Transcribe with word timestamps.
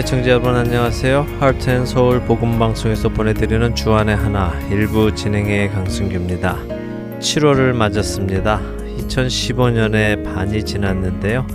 애청자 0.00 0.30
여러분 0.30 0.56
안녕하세요. 0.56 1.26
하트앤서울 1.40 2.20
복음방송에서 2.20 3.10
보내드리는 3.10 3.74
주안의 3.74 4.16
하나 4.16 4.58
일부 4.70 5.14
진행의 5.14 5.72
강승규입니다. 5.72 6.56
7월을 7.18 7.74
맞았습니다. 7.74 8.62
2015년에 8.96 10.24
반이 10.24 10.64
지났는데요. 10.64 11.46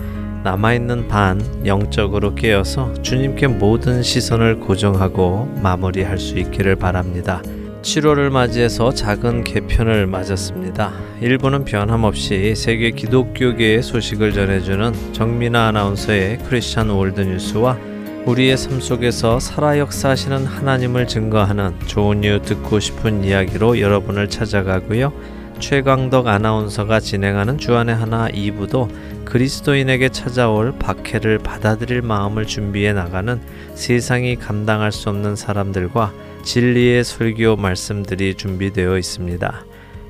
남아있는 0.43 1.07
반 1.07 1.41
영적으로 1.65 2.35
깨어서 2.35 2.93
주님께 3.01 3.47
모든 3.47 4.03
시선을 4.03 4.59
고정하고 4.59 5.51
마무리할 5.63 6.19
수 6.19 6.37
있기를 6.37 6.75
바랍니다. 6.75 7.41
7월을 7.81 8.29
맞이해서 8.29 8.93
작은 8.93 9.43
개편을 9.43 10.05
맞았습니다. 10.05 10.93
일부는 11.19 11.65
변함없이 11.65 12.53
세계 12.55 12.91
기독교계의 12.91 13.81
소식을 13.81 14.33
전해주는 14.33 15.13
정민아 15.13 15.69
아나운서의 15.69 16.37
크리스찬 16.47 16.91
월드뉴스와 16.91 17.94
우리의 18.25 18.57
삶 18.57 18.81
속에서 18.81 19.39
살아 19.39 19.77
역사하시는 19.77 20.47
하나님을 20.47 21.07
증거하는 21.07 21.79
좋은 21.85 22.23
이유 22.23 22.41
듣고 22.41 22.79
싶은 22.79 23.23
이야기로 23.23 23.79
여러분을 23.79 24.29
찾아가고요. 24.29 25.13
최광덕 25.59 26.27
아나운서가 26.27 26.99
진행하는 26.99 27.59
주안의 27.59 27.95
하나 27.95 28.27
2부도 28.29 28.89
그리스도인에게 29.25 30.09
찾아올 30.09 30.73
박해를 30.79 31.37
받아들일 31.37 32.01
마음을 32.01 32.47
준비해 32.47 32.93
나가는 32.93 33.39
세상이 33.75 34.37
감당할 34.37 34.91
수 34.91 35.09
없는 35.09 35.35
사람들과 35.35 36.11
진리의 36.43 37.03
설교 37.03 37.57
말씀들이 37.57 38.33
준비되어 38.33 38.97
있습니다. 38.97 39.65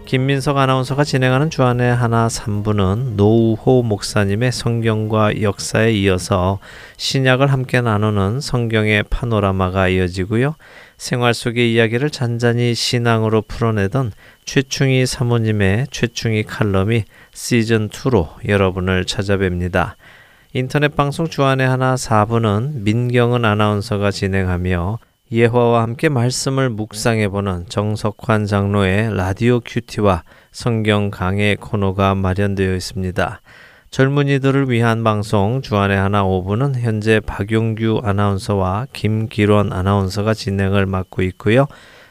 김민석 0.06 0.58
아나운서가 0.58 1.04
진행하는 1.04 1.50
주안의 1.50 1.96
하나 1.96 2.28
3부는 2.28 3.16
노우호 3.16 3.82
목사님의 3.82 4.52
성경과 4.52 5.42
역사에 5.42 5.94
이어서 5.94 6.60
신약을 6.98 7.52
함께 7.52 7.82
나누는 7.82 8.40
성경의 8.40 9.06
파노라마가 9.10 9.88
이어지고요. 9.88 10.56
생활 10.98 11.34
속의 11.34 11.74
이야기를 11.74 12.12
잔잔히 12.12 12.76
신앙으로 12.76 13.42
풀어내던 13.42 14.12
최충희 14.46 15.08
사모님의 15.08 15.88
최충희 15.90 16.44
칼럼이 16.44 17.06
시즌2로 17.34 18.30
여러분을 18.48 19.06
찾아뵙니다. 19.06 19.98
인터넷 20.54 20.96
방송 20.96 21.28
주안의 21.28 21.68
하나 21.68 21.96
4부는 21.96 22.84
민경은 22.84 23.44
아나운서가 23.44 24.12
진행하며 24.12 25.00
예화와 25.32 25.82
함께 25.82 26.08
말씀을 26.08 26.70
묵상해 26.70 27.30
보는 27.30 27.66
정석환 27.68 28.46
장로의 28.46 29.16
라디오 29.16 29.60
큐티와 29.60 30.24
성경 30.52 31.10
강해 31.10 31.56
코너가 31.60 32.14
마련되어 32.14 32.76
있습니다. 32.76 33.42
젊은이들을 33.90 34.70
위한 34.70 35.04
방송 35.04 35.64
주안의 35.64 35.98
하나 35.98 36.24
5부는 36.24 36.80
현재 36.80 37.20
박용규 37.22 38.02
아나운서와 38.04 38.86
김기론 38.94 39.74
아나운서가 39.74 40.36
진행을 40.36 40.86
맡고 40.86 41.24
있고요. 41.24 41.66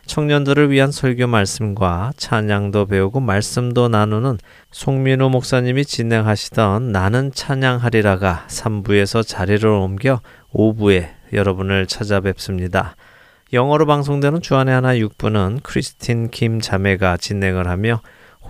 청년들을 0.06 0.72
위한 0.72 0.90
설교 0.90 1.28
말씀과 1.28 2.12
찬양도 2.16 2.86
배우고 2.86 3.20
말씀도 3.20 3.88
나누는 3.88 4.38
송민호 4.72 5.28
목사님이 5.28 5.84
진행하시던 5.84 6.90
나는 6.90 7.30
찬양하리라가 7.32 8.46
3부에서 8.48 9.24
자리를 9.24 9.66
옮겨 9.68 10.20
5부에 10.52 11.10
여러분을 11.32 11.86
찾아뵙습니다. 11.86 12.96
영어로 13.54 13.86
방송되는 13.86 14.42
주안의 14.42 14.74
하나 14.74 14.96
6부는 14.96 15.62
크리스틴 15.62 16.28
김 16.30 16.60
자매가 16.60 17.18
진행을 17.18 17.68
하며 17.68 18.00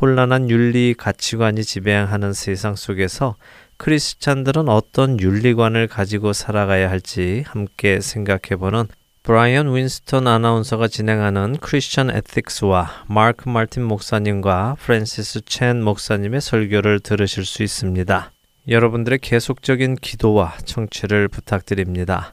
혼란한 0.00 0.48
윤리 0.48 0.94
가치관이 0.96 1.62
지배하는 1.62 2.32
세상 2.32 2.74
속에서 2.74 3.36
크리스찬들은 3.76 4.70
어떤 4.70 5.20
윤리관을 5.20 5.88
가지고 5.88 6.32
살아가야 6.32 6.88
할지 6.88 7.44
함께 7.46 8.00
생각해보는 8.00 8.86
브라이언 9.24 9.76
윈스턴 9.76 10.26
아나운서가 10.26 10.88
진행하는 10.88 11.58
Christian 11.60 12.10
Ethics와 12.10 13.04
마크 13.06 13.50
마틴 13.50 13.84
목사님과 13.84 14.76
프랜시스 14.80 15.42
첸 15.44 15.84
목사님의 15.84 16.40
설교를 16.40 17.00
들으실 17.00 17.44
수 17.44 17.62
있습니다. 17.62 18.32
여러분들의 18.68 19.18
계속적인 19.18 19.96
기도와 19.96 20.56
청취를 20.64 21.28
부탁드립니다. 21.28 22.32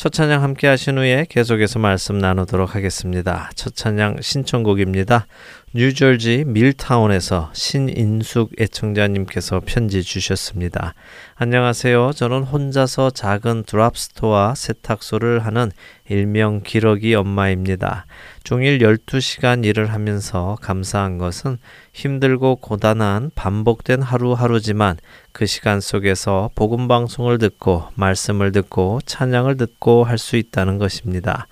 첫 0.00 0.14
찬양 0.14 0.42
함께 0.42 0.66
하신 0.66 0.96
후에 0.96 1.26
계속해서 1.28 1.78
말씀 1.78 2.16
나누도록 2.16 2.74
하겠습니다. 2.74 3.50
첫 3.54 3.76
찬양 3.76 4.22
신청곡입니다. 4.22 5.26
뉴저지 5.72 6.42
밀타운에서 6.48 7.50
신인숙 7.52 8.60
애청자님께서 8.60 9.60
편지 9.64 10.02
주셨습니다. 10.02 10.94
안녕하세요. 11.36 12.10
저는 12.16 12.42
혼자서 12.42 13.10
작은 13.10 13.62
드랍스토어 13.68 14.56
세탁소를 14.56 15.46
하는 15.46 15.70
일명 16.08 16.64
기러기 16.64 17.14
엄마입니다. 17.14 18.06
종일 18.42 18.80
12시간 18.80 19.64
일을 19.64 19.92
하면서 19.92 20.58
감사한 20.60 21.18
것은 21.18 21.58
힘들고 21.92 22.56
고단한 22.56 23.30
반복된 23.36 24.02
하루하루지만 24.02 24.96
그 25.30 25.46
시간 25.46 25.80
속에서 25.80 26.50
복음 26.56 26.88
방송을 26.88 27.38
듣고 27.38 27.84
말씀을 27.94 28.50
듣고 28.50 28.98
찬양을 29.06 29.56
듣고 29.56 30.02
할 30.02 30.18
수 30.18 30.34
있다는 30.34 30.78
것입니다. 30.78 31.46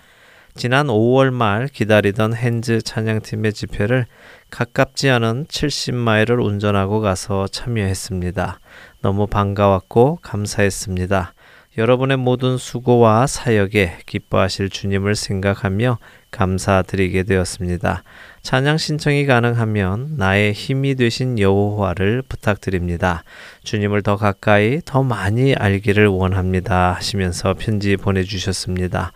지난 0.59 0.89
5월 0.89 1.31
말 1.33 1.69
기다리던 1.69 2.35
핸즈 2.35 2.83
찬양팀의 2.83 3.53
집회를 3.53 4.07
가깝지 4.51 5.09
않은 5.09 5.45
70마일을 5.45 6.45
운전하고 6.45 7.01
가서 7.01 7.47
참여했습니다. 7.47 8.59
너무 9.01 9.29
반가웠고 9.29 10.19
감사했습니다. 10.21 11.33
여러분의 11.79 12.17
모든 12.17 12.57
수고와 12.57 13.29
사역에 13.29 13.99
기뻐하실 14.05 14.71
주님을 14.71 15.15
생각하며 15.15 15.99
감사드리게 16.33 17.23
되었습니다. 17.23 18.03
찬양 18.43 18.79
신청이 18.79 19.27
가능하면 19.27 20.17
나의 20.17 20.55
힘이 20.55 20.97
되신 20.97 21.39
여호와를 21.39 22.23
부탁드립니다. 22.29 23.23
주님을 23.63 24.03
더 24.03 24.17
가까이 24.17 24.81
더 24.85 25.05
많이 25.05 25.55
알기를 25.55 26.09
원합니다 26.09 26.95
하시면서 26.95 27.55
편지 27.55 27.97
보내주셨습니다. 27.97 29.13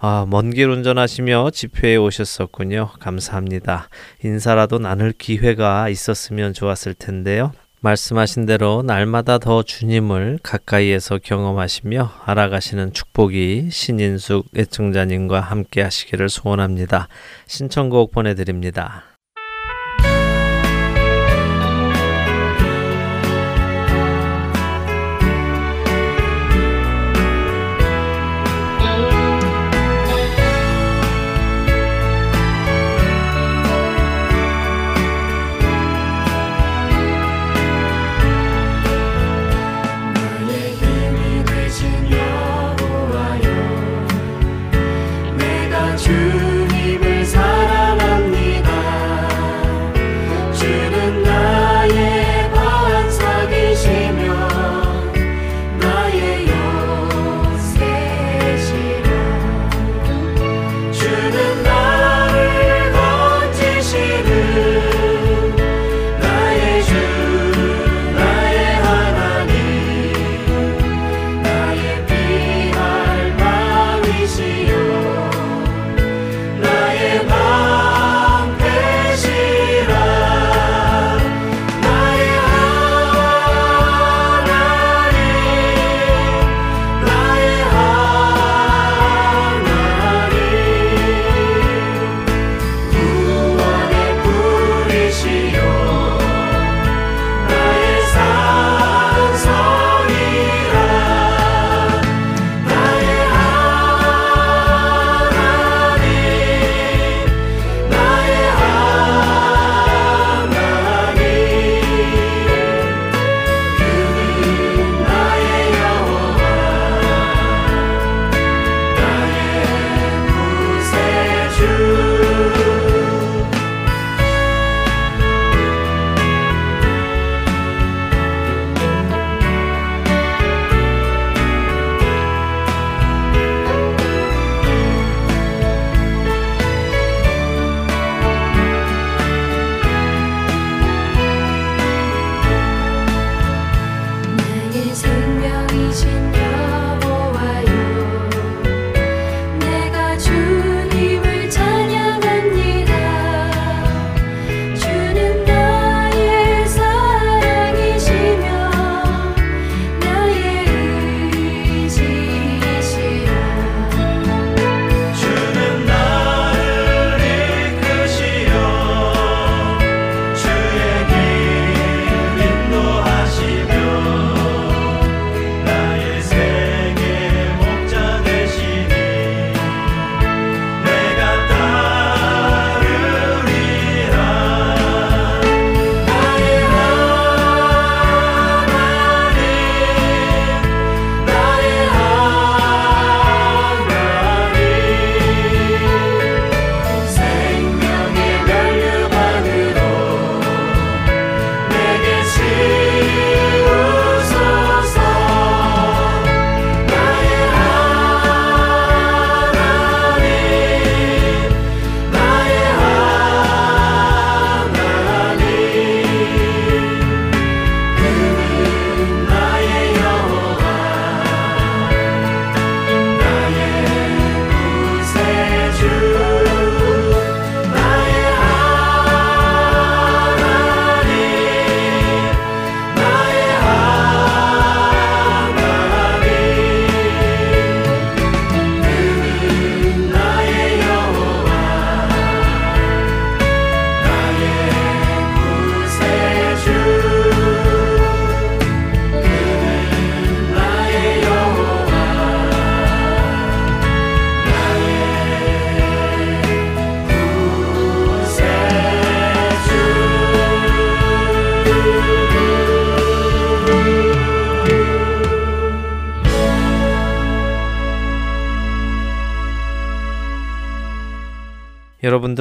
아, 0.00 0.26
먼 0.28 0.50
길 0.50 0.68
운전하시며 0.68 1.50
집회에 1.50 1.96
오셨었군요. 1.96 2.90
감사합니다. 3.00 3.88
인사라도 4.22 4.78
나눌 4.78 5.12
기회가 5.12 5.88
있었으면 5.88 6.54
좋았을 6.54 6.94
텐데요. 6.94 7.52
말씀하신 7.80 8.46
대로 8.46 8.82
날마다 8.82 9.38
더 9.38 9.62
주님을 9.62 10.40
가까이에서 10.42 11.18
경험하시며 11.18 12.12
알아가시는 12.24 12.92
축복이 12.92 13.68
신인숙 13.70 14.46
애청자님과 14.56 15.40
함께 15.40 15.82
하시기를 15.82 16.28
소원합니다. 16.28 17.08
신청곡 17.46 18.12
보내드립니다. 18.12 19.04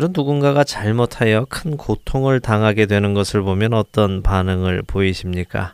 여러분들은 0.07 0.13
누군가가 0.13 0.63
잘못하여 0.63 1.45
큰 1.49 1.75
고통을 1.77 2.39
당하게 2.39 2.85
되는 2.85 3.13
것을 3.13 3.41
보면 3.41 3.73
어떤 3.73 4.21
반응을 4.23 4.83
보이십니까? 4.83 5.73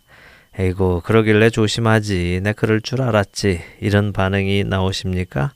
에이고, 0.58 1.02
그러길래 1.02 1.50
조심하지. 1.50 2.42
내 2.44 2.54
그럴 2.54 2.82
줄 2.82 3.02
알았지. 3.02 3.62
이런 3.82 4.14
반응이 4.14 4.66
나오십니까? 4.66 5.54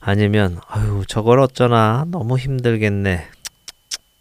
아니면, 0.00 0.58
아유, 0.68 1.04
저걸 1.06 1.40
어쩌나. 1.40 2.04
너무 2.08 2.38
힘들겠네. 2.38 3.26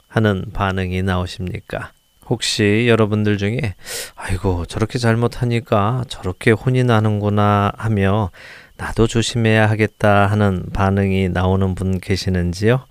하는 0.07 0.45
반응이 0.53 1.01
나오십니까? 1.03 1.91
혹시 2.29 2.85
여러분들 2.87 3.37
중에, 3.37 3.75
아이고, 4.15 4.65
저렇게 4.65 4.99
잘못하니까 4.99 6.05
저렇게 6.07 6.51
혼이 6.51 6.83
나는구나 6.83 7.71
하며, 7.77 8.31
나도 8.77 9.07
조심해야 9.07 9.69
하겠다 9.69 10.27
하는 10.27 10.63
반응이 10.73 11.29
나오는 11.29 11.75
분 11.75 11.99
계시는지요? 11.99 12.85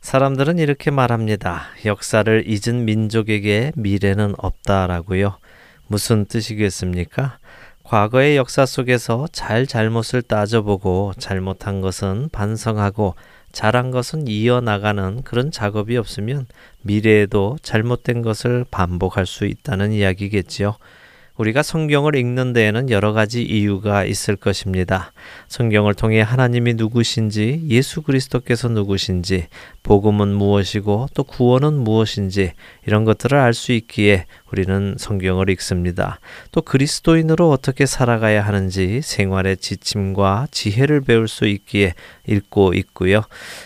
사람들은 0.00 0.58
이렇게 0.58 0.90
말합니다. 0.90 1.66
역사를 1.84 2.44
잊은 2.46 2.84
민족에게 2.84 3.72
미래는 3.76 4.34
없다라고요. 4.38 5.38
무슨 5.86 6.24
뜻이겠습니까? 6.24 7.38
과거의 7.82 8.36
역사 8.36 8.64
속에서 8.66 9.26
잘 9.32 9.66
잘못을 9.66 10.22
따져보고 10.22 11.14
잘못한 11.18 11.80
것은 11.80 12.28
반성하고 12.30 13.14
잘한 13.52 13.90
것은 13.90 14.28
이어나가는 14.28 15.22
그런 15.22 15.50
작업이 15.50 15.96
없으면 15.96 16.46
미래에도 16.82 17.56
잘못된 17.62 18.22
것을 18.22 18.64
반복할 18.70 19.26
수 19.26 19.46
있다는 19.46 19.92
이야기겠지요. 19.92 20.76
우리가 21.38 21.62
성경을 21.62 22.16
읽는 22.16 22.52
데에는 22.52 22.90
여러 22.90 23.12
가지 23.12 23.42
이유가 23.42 24.04
있을 24.04 24.34
것입니다. 24.34 25.12
성경을 25.46 25.94
통해 25.94 26.20
하나님이 26.20 26.74
누구신지, 26.74 27.62
예수 27.68 28.02
그리스도께서 28.02 28.68
누구신지, 28.68 29.46
복음은 29.88 30.34
무엇이고 30.34 31.08
또 31.14 31.24
구원은 31.24 31.72
무엇인지 31.72 32.52
이런 32.86 33.06
것들을 33.06 33.38
알 33.38 33.54
수 33.54 33.72
있기에 33.72 34.26
우리는 34.52 34.96
성경을 34.98 35.48
읽습니다. 35.50 36.20
또 36.52 36.60
그리스도인으로 36.60 37.50
어떻게 37.50 37.86
살아가야 37.86 38.44
하는지 38.44 39.00
생활의 39.00 39.56
지침과 39.56 40.48
지혜를 40.50 41.00
배울 41.00 41.26
수 41.26 41.46
있기에 41.46 41.94
읽고 42.26 42.74
있고요. 42.74 43.22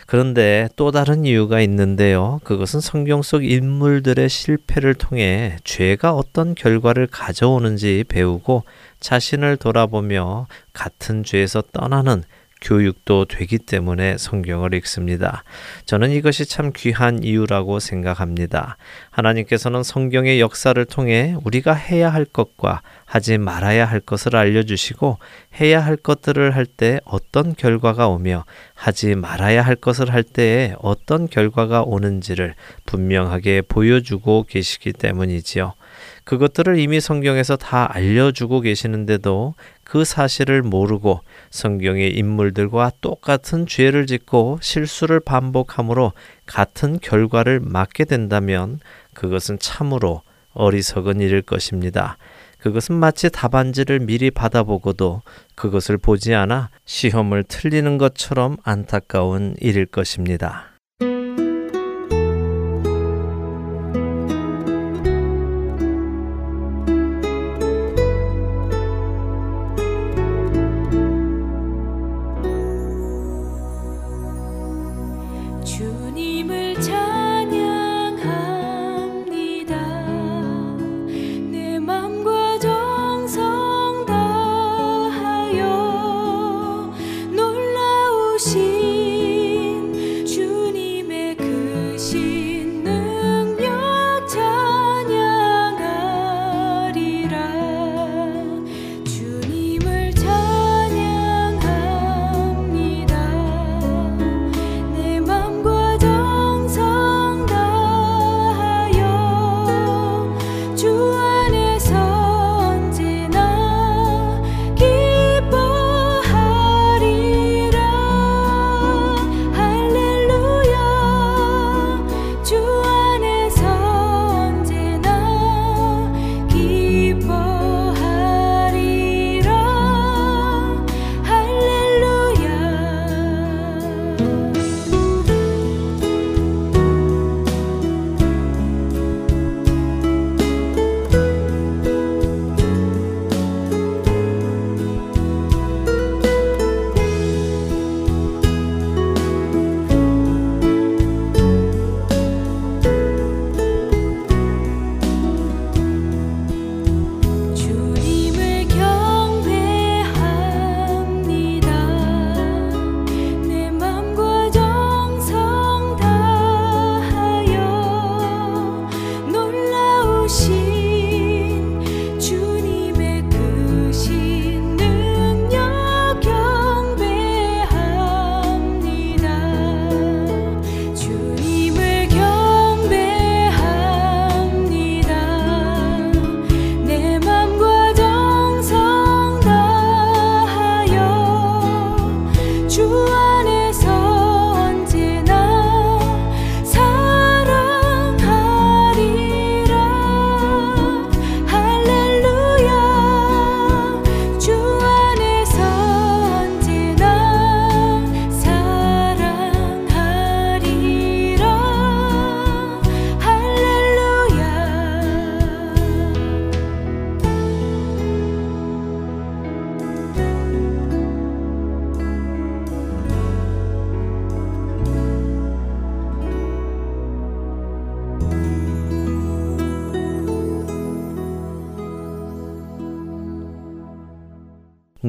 그런데 0.07 0.69
또 0.77 0.93
다른 0.93 1.25
이유가 1.25 1.61
있는데요. 1.61 2.39
그것은 2.45 2.79
성경 2.79 3.23
속 3.23 3.45
인물들의 3.45 4.29
실패를 4.29 4.95
통해 4.95 5.57
죄가 5.65 6.13
어떤 6.13 6.55
결과를 6.55 7.09
가져오는지 7.09 8.05
배우고 8.09 8.63
자신을 9.01 9.57
돌아보며 9.57 10.47
같은 10.73 11.25
죄에서 11.25 11.63
떠나는 11.73 12.23
교육도 12.63 13.27
되기 13.27 13.59
때문에 13.59 14.17
성경을 14.17 14.73
읽습니다. 14.75 15.45
저는 15.85 16.11
이것이 16.11 16.47
참 16.47 16.73
귀한 16.75 17.23
이유라고 17.23 17.79
생각합니다. 17.79 18.79
하나님께서는 19.11 19.83
성경의 19.83 20.41
역사를 20.41 20.83
통해 20.87 21.37
우리가 21.45 21.75
해야 21.75 22.09
할 22.11 22.25
것과 22.25 22.81
하지 23.05 23.37
말아야 23.37 23.85
할 23.85 24.01
것을 24.01 24.37
알려주시고 24.37 25.19
해야 25.61 25.85
할 25.85 25.97
것들을 25.97 26.57
할 26.57 26.63
때 26.67 27.01
어떤 27.05 27.55
결과가 27.55 28.09
오며 28.09 28.45
하지 28.75 29.15
말아야 29.15 29.63
할 29.63 29.77
것을 29.77 30.13
할 30.13 30.23
때에 30.23 30.75
어떤 30.79 31.29
결과가 31.29 31.83
오는지를 31.83 32.55
분명하게 32.87 33.63
보여주고 33.63 34.45
계시기 34.49 34.93
때문이지요. 34.93 35.75
그것들을 36.25 36.79
이미 36.79 37.01
성경에서 37.01 37.57
다 37.57 37.89
알려주고 37.93 38.61
계시는데도 38.61 39.55
그 39.85 40.05
사실을 40.05 40.63
모르고 40.63 41.21
성경의 41.51 42.17
인물들과 42.17 42.93
똑같은 43.01 43.67
죄를 43.67 44.07
짓고 44.07 44.59
실수를 44.63 45.21
반복함으로 45.21 46.13
같은 46.47 46.99
결과를 47.01 47.61
맞게 47.61 48.05
된다면 48.05 48.81
그것은 49.15 49.59
참으로 49.59 50.23
어리석은 50.55 51.21
일일 51.21 51.43
것입니다. 51.43 52.17
그것은 52.59 52.95
마치 52.95 53.29
답안지를 53.29 54.01
미리 54.01 54.31
받아보고도 54.31 55.23
그것을 55.57 55.99
보지 55.99 56.35
않아 56.35 56.71
시험을 56.85 57.45
틀리는 57.45 57.99
것처럼 57.99 58.57
안타까운 58.63 59.57
일일 59.61 59.87
것입니다. 59.87 60.72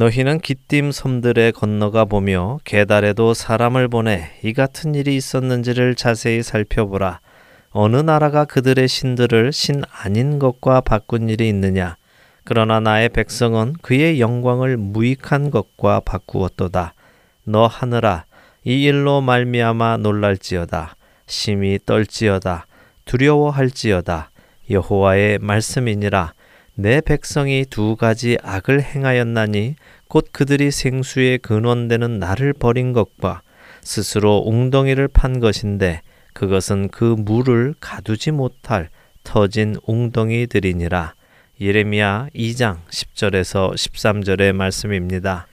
너희는 0.03 0.39
기띔 0.39 0.91
섬들에 0.91 1.51
건너가 1.51 2.03
보며 2.03 2.59
계달에도 2.65 3.33
사람을 3.33 3.87
보내 3.87 4.31
이 4.43 4.51
같은 4.51 4.95
일이 4.95 5.15
있었는지를 5.15 5.95
자세히 5.95 6.43
살펴보라. 6.43 7.21
어느 7.71 7.95
나라가 7.95 8.43
그들의 8.43 8.85
신들을 8.89 9.53
신 9.53 9.81
아닌 9.89 10.39
것과 10.39 10.81
바꾼 10.81 11.29
일이 11.29 11.47
있느냐? 11.47 11.95
그러나 12.43 12.81
나의 12.81 13.07
백성은 13.09 13.75
그의 13.81 14.19
영광을 14.19 14.75
무익한 14.75 15.51
것과 15.51 16.01
바꾸었도다. 16.01 16.95
너 17.45 17.65
하늘아, 17.67 18.25
이 18.65 18.83
일로 18.83 19.21
말미암아 19.21 19.97
놀랄지어다. 19.97 20.97
심히 21.27 21.79
떨지어다. 21.85 22.65
두려워할지어다. 23.05 24.31
여호와의 24.69 25.39
말씀이니라. 25.39 26.33
내 26.75 27.01
백성이 27.01 27.65
두 27.69 27.95
가지 27.95 28.37
악을 28.41 28.81
행하였나니 28.81 29.75
곧 30.13 30.27
그들이 30.31 30.69
생수의 30.69 31.39
근원되는 31.39 32.19
나를 32.19 32.53
버린 32.53 32.93
것과 32.93 33.41
스스로 33.81 34.43
웅덩이를 34.45 35.07
판 35.07 35.39
것인데 35.39 36.03
그것은 36.33 36.89
그 36.89 37.15
물을 37.17 37.73
가두지 37.79 38.29
못할 38.29 38.89
터진 39.23 39.75
웅덩이들이니라. 39.87 41.15
예레미야 41.59 42.27
2장 42.35 42.85
10절에서 42.91 43.73
13절의 43.73 44.53
말씀입니다. 44.53 45.47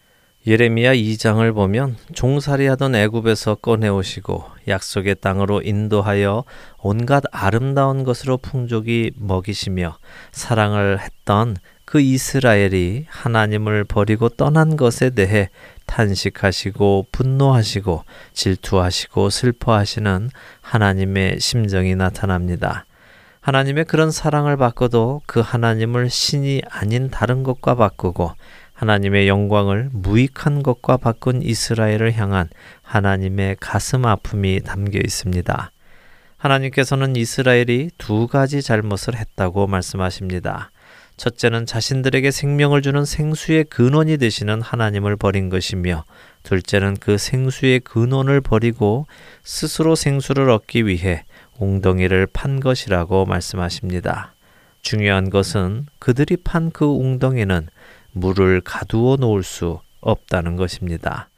예레미야 0.46 0.94
2장을 0.94 1.54
보면 1.54 1.96
종살이하던 2.12 2.94
애굽에서 2.96 3.54
꺼내 3.54 3.88
오시고 3.88 4.44
약속의 4.68 5.16
땅으로 5.22 5.62
인도하여 5.62 6.44
온갖 6.76 7.22
아름다운 7.32 8.04
것으로 8.04 8.36
풍족이 8.36 9.12
먹이시며 9.16 9.96
사랑을 10.32 11.00
했던 11.00 11.56
그 11.90 12.00
이스라엘이 12.00 13.06
하나님을 13.08 13.82
버리고 13.82 14.28
떠난 14.28 14.76
것에 14.76 15.10
대해 15.10 15.50
탄식하시고 15.86 17.08
분노하시고 17.10 18.04
질투하시고 18.32 19.28
슬퍼하시는 19.28 20.30
하나님의 20.60 21.40
심정이 21.40 21.96
나타납니다. 21.96 22.84
하나님의 23.40 23.86
그런 23.86 24.12
사랑을 24.12 24.56
바꿔도 24.56 25.22
그 25.26 25.40
하나님을 25.40 26.10
신이 26.10 26.62
아닌 26.70 27.10
다른 27.10 27.42
것과 27.42 27.74
바꾸고 27.74 28.34
하나님의 28.72 29.26
영광을 29.26 29.88
무익한 29.92 30.62
것과 30.62 30.96
바꾼 30.96 31.42
이스라엘을 31.42 32.16
향한 32.16 32.48
하나님의 32.82 33.56
가슴 33.58 34.06
아픔이 34.06 34.60
담겨 34.60 35.00
있습니다. 35.00 35.72
하나님께서는 36.36 37.16
이스라엘이 37.16 37.90
두 37.98 38.28
가지 38.28 38.62
잘못을 38.62 39.16
했다고 39.16 39.66
말씀하십니다. 39.66 40.70
첫째는 41.20 41.66
자신들에게 41.66 42.30
생명을 42.30 42.80
주는 42.80 43.04
생수의 43.04 43.64
근원이 43.64 44.16
되시는 44.16 44.62
하나님을 44.62 45.16
버린 45.16 45.50
것이며, 45.50 46.04
둘째는 46.44 46.96
그 46.96 47.18
생수의 47.18 47.80
근원을 47.80 48.40
버리고 48.40 49.04
스스로 49.44 49.94
생수를 49.96 50.48
얻기 50.48 50.86
위해 50.86 51.24
웅덩이를 51.58 52.26
판 52.32 52.58
것이라고 52.58 53.26
말씀하십니다. 53.26 54.32
중요한 54.80 55.28
것은 55.28 55.84
그들이 55.98 56.38
판 56.38 56.70
그 56.70 56.86
웅덩이는 56.86 57.68
물을 58.12 58.62
가두어 58.62 59.16
놓을 59.16 59.42
수 59.42 59.80
없다는 60.00 60.56
것입니다. 60.56 61.28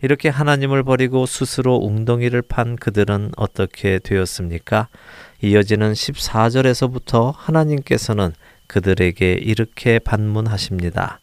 이렇게 0.00 0.30
하나님을 0.30 0.82
버리고 0.82 1.26
스스로 1.26 1.76
웅덩이를 1.76 2.40
판 2.40 2.76
그들은 2.76 3.32
어떻게 3.36 3.98
되었습니까? 3.98 4.88
이어지는 5.42 5.92
14절에서부터 5.92 7.34
하나님께서는 7.36 8.32
그들에게 8.66 9.32
이렇게 9.32 9.98
반문하십니다. 9.98 11.20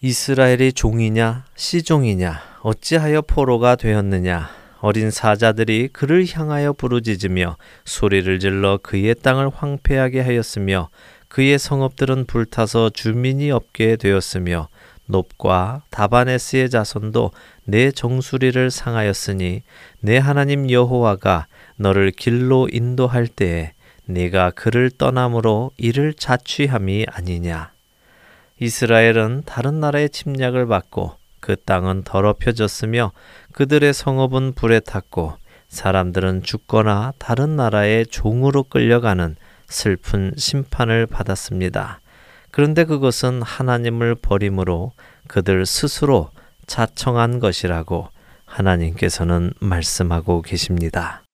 이스라엘이 0.00 0.72
종이냐, 0.72 1.44
시종이냐, 1.56 2.40
어찌하여 2.62 3.22
포로가 3.22 3.76
되었느냐, 3.76 4.50
어린 4.80 5.10
사자들이 5.10 5.88
그를 5.92 6.26
향하여 6.30 6.72
부르짖으며 6.72 7.56
소리를 7.84 8.38
질러 8.38 8.78
그의 8.82 9.14
땅을 9.14 9.50
황폐하게 9.54 10.20
하였으며 10.20 10.90
그의 11.28 11.58
성읍들은 11.58 12.26
불타서 12.26 12.90
주민이 12.90 13.50
없게 13.50 13.96
되었으며 13.96 14.68
높과 15.06 15.82
다바네스의 15.90 16.70
자손도 16.70 17.30
내 17.64 17.90
정수리를 17.90 18.70
상하였으니 18.70 19.62
내 20.00 20.18
하나님 20.18 20.70
여호와가 20.70 21.46
너를 21.76 22.10
길로 22.10 22.68
인도할 22.70 23.26
때에 23.26 23.72
네가 24.06 24.50
그를 24.50 24.90
떠남으로 24.90 25.72
이를 25.76 26.14
자취함이 26.14 27.06
아니냐 27.08 27.72
이스라엘은 28.58 29.42
다른 29.44 29.80
나라의 29.80 30.10
침략을 30.10 30.66
받고 30.66 31.16
그 31.40 31.56
땅은 31.56 32.04
더럽혀졌으며 32.04 33.12
그들의 33.52 33.92
성읍은 33.92 34.54
불에 34.54 34.80
탔고 34.80 35.34
사람들은 35.68 36.42
죽거나 36.42 37.12
다른 37.18 37.56
나라의 37.56 38.06
종으로 38.06 38.62
끌려가는 38.62 39.36
슬픈 39.68 40.32
심판을 40.36 41.06
받았습니다. 41.06 42.00
그런데 42.50 42.84
그것은 42.84 43.42
하나님을 43.42 44.14
버림으로 44.14 44.92
그들 45.28 45.66
스스로 45.66 46.30
자청한 46.66 47.40
것이라고 47.40 48.08
하나님께서는 48.44 49.52
말씀하고 49.60 50.42
계십니다. 50.42 51.25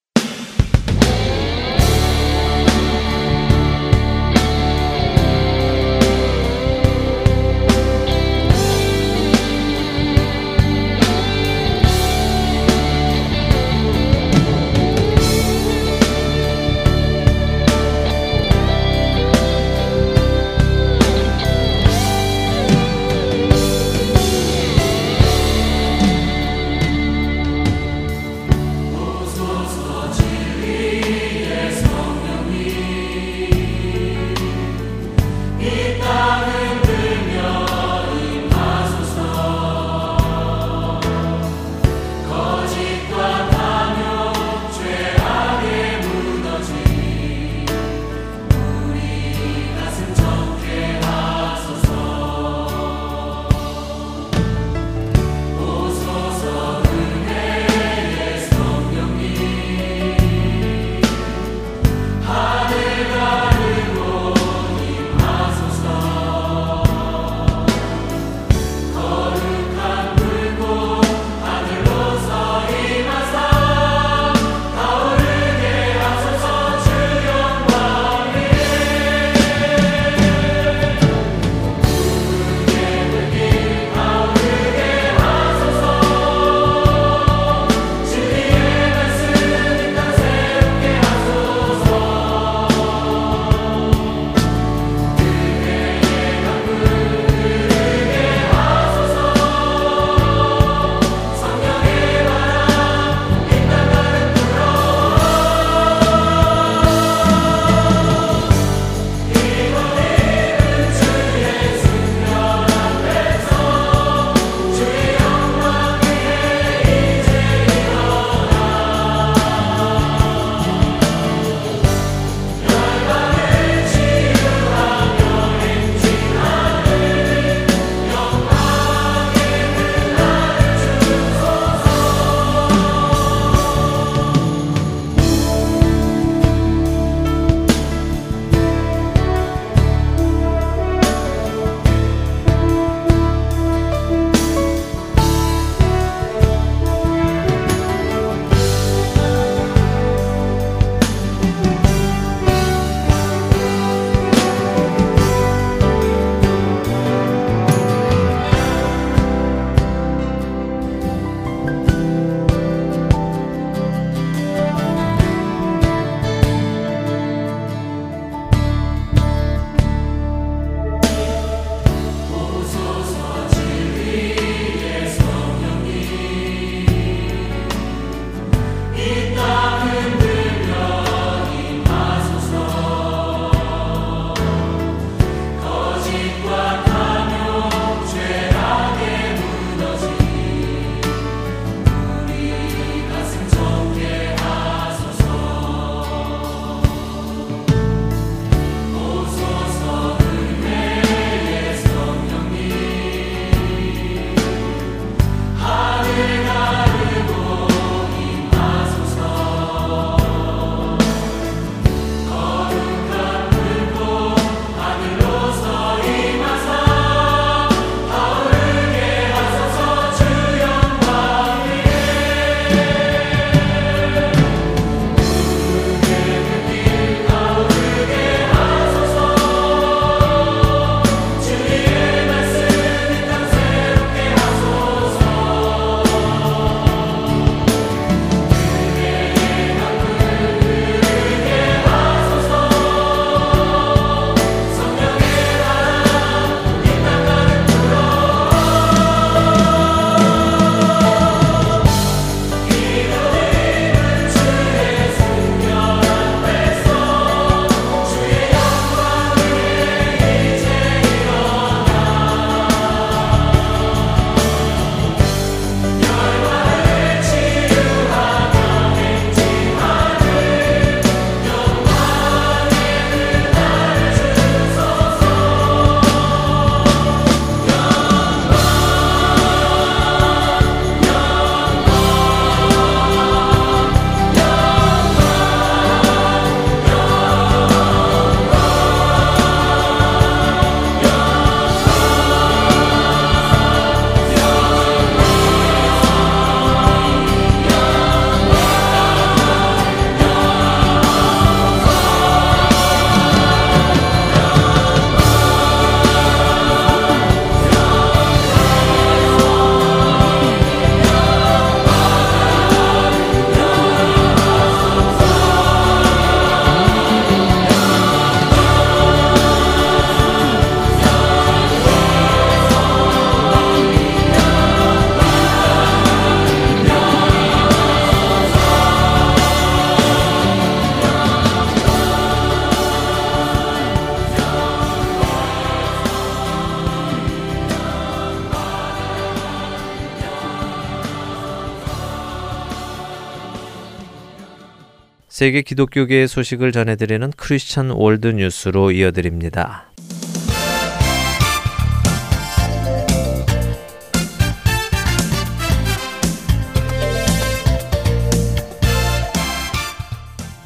세계 345.42 345.62
기독교계의 345.62 346.28
소식을 346.28 346.70
전해드리는 346.70 347.32
Christian 347.36 347.90
World 347.90 348.28
News로 348.28 348.92
이어드립니다. 348.92 349.90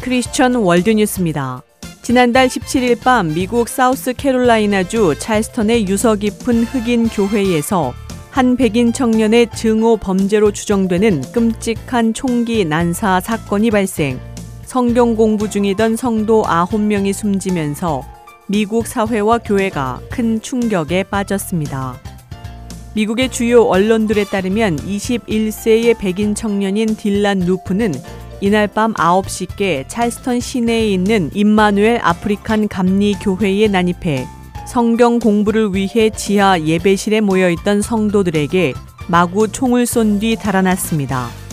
Christian 0.02 0.56
World 0.56 0.90
News입니다. 0.90 1.62
지난달 2.02 2.48
17일 2.48 3.02
밤 3.02 3.32
미국 3.32 3.70
사우스 3.70 4.12
캐롤라이나주 4.12 5.14
찰스턴의 5.18 5.88
유서 5.88 6.16
깊은 6.16 6.64
흑인 6.64 7.08
교회에서 7.08 7.94
한 8.30 8.58
백인 8.58 8.92
청년의 8.92 9.52
증오 9.52 9.96
범죄로 9.96 10.52
추정되는 10.52 11.32
끔찍한 11.32 12.12
총기 12.12 12.66
난사 12.66 13.20
사건이 13.20 13.70
발생. 13.70 14.35
성경 14.66 15.14
공부 15.14 15.48
중이던 15.48 15.94
성도 15.94 16.42
9명이 16.42 17.12
숨지면서 17.12 18.02
미국 18.48 18.88
사회와 18.88 19.38
교회가 19.38 20.00
큰 20.10 20.40
충격에 20.40 21.04
빠졌습니다. 21.04 21.94
미국의 22.94 23.30
주요 23.30 23.62
언론들에 23.62 24.24
따르면 24.24 24.78
21세의 24.78 25.96
백인 25.96 26.34
청년인 26.34 26.96
딜란 26.96 27.40
루프는 27.40 27.92
이날 28.40 28.66
밤 28.66 28.92
9시께 28.94 29.84
찰스턴 29.86 30.40
시내에 30.40 30.90
있는 30.90 31.30
임마누엘 31.32 32.00
African 32.02 32.66
감리 32.66 33.14
교회에 33.14 33.68
난입해 33.68 34.26
성경 34.66 35.20
공부를 35.20 35.74
위해 35.74 36.10
지하 36.10 36.60
예배실에 36.60 37.20
모여 37.20 37.50
있던 37.50 37.82
성도들에게 37.82 38.74
마구 39.06 39.46
총을 39.46 39.86
쏜 39.86 40.18
뒤 40.18 40.34
달아났습니다. 40.34 41.45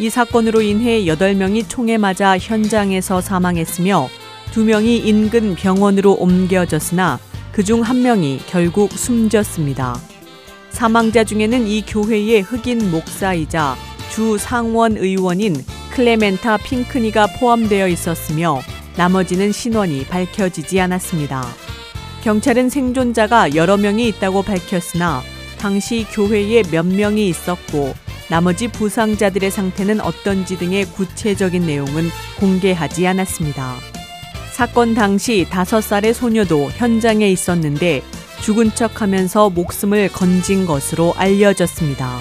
이 0.00 0.10
사건으로 0.10 0.62
인해 0.62 1.02
8명이 1.06 1.68
총에 1.68 1.98
맞아 1.98 2.38
현장에서 2.38 3.20
사망했으며 3.20 4.08
2명이 4.52 5.04
인근 5.04 5.56
병원으로 5.56 6.12
옮겨졌으나 6.14 7.18
그중한 7.50 8.02
명이 8.02 8.40
결국 8.46 8.92
숨졌습니다. 8.92 10.00
사망자 10.70 11.24
중에는 11.24 11.66
이 11.66 11.82
교회의 11.84 12.42
흑인 12.42 12.92
목사이자 12.92 13.76
주 14.12 14.38
상원 14.38 14.96
의원인 14.96 15.56
클레멘타 15.90 16.58
핑크니가 16.58 17.26
포함되어 17.38 17.88
있었으며 17.88 18.60
나머지는 18.96 19.50
신원이 19.50 20.04
밝혀지지 20.06 20.80
않았습니다. 20.80 21.44
경찰은 22.22 22.68
생존자가 22.68 23.56
여러 23.56 23.76
명이 23.76 24.06
있다고 24.08 24.42
밝혔으나 24.42 25.22
당시 25.58 26.06
교회에 26.12 26.62
몇 26.70 26.86
명이 26.86 27.28
있었고 27.28 27.94
나머지 28.30 28.68
부상자들의 28.68 29.50
상태는 29.50 30.00
어떤지 30.00 30.58
등의 30.58 30.84
구체적인 30.86 31.66
내용은 31.66 32.08
공개하지 32.38 33.06
않았습니다. 33.06 33.76
사건 34.52 34.94
당시 34.94 35.46
5살의 35.48 36.12
소녀도 36.12 36.68
현장에 36.70 37.28
있었는데 37.30 38.02
죽은 38.42 38.74
척 38.74 39.00
하면서 39.00 39.48
목숨을 39.50 40.08
건진 40.08 40.66
것으로 40.66 41.14
알려졌습니다. 41.16 42.18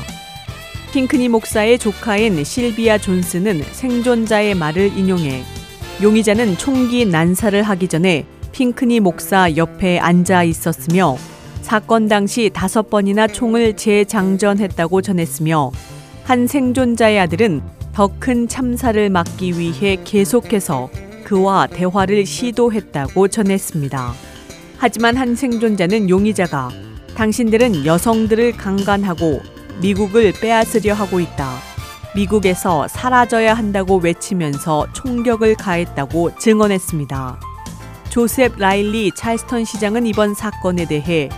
핑크니 0.93 1.29
목사의 1.29 1.77
조카인 1.77 2.43
실비아 2.43 2.97
존스는 2.97 3.63
생존자의 3.71 4.55
말을 4.55 4.97
인용해 4.97 5.43
용의자는 6.01 6.57
총기 6.57 7.05
난사를 7.05 7.61
하기 7.61 7.87
전에 7.87 8.25
핑크니 8.51 9.01
목사 9.01 9.55
옆에 9.55 9.99
앉아 9.99 10.43
있었으며 10.43 11.17
사건 11.61 12.07
당시 12.07 12.49
다섯 12.53 12.89
번이나 12.89 13.27
총을 13.27 13.75
재장전했다고 13.75 15.01
전했으며 15.01 15.71
한 16.27 16.45
생존자의 16.45 17.21
아들은 17.21 17.61
더 17.93 18.09
큰 18.19 18.49
참사를 18.49 19.09
막기 19.09 19.57
위해 19.57 19.97
계속해서 20.03 20.89
그와 21.23 21.67
대화를 21.67 22.25
시도했다고 22.25 23.29
전했습니다. 23.29 24.11
하지만 24.77 25.15
한 25.15 25.35
생존자는 25.35 26.09
용의자가 26.09 26.69
당신들은 27.15 27.85
여성들을 27.85 28.57
강간하고 28.57 29.39
미국을 29.81 30.33
빼앗으려 30.33 30.93
하고 30.93 31.21
있다. 31.21 31.59
미국에서 32.13 32.89
사라져야 32.89 33.53
한다고 33.53 33.95
외치면서 33.95 34.87
총격을 34.91 35.55
가했다고 35.55 36.35
증언했습니다. 36.39 37.39
조셉 38.09 38.57
라일리 38.57 39.11
찰스턴 39.15 39.63
시장은 39.63 40.05
이번 40.05 40.33
사건에 40.33 40.83
대해 40.85 41.29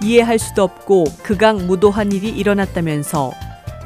이해할 0.00 0.38
수도 0.38 0.62
없고 0.62 1.04
극악무도한 1.24 2.12
일이 2.12 2.28
일어났다면서 2.28 3.32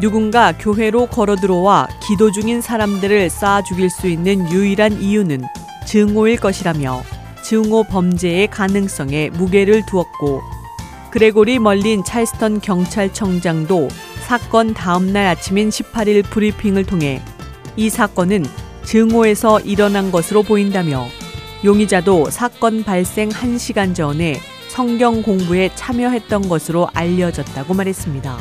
누군가 0.01 0.53
교회로 0.57 1.07
걸어 1.07 1.37
들어와 1.37 1.87
기도 2.03 2.33
중인 2.33 2.63
사람들을 2.63 3.29
쏴 3.29 3.65
죽일 3.67 3.91
수 3.91 4.09
있는 4.09 4.51
유일한 4.51 5.01
이유는 5.01 5.43
증오일 5.87 6.39
것이라며 6.39 7.03
증오 7.43 7.85
범죄의 7.85 8.49
가능성에 8.49 9.31
무게를 9.31 9.85
두었고 9.85 10.41
그레고리 11.11 11.59
멀린 11.59 12.03
찰스턴 12.03 12.61
경찰청장도 12.61 13.89
사건 14.27 14.73
다음날 14.73 15.27
아침인 15.27 15.69
18일 15.69 16.25
브리핑을 16.25 16.87
통해 16.87 17.21
이 17.77 17.91
사건은 17.91 18.47
증오에서 18.85 19.61
일어난 19.61 20.11
것으로 20.11 20.43
보인다며 20.43 21.07
용의자도 21.63 22.31
사건 22.31 22.85
발생 22.85 23.29
1시간 23.29 23.95
전에 23.95 24.41
성경 24.69 25.21
공부에 25.21 25.71
참여했던 25.75 26.49
것으로 26.49 26.89
알려졌다고 26.95 27.75
말했습니다. 27.75 28.39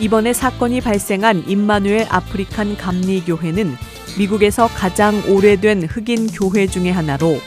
이번에 0.00 0.32
사건이 0.32 0.80
발생한 0.80 1.44
임마누엘 1.46 2.06
African 2.10 2.76
감리교회는 2.76 3.76
미국에서 4.18 4.68
가장 4.68 5.22
오래된 5.28 5.84
흑인 5.84 6.28
교회 6.28 6.66
중의 6.66 6.92
하나로 6.92 7.38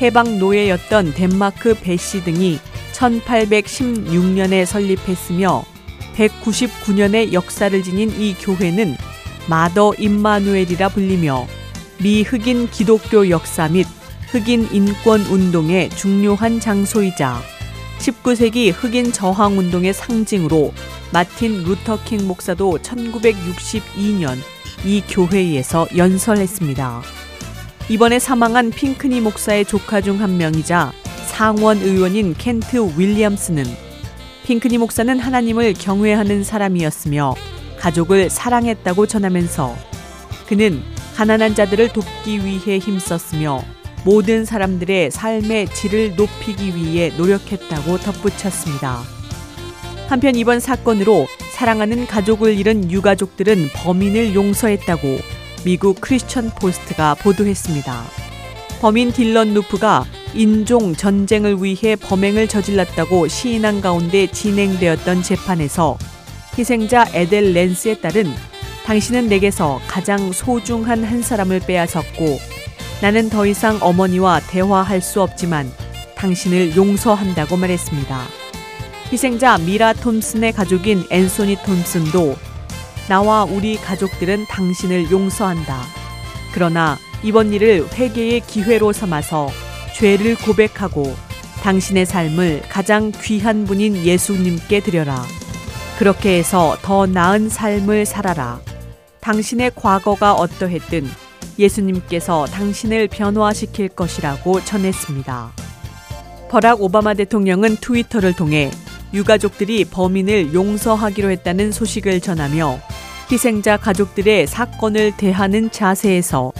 해방 0.00 0.38
노예였던 0.38 1.14
덴마크 1.14 1.74
베시 1.74 2.22
등이 2.24 2.58
1816년에 2.92 4.66
설립했으며 4.66 5.64
199년의 6.14 7.32
역사를 7.32 7.82
지닌 7.82 8.10
이 8.18 8.34
교회는 8.34 8.96
마더 9.48 9.94
임마누엘이라 9.98 10.90
불리며 10.90 11.46
미 12.02 12.22
흑인 12.22 12.68
기독교 12.70 13.30
역사 13.30 13.68
및 13.68 13.86
흑인 14.28 14.68
인권 14.72 15.20
운동의 15.22 15.90
중요한 15.90 16.60
장소이자 16.60 17.40
19세기 17.98 18.72
흑인 18.74 19.12
저항 19.12 19.58
운동의 19.58 19.94
상징으로 19.94 20.72
마틴 21.12 21.62
루터킹 21.64 22.26
목사도 22.26 22.78
1962년 22.78 24.36
이 24.84 25.02
교회에서 25.08 25.86
연설했습니다. 25.96 27.02
이번에 27.88 28.18
사망한 28.18 28.70
핑크니 28.70 29.20
목사의 29.20 29.64
조카 29.64 30.00
중 30.00 30.20
한 30.20 30.36
명이자 30.36 30.92
상원 31.28 31.78
의원인 31.78 32.34
켄트 32.34 32.94
윌리엄스는 32.96 33.64
핑크니 34.44 34.78
목사는 34.78 35.18
하나님을 35.18 35.74
경외하는 35.74 36.44
사람이었으며 36.44 37.34
가족을 37.78 38.30
사랑했다고 38.30 39.06
전하면서 39.06 39.76
그는 40.48 40.82
가난한 41.16 41.54
자들을 41.54 41.92
돕기 41.92 42.44
위해 42.44 42.78
힘썼으며 42.78 43.62
모든 44.04 44.44
사람들의 44.44 45.10
삶의 45.10 45.68
질을 45.74 46.14
높이기 46.16 46.76
위해 46.76 47.12
노력했다고 47.16 47.98
덧붙였습니다. 47.98 49.15
한편 50.08 50.36
이번 50.36 50.60
사건으로 50.60 51.26
사랑하는 51.52 52.06
가족을 52.06 52.56
잃은 52.56 52.90
유가족들은 52.92 53.70
범인을 53.74 54.34
용서했다고 54.34 55.18
미국 55.64 56.00
크리스천 56.00 56.50
포스트가 56.50 57.14
보도했습니다. 57.16 58.04
범인 58.80 59.12
딜런 59.12 59.52
루프가 59.54 60.04
인종 60.34 60.94
전쟁을 60.94 61.56
위해 61.62 61.96
범행을 61.96 62.46
저질렀다고 62.46 63.26
시인한 63.26 63.80
가운데 63.80 64.26
진행되었던 64.28 65.22
재판에서 65.22 65.98
희생자 66.56 67.06
에델 67.12 67.52
랜스에 67.52 68.00
따른 68.00 68.32
당신은 68.84 69.28
내게서 69.28 69.80
가장 69.88 70.30
소중한 70.30 71.02
한 71.02 71.20
사람을 71.20 71.60
빼앗았고 71.60 72.38
나는 73.02 73.28
더 73.28 73.44
이상 73.44 73.78
어머니와 73.80 74.40
대화할 74.48 75.00
수 75.00 75.20
없지만 75.20 75.68
당신을 76.14 76.76
용서한다고 76.76 77.56
말했습니다. 77.56 78.45
희생자 79.12 79.56
미라 79.58 79.92
톰슨의 79.92 80.52
가족인 80.52 81.04
앤소니 81.10 81.58
톰슨도 81.64 82.36
나와 83.08 83.44
우리 83.44 83.76
가족들은 83.76 84.46
당신을 84.46 85.12
용서한다. 85.12 85.82
그러나 86.52 86.98
이번 87.22 87.52
일을 87.52 87.88
회개의 87.94 88.40
기회로 88.40 88.92
삼아서 88.92 89.48
죄를 89.94 90.34
고백하고 90.36 91.14
당신의 91.62 92.04
삶을 92.04 92.62
가장 92.68 93.12
귀한 93.22 93.64
분인 93.64 93.96
예수님께 93.96 94.80
드려라. 94.80 95.24
그렇게 95.98 96.38
해서 96.38 96.76
더 96.82 97.06
나은 97.06 97.48
삶을 97.48 98.06
살아라. 98.06 98.60
당신의 99.20 99.72
과거가 99.76 100.34
어떠했든 100.34 101.08
예수님께서 101.58 102.46
당신을 102.46 103.08
변화시킬 103.08 103.88
것이라고 103.88 104.64
전했습니다. 104.64 105.52
버락 106.50 106.82
오바마 106.82 107.14
대통령은 107.14 107.76
트위터를 107.76 108.34
통해 108.34 108.70
유가족들이 109.12 109.84
범인을 109.86 110.52
용서하기로 110.54 111.30
했다는 111.30 111.72
소식을 111.72 112.20
전하며 112.20 112.78
희생자 113.30 113.76
가족들의 113.76 114.46
사건을 114.46 115.16
대하는 115.16 115.70
자세에서 115.70 116.52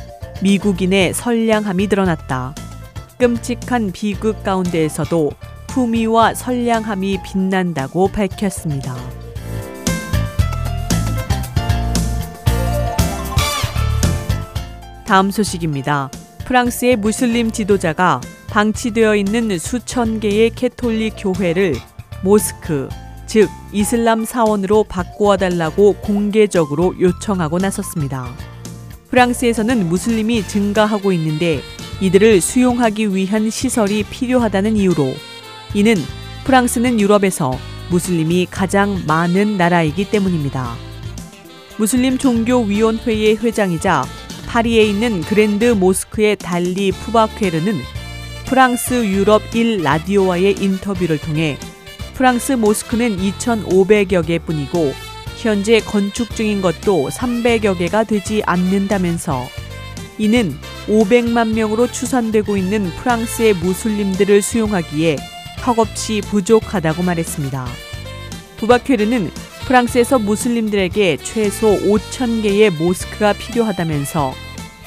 미국인의 0.43 1.15
선량함이 1.15 1.89
드러났다. 1.89 2.55
끔찍한 3.19 3.93
비극 3.93 4.43
가운데에서도 4.43 5.31
품위와 5.69 6.35
선량함이 6.35 7.19
빛난다고 7.25 8.09
밝혔습니다. 8.09 8.97
다음 15.07 15.31
소식입니다. 15.31 16.11
프랑스의 16.47 16.97
무슬림 16.97 17.53
지도자가 17.53 18.21
방치되어 18.49 19.17
있는 19.17 19.59
수천 19.59 20.21
개의 20.21 20.51
캐톨릭 20.51 21.15
교회를 21.19 21.75
모스크, 22.27 22.89
즉 23.27 23.49
이슬람 23.73 24.25
사원으로 24.25 24.83
바꾸어 24.83 25.37
달라고 25.37 25.95
공개적으로 26.03 26.97
요청하고 27.01 27.59
나섰습니다. 27.59 28.35
프랑스에서는 29.11 29.89
무슬림이 29.89 30.49
증가하고 30.49 31.13
있는데 31.13 31.61
이들을 32.01 32.41
수용하기 32.41 33.15
위한 33.15 33.49
시설이 33.49 34.03
필요하다는 34.03 34.77
이유로 34.77 35.15
이는 35.75 35.95
프랑스는 36.45 36.99
유럽에서 36.99 37.57
무슬림이 37.91 38.49
가장 38.51 39.05
많은 39.07 39.57
나라이기 39.57 40.11
때문입니다. 40.11 40.75
무슬림 41.77 42.19
종교위원회의 42.19 43.37
회장이자 43.37 44.05
파리에 44.49 44.83
있는 44.83 45.21
그랜드 45.21 45.67
모스크의 45.67 46.37
달리 46.37 46.91
푸바케르는 46.91 47.75
프랑스 48.47 49.07
유럽 49.07 49.43
1 49.55 49.83
라디오와의 49.85 50.57
인터뷰를 50.59 51.19
통해 51.19 51.57
프랑스 52.17 52.53
모스크는 52.53 53.19
2,500여 53.19 54.27
개뿐이고 54.27 54.95
현재 55.37 55.81
건축 55.81 56.35
중인 56.35 56.63
것도 56.63 57.11
300여 57.11 57.77
개가 57.77 58.05
되지 58.05 58.43
않는다면서 58.47 59.45
이는 60.17 60.57
500만 60.89 61.53
명으로 61.53 61.93
추산되고 61.93 62.57
있는 62.57 62.85
프랑스의 63.03 63.53
무슬림들을 63.57 64.41
수용하기에 64.41 65.17
턱없이 65.61 66.23
부족하다고 66.23 67.03
말했습니다. 67.03 67.67
부바케르는 68.57 69.31
프랑스에서 69.67 70.19
무슬림들에게 70.19 71.19
최소 71.19 71.77
5천 71.77 72.43
개의 72.43 72.71
모스크가 72.71 73.35
필요하다면서 73.35 74.33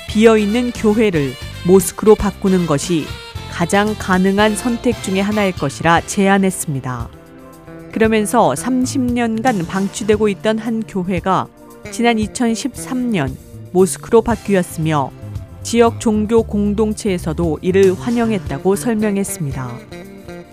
비어 0.10 0.36
있는 0.36 0.72
교회를 0.72 1.34
모스크로 1.68 2.16
바꾸는 2.16 2.66
것이 2.66 3.06
가장 3.52 3.94
가능한 4.00 4.56
선택 4.56 5.04
중의 5.04 5.22
하나일 5.22 5.52
것이라 5.52 6.02
제안했습니다. 6.08 7.19
그러면서 7.92 8.54
30년간 8.54 9.68
방치되고 9.68 10.30
있던 10.30 10.60
한 10.60 10.84
교회가 10.84 11.48
지난 11.92 12.18
2013년 12.18 13.36
모스크로 13.72 14.22
바뀌었으며 14.22 15.12
지역 15.64 16.00
종교 16.00 16.44
공동체에서도 16.44 17.60
이를 17.62 17.94
환영했다고 17.94 18.76
설명했습니다. 18.76 19.78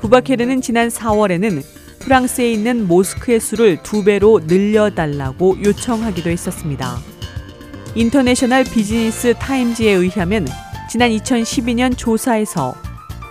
부바케르는 0.01 0.61
지난 0.61 0.89
4월에는 0.89 1.63
프랑스에 2.01 2.53
있는 2.53 2.87
모스크의 2.87 3.41
수를 3.41 3.83
두 3.83 4.05
배로 4.05 4.41
늘려달라고 4.45 5.57
요청하기도 5.65 6.31
했었습니다. 6.31 6.99
International 7.95 8.65
Business 8.65 9.35
Times에 9.39 9.91
의하면 9.91 10.47
지난 10.91 11.11
2012년 11.11 11.97
조사에서 11.97 12.75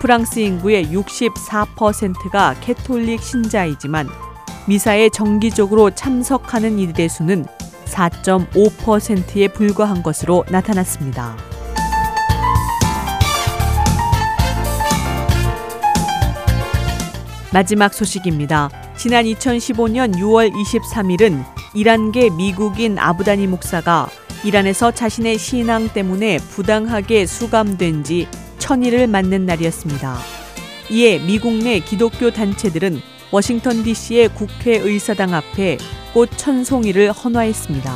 프랑스 0.05 0.37
인구의 0.37 0.89
64%가 0.89 2.53
캐톨릭 2.61 3.23
신자이지만 3.23 4.07
미사에 4.67 5.09
정기적으로 5.09 5.89
참석하는 5.89 6.77
이들의 6.77 7.09
수는 7.09 7.43
4.5%에 7.85 9.47
불과한 9.47 10.03
것으로 10.03 10.45
나타났습니다. 10.51 11.35
마지막 17.51 17.91
소식입니다. 17.91 18.69
지난 18.95 19.25
2015년 19.25 20.17
6월 20.17 20.53
23일은 20.53 21.43
이란계 21.73 22.29
미국인 22.29 22.99
아부다니 22.99 23.47
목사가 23.47 24.07
이란에서 24.43 24.91
자신의 24.91 25.39
신앙 25.39 25.89
때문에 25.89 26.37
부당하게 26.37 27.25
수감된 27.25 28.03
지 28.03 28.27
천일을 28.65 29.05
맞는 29.05 29.45
날이었습니다. 29.45 30.17
이에 30.89 31.19
미국 31.19 31.53
내 31.53 31.79
기독교 31.79 32.31
단체들은 32.31 32.99
워싱턴 33.29 33.83
DC의 33.83 34.29
국회의사당 34.29 35.35
앞에 35.35 35.77
꽃 36.15 36.31
천송이를 36.35 37.11
헌화했습니다. 37.11 37.93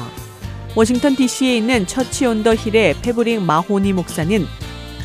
워싱턴 0.75 1.15
DC에 1.15 1.57
있는 1.57 1.87
Church 1.87 2.27
on 2.27 2.38
the 2.38 2.53
Hill의 2.53 2.97
페브릭 3.01 3.41
마호니 3.41 3.93
목사는 3.93 4.45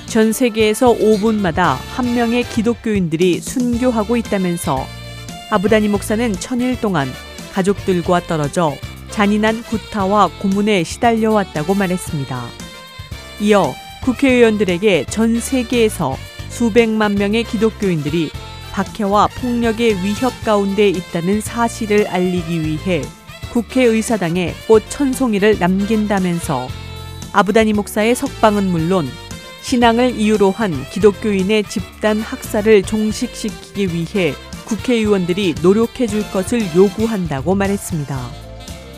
전 0.04 0.32
세계에서 0.34 0.94
5분마다 0.96 1.76
한 1.96 2.14
명의 2.14 2.42
기독교인들이 2.42 3.40
순교하고 3.40 4.18
있다면서 4.18 4.84
아부다니 5.50 5.88
목사는 5.88 6.30
천일 6.34 6.78
동안 6.78 7.08
가족들과 7.54 8.20
떨어져 8.26 8.74
잔인한 9.08 9.62
구타와 9.62 10.28
고문에 10.42 10.84
시달려 10.84 11.32
왔다고 11.32 11.72
말했습니다. 11.72 12.48
이어 13.40 13.74
국회의원들에게 14.04 15.06
전 15.08 15.40
세계에서 15.40 16.16
수백만 16.50 17.14
명의 17.14 17.42
기독교인들이 17.42 18.30
박해와 18.72 19.28
폭력의 19.28 20.02
위협 20.02 20.44
가운데 20.44 20.88
있다는 20.88 21.40
사실을 21.40 22.06
알리기 22.08 22.60
위해 22.62 23.02
국회의사당에 23.52 24.52
꽃 24.66 24.82
천송이를 24.90 25.58
남긴다면서 25.58 26.68
아부다니 27.32 27.72
목사의 27.72 28.14
석방은 28.14 28.70
물론 28.70 29.08
신앙을 29.62 30.18
이유로 30.18 30.50
한 30.50 30.72
기독교인의 30.90 31.64
집단 31.64 32.20
학살을 32.20 32.82
종식시키기 32.82 33.94
위해 33.94 34.34
국회의원들이 34.66 35.54
노력해 35.62 36.06
줄 36.06 36.30
것을 36.30 36.60
요구한다고 36.76 37.54
말했습니다. 37.54 38.43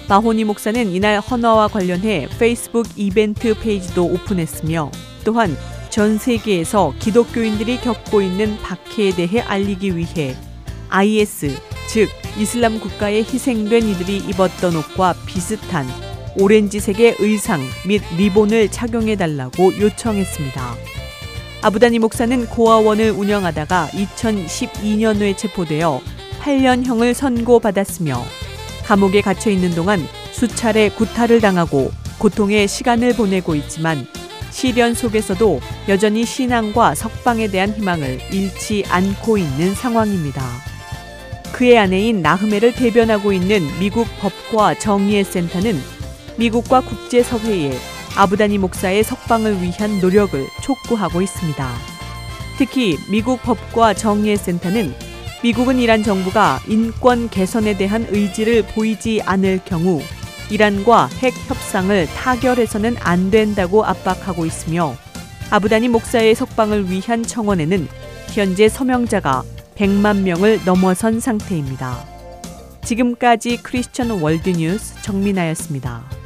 마호니 0.09 0.45
목사는 0.45 0.93
이날 0.93 1.19
헌화와 1.19 1.67
관련해 1.67 2.29
페이스북 2.39 2.87
이벤트 2.95 3.59
페이지도 3.59 4.05
오픈했으며 4.05 4.93
또한 5.25 5.57
전 5.91 6.17
세계에서 6.17 6.95
기독교인들이 7.01 7.79
겪고 7.81 8.23
있는 8.23 8.57
박해에 8.59 9.17
대해 9.17 9.41
알리기 9.41 9.97
위해 9.97 10.37
IS, 10.91 11.57
즉 11.89 12.09
이슬람 12.39 12.79
국가에 12.79 13.19
희생된 13.19 13.89
이들이 13.89 14.19
입었던 14.19 14.77
옷과 14.77 15.15
비슷한 15.27 15.89
오렌지색의 16.39 17.17
의상 17.19 17.61
및 17.89 18.01
리본을 18.17 18.71
착용해 18.71 19.17
달라고 19.17 19.77
요청했습니다. 19.81 20.75
아부다니 21.63 21.99
목사는 21.99 22.47
고아원을 22.47 23.11
운영하다가 23.11 23.89
2012년에 23.89 25.37
체포되어 25.37 26.01
8년형을 26.43 27.13
선고받았으며 27.13 28.46
감옥에 28.87 29.21
갇혀 29.21 29.51
있는 29.51 29.75
동안 29.75 30.07
수차례 30.31 30.91
구타를 30.91 31.41
당하고 31.41 31.91
고통의 32.19 32.69
시간을 32.69 33.15
보내고 33.15 33.57
있지만 33.57 34.07
시련 34.53 34.95
속에서도 34.95 35.61
여전히 35.89 36.25
신앙과 36.25 36.95
석방에 36.95 37.49
대한 37.49 37.73
희망을 37.73 38.21
잃지 38.33 38.85
않고 38.89 39.39
있는 39.39 39.75
상황입니다. 39.75 40.41
그의 41.53 41.79
아내인 41.79 42.23
나흐메를 42.23 42.75
대변하고 42.75 43.33
있는 43.33 43.67
미국 43.81 44.07
법과 44.21 44.79
정의의 44.79 45.25
센터는 45.25 45.77
미국과 46.37 46.83
국제사회에 46.83 47.77
아부다니 48.17 48.59
목사의 48.59 49.03
석방을 49.03 49.63
위한 49.63 50.01
노력을 50.01 50.47
촉구하고 50.63 51.23
있습니다. 51.23 51.75
특히 52.57 52.97
미국 53.11 53.43
법과 53.43 53.95
정의의 53.95 54.37
센터는 54.37 54.95
미국은 55.43 55.79
이란 55.79 56.03
정부가 56.03 56.61
인권 56.67 57.29
개선에 57.29 57.77
대한 57.77 58.07
의지를 58.11 58.63
보이지 58.63 59.21
않을 59.23 59.61
경우 59.65 60.01
이란과 60.51 61.09
핵 61.19 61.35
협상을 61.49 62.07
타결해서는 62.07 62.97
안 63.01 63.31
된다고 63.31 63.85
압박하고 63.85 64.47
있으며 64.47 64.97
아부다니 65.51 65.89
목사의 65.89 66.35
석방을 66.35 66.91
위한 66.91 67.23
청원에는 67.23 67.89
현재 68.33 68.69
서명자가 68.69 69.45
100만 69.77 70.23
명을 70.23 70.61
넘어선 70.65 71.21
상태입니다. 71.21 72.05
지금까지 72.85 73.59
Christian 73.59 74.11
World 74.11 74.51
News 74.51 75.01
정민아였습니다. 75.03 76.26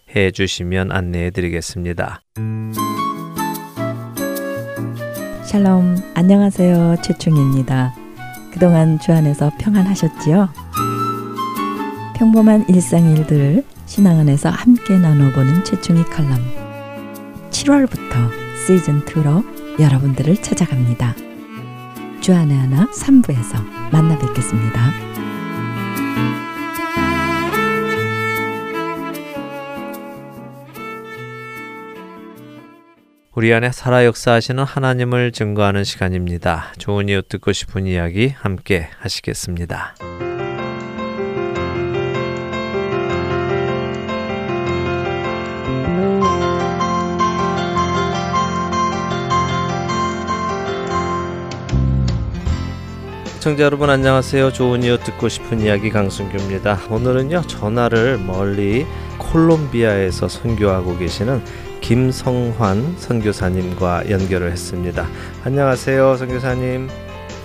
해 0.15 0.31
주시면 0.31 0.91
안내해 0.91 1.31
드리겠습니다. 1.31 2.21
샬롬, 5.43 5.97
안녕하세요. 6.13 6.97
최충입니다. 7.01 7.93
그동안 8.53 8.99
주 8.99 9.11
안에서 9.11 9.51
평안하셨지요? 9.59 10.49
평범한 12.15 12.65
일상의 12.69 13.15
일들을 13.15 13.63
신앙 13.85 14.19
안에서 14.19 14.49
함께 14.49 14.97
나눠보는 14.97 15.63
최충이 15.63 16.03
칼럼. 16.05 16.39
7월부터 17.49 18.29
시즌 18.65 19.01
2로 19.01 19.43
여러분들을 19.79 20.37
찾아갑니다. 20.37 21.15
주안의 22.21 22.57
하나 22.57 22.85
3부에서 22.91 23.91
만나 23.91 24.17
뵙겠습니다. 24.19 24.91
우리 33.33 33.53
안에 33.53 33.71
살아 33.71 34.03
역사하시는 34.03 34.61
하나님을 34.61 35.31
증거하는 35.31 35.85
시간입니다. 35.85 36.73
좋은 36.77 37.07
이웃 37.07 37.29
듣고 37.29 37.53
싶은 37.53 37.87
이야기 37.87 38.27
함께 38.27 38.89
하시겠습니다. 38.99 39.95
청자 53.39 53.63
여러분 53.63 53.89
안녕하세요. 53.89 54.51
좋은 54.51 54.83
이웃 54.83 55.05
듣고 55.05 55.29
싶은 55.29 55.61
이야기 55.61 55.89
강순규입니다. 55.89 56.81
오늘은요 56.89 57.43
전화를 57.43 58.17
멀리 58.17 58.85
콜롬비아에서 59.17 60.27
선교하고 60.27 60.97
계시는 60.97 61.70
김성환 61.81 62.95
선교사님과 62.97 64.09
연결을 64.09 64.51
했습니다. 64.51 65.07
안녕하세요, 65.43 66.15
선교사님. 66.15 66.87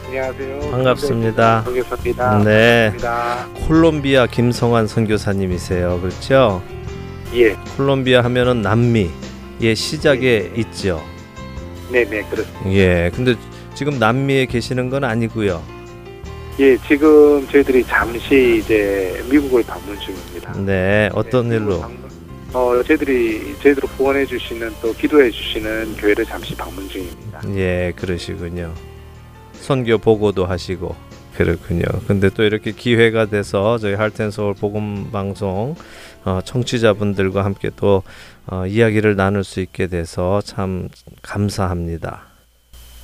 안녕하세요. 0.07 0.71
반갑습니다. 0.71 1.63
선교사입니다. 1.63 2.39
네. 2.45 2.93
반갑습니다. 2.97 3.49
콜롬비아 3.67 4.27
김성환 4.27 4.87
선교사님이세요. 4.87 6.01
그렇죠? 6.01 6.63
예, 7.35 7.55
콜롬비아 7.77 8.23
하면은 8.25 8.63
남미의 8.63 9.75
시작에 9.75 10.53
있죠. 10.57 11.03
네, 11.91 12.05
네, 12.05 12.23
그렇습니다. 12.31 12.73
예. 12.73 13.11
근데 13.15 13.35
지금 13.75 13.99
남미에 13.99 14.47
계시는 14.47 14.91
건 14.91 15.03
아니고요. 15.05 15.63
예, 16.61 16.77
지금 16.87 17.47
저희들이 17.51 17.85
잠시 17.85 18.61
이제 18.63 19.23
미국을 19.31 19.63
방문 19.67 19.99
중입니다. 19.99 20.53
네. 20.59 21.11
어떤 21.15 21.49
네, 21.49 21.57
일로? 21.57 21.85
어, 22.53 22.83
저희들이 22.83 23.57
저희들을 23.63 23.89
후원해 23.91 24.25
주시는 24.25 24.73
또 24.81 24.93
기도해 24.95 25.31
주시는 25.31 25.97
교회를 25.97 26.25
잠시 26.25 26.55
방문 26.55 26.89
중입니다. 26.89 27.43
예, 27.55 27.93
그러시군요. 27.97 28.73
선교 29.55 29.99
보고도 29.99 30.47
하시고 30.47 30.95
그렇군요. 31.37 31.85
근데 32.07 32.31
또 32.31 32.45
이렇게 32.45 32.73
기회가 32.73 33.27
돼서 33.27 33.77
저희 33.79 33.95
할텐 33.95 34.31
서울 34.31 34.55
복음 34.55 35.11
방송 35.11 35.75
어, 36.25 36.41
청취자분들과 36.45 37.45
함께 37.45 37.71
또 37.77 38.03
어, 38.47 38.67
이야기를 38.67 39.17
나눌 39.17 39.45
수 39.45 39.61
있게 39.61 39.87
돼서 39.87 40.41
참 40.41 40.89
감사합니다. 41.23 42.23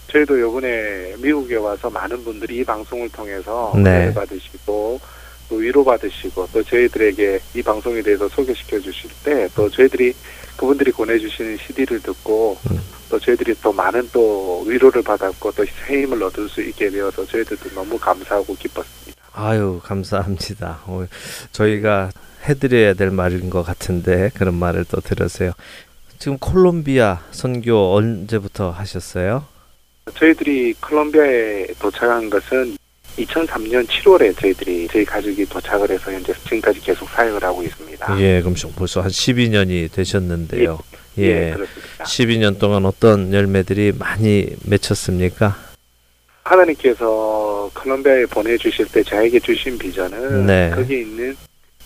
저희도 0.09 0.38
이번에 0.38 1.14
미국에 1.18 1.57
와서 1.57 1.90
많은 1.90 2.24
분들이 2.24 2.59
이 2.59 2.64
방송을 2.64 3.09
통해서 3.11 3.72
네. 3.76 4.12
받으시고 4.14 5.00
또 5.53 5.57
위로 5.57 5.85
받으시고 5.85 6.49
또 6.51 6.62
저희들에게 6.62 7.38
이 7.57 7.62
방송에 7.62 8.01
대해서 8.01 8.27
소개시켜 8.29 8.81
주실 8.81 9.11
때 9.23 9.47
또 9.55 9.69
저희들이 9.69 10.15
그분들이 10.57 10.91
보내주시는 10.93 11.59
CD를 11.59 12.01
듣고 12.01 12.57
음. 12.71 12.81
또 13.11 13.19
저희들이 13.21 13.55
또 13.62 13.71
많은 13.71 14.09
또 14.15 14.62
위로를 14.67 15.03
받았고 15.03 15.53
또 15.53 15.62
새 15.67 16.01
힘을 16.03 16.23
얻을 16.23 16.49
수 16.49 16.62
있게 16.62 16.88
되어서 16.88 17.27
저희들도 17.27 17.69
너무 17.75 17.99
감사하고 17.99 18.55
기뻤습니다. 18.57 19.23
아유 19.35 19.79
감사합니다. 19.85 20.81
어, 20.87 21.05
저희가 21.53 22.11
해드려야 22.49 22.95
될 22.95 23.11
말인 23.11 23.51
것 23.51 23.62
같은데 23.62 24.31
그런 24.35 24.55
말을 24.55 24.87
또 24.90 25.00
들으세요. 25.03 25.53
지금 26.19 26.38
콜롬비아 26.38 27.21
선교 27.31 27.94
언제부터 27.94 28.71
하셨어요? 28.71 29.44
저희들이 30.15 30.75
콜롬비아에 30.81 31.67
도착한 31.79 32.31
것은 32.31 32.77
2003년 33.19 33.87
7월에 33.87 34.37
저희들이 34.38 34.88
저희 34.90 35.04
가족이 35.04 35.46
도착을 35.46 35.90
해서 35.90 36.13
현재 36.13 36.33
지금까지 36.44 36.81
계속 36.81 37.08
사역을 37.10 37.42
하고 37.42 37.63
있습니다. 37.63 38.21
예, 38.21 38.40
그럼 38.40 38.54
벌써 38.77 39.00
한 39.00 39.10
12년이 39.10 39.92
되셨는데요. 39.92 40.79
예. 41.19 41.52
그렇습니다. 41.52 42.04
12년 42.04 42.58
동안 42.58 42.87
어떤 42.87 43.33
열매들이 43.33 43.92
많이 43.98 44.46
맺혔습니까? 44.65 45.56
하나님께서 46.44 47.71
콜롬비아에 47.75 48.27
보내주실 48.27 48.87
때 48.87 49.02
저에게 49.02 49.38
주신 49.40 49.79
비전은 49.79 50.46
네. 50.46 50.73
거기에 50.75 51.00
있는 51.00 51.37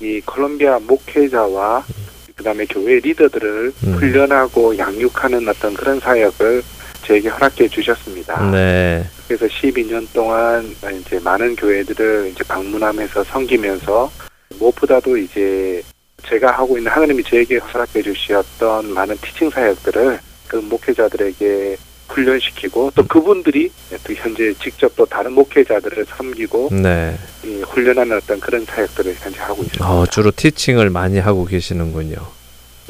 이 0.00 0.20
콜롬비아 0.24 0.78
목회자와 0.78 1.84
그다음에 2.36 2.66
교회 2.66 3.00
리더들을 3.00 3.72
음. 3.84 3.94
훈련하고 3.94 4.76
양육하는 4.76 5.48
어떤 5.48 5.74
그런 5.74 5.98
사역을 6.00 6.62
저에게 7.06 7.28
허락해 7.28 7.68
주셨습니다. 7.68 8.50
네. 8.50 9.06
그래서 9.28 9.46
12년 9.46 10.06
동안 10.12 10.74
이제 11.00 11.20
많은 11.20 11.54
교회들을 11.56 12.32
이제 12.32 12.44
방문하면서 12.44 13.24
섬기면서 13.24 14.10
무엇보다도 14.58 15.16
이제 15.16 15.82
제가 16.24 16.50
하고 16.50 16.76
있는 16.76 16.90
하나님이 16.90 17.22
저에게 17.22 17.58
허락해 17.58 18.02
주셨던 18.02 18.92
많은 18.92 19.16
티칭 19.18 19.50
사역들을 19.50 20.18
그 20.48 20.56
목회자들에게 20.56 21.76
훈련시키고 22.08 22.92
또 22.94 23.06
그분들이 23.06 23.70
또 24.04 24.12
현재 24.14 24.52
직접 24.54 24.94
또 24.96 25.04
다른 25.04 25.32
목회자들을 25.32 26.06
섬기고 26.06 26.70
네. 26.72 27.16
이 27.44 27.62
훈련하는 27.62 28.16
어떤 28.16 28.40
그런 28.40 28.64
사역들을 28.64 29.14
현재 29.18 29.40
하고 29.40 29.62
있습니다. 29.62 29.88
어, 29.88 30.06
주로 30.06 30.30
티칭을 30.30 30.90
많이 30.90 31.18
하고 31.18 31.44
계시는군요. 31.44 32.16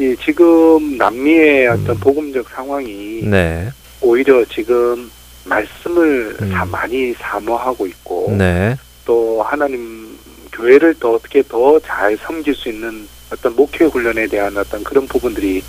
예, 0.01 0.15
지금 0.17 0.99
남미의 0.99 1.69
어떤 1.69 1.91
음. 1.91 2.01
복음적 2.01 2.49
상황이 2.51 3.23
네. 3.23 3.71
오히려 4.01 4.45
지금 4.47 5.11
말씀을 5.45 6.37
음. 6.43 6.51
사- 6.53 6.65
많이 6.65 7.15
사모하고 7.15 7.87
있고 7.87 8.35
네. 8.37 8.77
또 9.05 9.43
하나님 9.43 10.17
교회를 10.53 10.95
더 10.99 11.13
어떻게 11.13 11.43
더 11.43 11.79
잘 11.81 12.17
섬길 12.17 12.55
수 12.55 12.69
있는 12.69 13.07
어떤 13.33 13.55
목회 13.55 13.85
훈련에 13.85 14.27
대한 14.27 14.57
어떤 14.57 14.83
그런 14.85 15.07
부분들이 15.07 15.63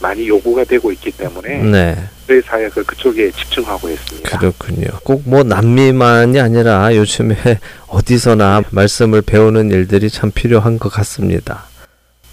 많이 0.00 0.28
요구가 0.28 0.64
되고 0.64 0.90
있기 0.92 1.10
때문에 1.12 1.62
네. 1.62 1.96
저희 2.26 2.40
사역을 2.42 2.84
그쪽에 2.84 3.30
집중하고 3.30 3.88
있습니다. 3.88 4.38
그렇군요. 4.38 4.86
꼭 5.04 5.22
뭐 5.24 5.42
남미만이 5.42 6.40
아니라 6.40 6.94
요즘에 6.94 7.36
어디서나 7.86 8.62
말씀을 8.70 9.22
배우는 9.22 9.70
일들이 9.70 10.10
참 10.10 10.30
필요한 10.32 10.78
것 10.78 10.88
같습니다. 10.92 11.64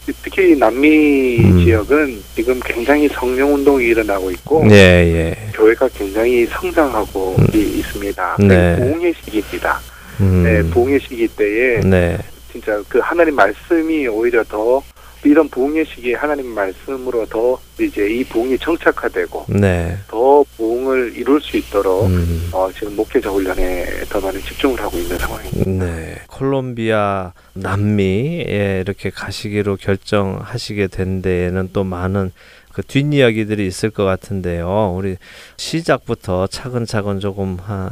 특히 0.06 0.56
남미 0.56 1.40
음. 1.40 1.64
지역은 1.64 2.24
지금 2.36 2.60
굉장히 2.66 3.08
성령 3.10 3.54
운동이 3.54 3.86
일어나고 3.86 4.32
있고 4.32 4.66
예, 4.72 4.76
예. 4.76 5.36
교회가 5.54 5.88
굉장히 5.90 6.46
성장하고 6.48 7.36
음. 7.38 7.48
이- 7.54 7.80
있습니다. 7.80 8.38
네. 8.40 8.76
부흥의 8.78 9.14
시기입니다. 9.24 9.80
음. 10.20 10.44
네, 10.44 10.64
부흥의 10.72 11.00
시기 11.08 11.28
때에 11.28 11.80
네. 11.82 12.18
진짜 12.52 12.82
그 12.90 13.00
하나님 13.00 13.36
말씀이 13.36 14.08
오히려 14.08 14.44
더 14.44 14.82
이런 15.24 15.48
부흥의 15.50 15.86
시기에 15.86 16.16
하나님 16.16 16.48
말씀으로 16.48 17.26
더 17.28 17.60
이제 17.80 18.10
이 18.10 18.24
부흥이 18.24 18.58
정착화되고 18.58 19.46
네. 19.50 19.98
더 20.08 20.44
부흥을 20.58 21.14
이룰 21.16 21.40
수 21.42 21.58
있도록 21.58 22.08
음. 22.08 22.50
어, 22.52 22.70
지금 22.74 22.96
목회자 22.96 23.30
훈련에 23.30 23.86
더 24.10 24.20
많은 24.20 24.40
집중을 24.42 24.80
하고 24.82 24.98
있는 24.98 25.18
상황입니다. 25.18 25.86
네. 25.86 26.16
콜롬비아 26.28 27.34
남미에 27.54 28.82
이렇게 28.82 29.10
가시기로 29.10 29.78
결정하시게 29.78 30.88
된 30.88 31.22
데에는 31.22 31.70
또 31.74 31.84
많은 31.84 32.32
그 32.72 32.82
뒷이야기들이 32.82 33.68
있을 33.68 33.90
것 33.90 34.06
같은데요. 34.06 34.94
우리 34.96 35.18
시작부터 35.58 36.48
차근차근 36.48 37.20
조금 37.20 37.58
하, 37.62 37.90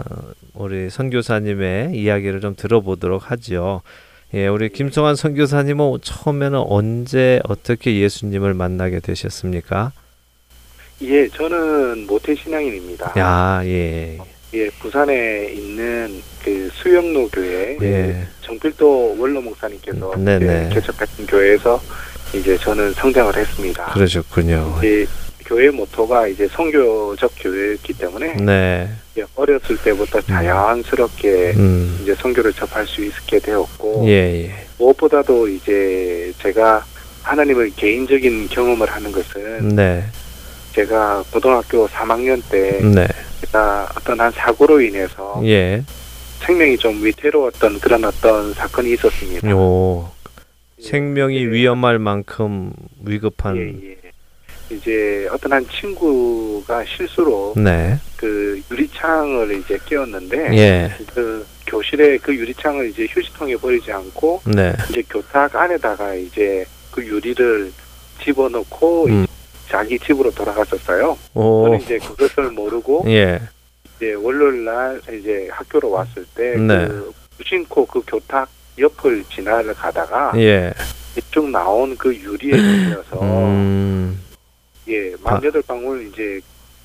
우리 0.53 0.89
선교사님의 0.89 1.91
이야기를 1.95 2.41
좀 2.41 2.55
들어보도록 2.55 3.29
하지요. 3.29 3.81
예, 4.35 4.47
우리 4.47 4.69
김성환 4.69 5.15
선교사님은 5.15 5.99
처음에는 6.03 6.59
언제 6.67 7.39
어떻게 7.47 7.99
예수님을 7.99 8.53
만나게 8.53 8.99
되셨습니까? 8.99 9.91
예, 11.01 11.27
저는 11.29 12.05
모태 12.05 12.35
신앙인입니다. 12.35 13.13
야, 13.17 13.61
예. 13.63 14.19
예, 14.53 14.69
부산에 14.81 15.51
있는 15.53 16.21
그 16.43 16.69
수영로 16.73 17.27
교회 17.29 17.77
예. 17.81 18.27
정필도 18.41 19.15
원로 19.17 19.41
목사님께서 19.41 20.13
음, 20.13 20.25
네네. 20.25 20.67
이제 20.69 20.75
개척하신 20.75 21.25
교회에서 21.25 21.81
이제 22.35 22.55
저는 22.57 22.93
성장을 22.93 23.35
했습니다. 23.35 23.85
그러셨군요. 23.85 24.75
이제 24.79 25.07
교회 25.49 25.71
모토가 25.71 26.27
이제 26.27 26.47
성교적 26.47 27.31
교회였기 27.39 27.93
때문에 27.93 28.35
네. 28.35 28.87
어렸을 29.35 29.77
때부터 29.83 30.21
자연스럽게 30.21 31.53
음. 31.57 31.99
이제 32.03 32.13
성교를 32.13 32.53
접할 32.53 32.85
수 32.85 33.03
있게 33.03 33.39
되었고 33.39 34.03
예, 34.05 34.45
예. 34.45 34.51
무엇보다도 34.77 35.47
이제 35.47 36.31
제가 36.37 36.85
하나님을 37.23 37.71
개인적인 37.75 38.47
경험을 38.49 38.87
하는 38.87 39.11
것은 39.11 39.69
네. 39.69 40.03
제가 40.73 41.23
고등학교 41.31 41.87
3학년 41.87 42.43
때 42.51 42.79
네. 42.83 43.07
제가 43.41 43.89
어떤 43.97 44.21
한 44.21 44.31
사고로 44.31 44.79
인해서 44.81 45.41
예. 45.45 45.83
생명이 46.41 46.77
좀 46.77 47.03
위태로웠던 47.03 47.79
그런 47.79 48.05
어떤 48.05 48.53
사건이 48.53 48.93
있었습니다. 48.93 49.49
요 49.49 50.11
생명이 50.79 51.37
예. 51.37 51.45
위험할 51.45 51.97
만큼 51.97 52.71
위급한 53.03 53.57
예, 53.57 53.89
예. 53.89 53.98
이제 54.71 55.27
어떤 55.31 55.53
한 55.53 55.67
친구가 55.67 56.85
실수로 56.85 57.53
네. 57.57 57.97
그 58.17 58.61
유리창을 58.69 59.59
이제 59.59 59.77
깨웠는데 59.85 60.57
예. 60.57 60.91
그 61.13 61.45
교실에 61.67 62.17
그 62.17 62.35
유리창을 62.35 62.89
이제 62.89 63.07
휴지통에 63.09 63.55
버리지 63.57 63.91
않고 63.91 64.41
네. 64.45 64.73
이제 64.89 65.03
교탁 65.09 65.55
안에다가 65.55 66.13
이제 66.15 66.65
그 66.91 67.05
유리를 67.05 67.71
집어넣고 68.23 69.05
음. 69.07 69.25
자기 69.67 69.97
집으로 69.99 70.31
돌아갔었어요. 70.31 71.17
오. 71.33 71.65
저는 71.65 71.81
이제 71.81 71.97
그것을 71.99 72.51
모르고 72.51 73.05
예. 73.07 73.39
이제 73.95 74.13
월요일 74.13 74.65
날 74.65 75.01
이제 75.13 75.47
학교로 75.51 75.91
왔을 75.91 76.25
때 76.35 76.55
네. 76.55 76.87
그 76.87 77.13
무심코 77.37 77.85
그 77.85 78.01
교탁 78.05 78.49
옆을 78.77 79.23
지나가다가 79.33 80.33
예. 80.37 80.73
이쪽 81.17 81.49
나온 81.49 81.95
그 81.97 82.15
유리에 82.15 82.51
걸려서 82.51 83.21
음. 83.21 84.19
예 84.89 85.13
만 85.23 85.43
여덟 85.43 85.61
방울 85.61 86.07
이제 86.07 86.39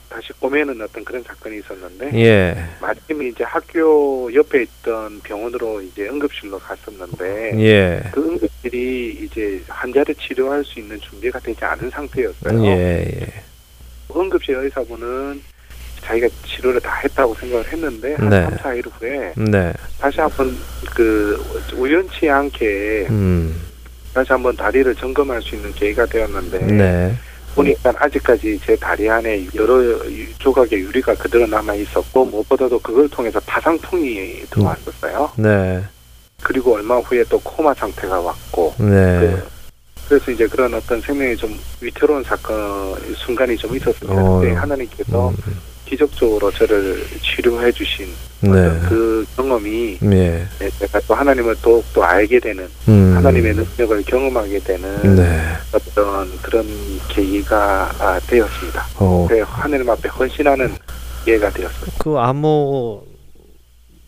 다시 0.09 0.33
꼬매는 0.39 0.81
어떤 0.81 1.05
그런 1.05 1.23
사건이 1.25 1.59
있었는데 1.59 2.11
예. 2.15 2.57
마침 2.81 3.23
이제 3.23 3.43
학교 3.43 4.33
옆에 4.33 4.63
있던 4.63 5.21
병원으로 5.21 5.81
이제 5.83 6.07
응급실로 6.09 6.59
갔었는데 6.59 7.53
예. 7.59 8.03
그 8.13 8.21
응급실이 8.23 9.19
이제 9.23 9.61
환자를 9.69 10.15
치료할 10.15 10.65
수 10.65 10.79
있는 10.79 11.01
준비가 11.01 11.39
되지 11.41 11.65
않은 11.65 11.91
상태였어요. 11.91 12.65
예. 12.65 12.71
예. 13.21 13.27
응급실 14.15 14.55
의사분은 14.57 15.43
자기가 16.03 16.29
치료를 16.47 16.81
다 16.81 16.95
했다고 17.03 17.35
생각을 17.35 17.67
했는데 17.73 18.15
한 18.15 18.29
네. 18.29 18.43
3, 18.43 18.57
4일 18.59 18.85
후에 19.01 19.33
네. 19.37 19.73
다시 19.99 20.21
한번 20.21 20.55
그 20.95 21.43
우연치 21.75 22.29
않게 22.29 23.07
음. 23.09 23.59
다시 24.13 24.31
한번 24.33 24.55
다리를 24.55 24.95
점검할 24.95 25.41
수 25.43 25.57
있는 25.57 25.73
계기가 25.73 26.05
되었는데 26.07 26.59
네. 26.67 27.15
보니까 27.55 27.93
아직까지 27.97 28.61
제 28.65 28.77
다리 28.77 29.09
안에 29.09 29.47
여러 29.55 29.83
유- 29.83 30.35
조각의 30.39 30.79
유리가 30.81 31.15
그대로 31.15 31.47
남아 31.47 31.75
있었고 31.75 32.25
무엇보다도 32.27 32.79
그걸 32.81 33.09
통해서 33.09 33.41
파상풍이 33.47 34.45
들어왔었어요. 34.51 35.31
네. 35.37 35.83
그리고 36.43 36.75
얼마 36.75 36.97
후에 36.99 37.25
또 37.29 37.39
코마 37.41 37.73
상태가 37.75 38.21
왔고 38.21 38.75
네. 38.79 38.85
그, 39.21 39.43
그래서 40.09 40.31
이제 40.31 40.47
그런 40.47 40.75
어떤 40.75 41.01
생명이 41.01 41.37
좀 41.37 41.59
위태로운 41.81 42.23
사건 42.25 42.95
순간이 43.15 43.57
좀 43.57 43.75
있었습니다. 43.77 44.23
어. 44.23 44.41
그때 44.41 44.53
하나님께서 44.53 45.29
음. 45.31 45.37
기적적으로 45.87 46.51
저를 46.51 47.05
치료해 47.23 47.71
주신 47.73 48.07
네. 48.41 48.51
그 48.89 49.25
경험이 49.37 49.99
예. 50.03 50.47
네, 50.59 50.71
제가 50.79 51.01
또 51.07 51.15
하나님을 51.15 51.57
더욱더 51.63 52.03
알게 52.03 52.41
되는 52.41 52.69
음. 52.89 53.13
하나님의 53.17 53.55
능력을 53.55 54.03
경험하게 54.05 54.59
되는 54.61 55.17
네. 55.17 55.41
어떤 55.73 56.31
그런 56.43 56.67
계기가 57.09 57.91
아, 57.99 58.21
되었습니다. 58.27 58.87
어. 58.99 59.27
그 59.29 59.41
하나님 59.47 59.89
앞에 59.89 60.09
헌신하는 60.09 60.75
기회가 61.25 61.51
되었어요. 61.51 61.91
그 61.99 62.17
아무 62.19 63.03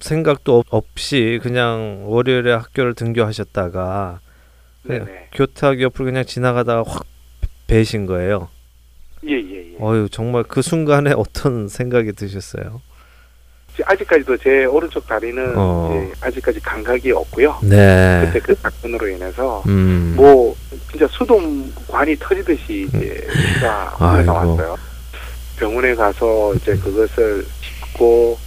생각도 0.00 0.58
없- 0.58 0.66
없이 0.70 1.40
그냥 1.42 2.02
월요일에 2.06 2.52
학교를 2.52 2.94
등교하셨다가. 2.94 4.20
교탁 5.34 5.80
옆을 5.80 6.04
그냥 6.04 6.24
지나가다가 6.24 6.84
확 6.86 7.04
베신 7.66 8.06
거예요. 8.06 8.48
예예 9.26 9.72
예. 9.72 9.76
어유 9.80 10.08
정말 10.10 10.44
그 10.44 10.62
순간에 10.62 11.12
어떤 11.16 11.68
생각이 11.68 12.12
드셨어요? 12.12 12.80
아직까지도 13.84 14.38
제 14.38 14.64
오른쪽 14.64 15.06
다리는 15.06 15.52
어. 15.54 16.10
아직까지 16.22 16.60
감각이 16.60 17.12
없고요. 17.12 17.58
네. 17.62 18.22
그때 18.26 18.40
그 18.40 18.54
사건으로 18.54 19.06
인해서 19.08 19.62
음. 19.66 20.14
뭐 20.16 20.56
진짜 20.90 21.06
수동관이 21.08 22.16
터지듯이 22.18 22.86
이제 22.88 23.26
피가. 23.54 23.84
흘러나왔어요. 23.98 24.76
병원에 25.58 25.94
가서 25.94 26.54
이제 26.54 26.74
그것을 26.76 27.44
짚고 27.60 28.38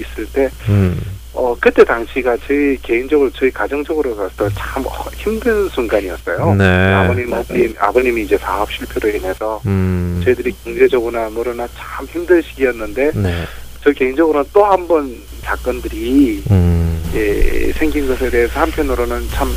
있을 0.00 0.26
때 0.32 0.48
음. 0.68 1.00
어, 1.34 1.54
그때 1.60 1.84
당시가 1.84 2.36
저희 2.46 2.76
개인적으로 2.82 3.30
저희 3.30 3.50
가정적으로 3.50 4.16
봤을 4.16 4.32
때참 4.36 4.84
힘든 5.16 5.68
순간이었어요. 5.68 6.54
네. 6.54 6.64
아버님, 6.94 7.32
아버님, 7.32 7.74
아버님이 7.78 8.22
이제 8.22 8.36
사업 8.38 8.70
실패로 8.72 9.14
인해서 9.16 9.60
음. 9.66 10.20
저희들이 10.24 10.54
경제적으로나 10.64 11.28
뭐로나 11.30 11.68
참 11.76 12.06
힘든 12.06 12.42
시기였는데 12.42 13.12
네. 13.14 13.44
저 13.84 13.92
개인적으로는 13.92 14.48
또 14.52 14.64
한 14.64 14.88
번 14.88 15.14
사건들이 15.42 16.42
음. 16.50 17.02
예, 17.14 17.72
생긴 17.72 18.06
것에 18.08 18.28
대해서 18.30 18.60
한편으로는 18.60 19.28
참 19.30 19.48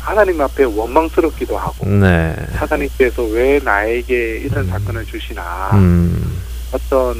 하나님 0.00 0.40
앞에 0.40 0.64
원망스럽기도 0.64 1.56
하고 1.58 1.86
네. 1.86 2.34
하나님께서 2.54 3.22
왜 3.24 3.60
나에게 3.62 4.38
이런 4.44 4.66
사건을 4.66 5.04
주시나 5.04 5.70
음. 5.74 6.38
어떤 6.72 7.14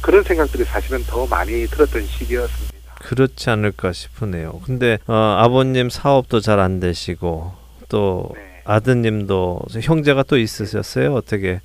그런 0.00 0.22
생각들이 0.22 0.64
사실은 0.64 1.02
더 1.06 1.26
많이 1.26 1.66
들었던 1.66 2.06
시기였습니다. 2.06 2.75
그렇지 3.06 3.50
않을까 3.50 3.92
싶으네요. 3.92 4.60
근데 4.66 4.98
어, 5.06 5.36
아버님 5.38 5.88
사업도 5.88 6.40
잘 6.40 6.56
안 6.58 6.80
되시고 6.80 7.52
또 7.88 8.30
네. 8.34 8.40
아드님도 8.64 9.60
형제가 9.80 10.24
또 10.24 10.36
있으셨어요? 10.36 11.14
어떻게? 11.14 11.60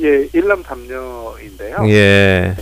예, 0.00 0.28
일남 0.32 0.62
삼녀인데요. 0.62 1.88
예. 1.88 2.54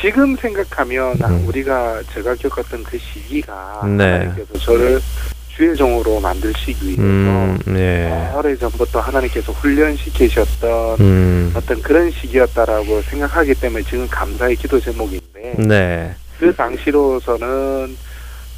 지금 0.00 0.36
생각하면 0.36 1.16
음. 1.20 1.48
우리가 1.48 2.02
제가 2.14 2.34
겪었던 2.36 2.84
그 2.84 2.96
시기가 2.98 3.82
네. 3.84 4.04
하나님께서 4.04 4.58
저를 4.60 5.00
주의 5.54 5.76
종으로 5.76 6.20
만드시기 6.20 6.86
위해서 6.86 7.00
음. 7.02 7.58
예. 7.68 8.32
오래 8.34 8.56
전부터 8.56 9.00
하나님께서 9.00 9.52
훈련시키셨던 9.52 11.00
음. 11.00 11.52
어떤 11.54 11.82
그런 11.82 12.10
시기였다라고 12.10 13.02
생각하기 13.02 13.54
때문에 13.54 13.84
지금 13.84 14.06
감사의 14.08 14.56
기도 14.56 14.80
제목인데 14.80 15.54
네. 15.58 16.14
그 16.38 16.54
당시로서는 16.54 17.96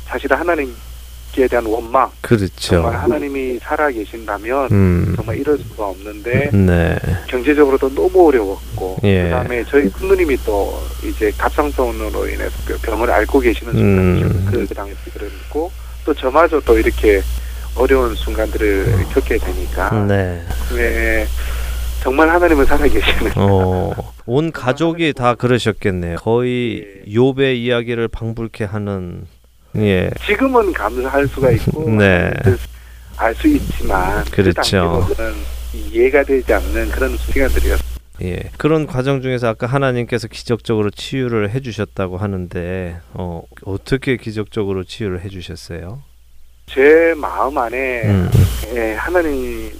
사실 0.06 0.32
하나님께 0.32 1.48
대한 1.48 1.66
원망 1.66 2.10
그렇죠. 2.20 2.50
정말 2.56 2.96
하나님이 2.96 3.58
살아 3.60 3.90
계신다면 3.90 4.68
음. 4.70 5.12
정말 5.16 5.38
이럴 5.38 5.58
수가 5.58 5.88
없는데 5.88 6.50
네. 6.52 6.98
경제적으로도 7.26 7.94
너무 7.94 8.28
어려웠고 8.28 8.98
예. 9.04 9.24
그다음에 9.24 9.64
저희 9.68 9.90
큰 9.90 10.08
누님이 10.08 10.38
또 10.44 10.80
이제 11.04 11.32
갑상선으로 11.36 12.28
인해서 12.28 12.56
그 12.64 12.78
병을 12.78 13.10
앓고 13.10 13.40
계시는 13.40 13.74
음. 13.74 14.18
순간이죠. 14.18 14.50
그, 14.50 14.66
그 14.68 14.74
당시 14.74 14.96
그랬고 15.12 15.70
또 16.04 16.14
저마저 16.14 16.60
또 16.60 16.78
이렇게 16.78 17.20
어려운 17.74 18.14
순간들을 18.14 19.06
겪게 19.12 19.38
되니까 19.38 19.90
네. 20.06 20.42
네, 20.74 21.26
정말 22.02 22.30
하나님은 22.30 22.64
살아계시는 22.64 23.32
어. 23.36 24.15
온 24.26 24.50
가족이 24.50 25.12
다 25.12 25.34
그러셨겠네요. 25.34 26.16
거의 26.16 26.84
욥의 27.06 27.56
이야기를 27.56 28.08
방불케 28.08 28.64
하는 28.64 29.26
예. 29.76 30.10
지금은 30.26 30.72
감사할 30.72 31.28
수가 31.28 31.50
있고 31.52 31.88
네. 31.96 32.32
알수 33.16 33.48
있지만 33.48 34.24
그 34.24 34.42
그렇죠. 34.42 35.06
이해가 35.74 36.24
되지 36.24 36.52
않는 36.52 36.90
그런 36.90 37.16
시간들이었어요. 37.16 37.96
예. 38.22 38.50
그런 38.56 38.86
과정 38.86 39.20
중에서 39.20 39.48
아까 39.48 39.66
하나님께서 39.66 40.26
기적적으로 40.26 40.90
치유를 40.90 41.50
해 41.50 41.60
주셨다고 41.60 42.16
하는데 42.16 42.98
어, 43.12 43.42
어떻게 43.64 44.16
기적적으로 44.16 44.84
치유를 44.84 45.20
해 45.22 45.28
주셨어요? 45.28 46.02
제 46.66 47.14
마음 47.16 47.56
안에 47.56 48.02
음. 48.06 48.30
예, 48.74 48.94
하나님 48.94 49.70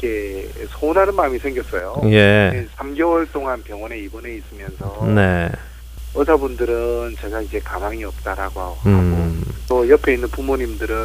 께 0.00 0.48
소원하는 0.70 1.14
마음이 1.14 1.38
생겼어요. 1.38 2.00
예. 2.06 2.66
3개월 2.78 3.30
동안 3.32 3.62
병원에 3.62 3.98
입원해 3.98 4.36
있으면서 4.36 5.04
네. 5.14 5.50
의사분들은 6.14 7.16
제가 7.20 7.40
이제 7.42 7.60
가망이 7.60 8.02
없다라고 8.04 8.60
하고 8.60 8.76
음. 8.86 9.44
또 9.68 9.88
옆에 9.88 10.14
있는 10.14 10.28
부모님들은 10.28 10.96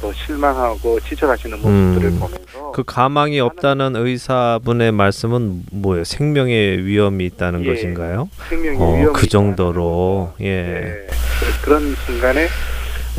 또 0.00 0.12
실망하고 0.12 1.00
지쳐가시는 1.00 1.56
모습들을 1.60 2.10
음. 2.10 2.18
보면서 2.20 2.72
그 2.72 2.84
가망이 2.84 3.40
없다는 3.40 3.96
의사분의 3.96 4.92
말씀은 4.92 5.62
뭐예요? 5.72 6.04
생명의 6.04 6.84
위험이 6.84 7.24
있다는 7.26 7.64
예. 7.64 7.74
것인가요? 7.74 8.28
생명의 8.48 8.78
어, 8.80 8.96
위험이 8.98 9.12
그 9.18 9.26
정도로 9.28 10.34
예. 10.42 10.46
예. 10.46 11.06
그- 11.40 11.62
그런 11.64 11.94
순간에 12.06 12.46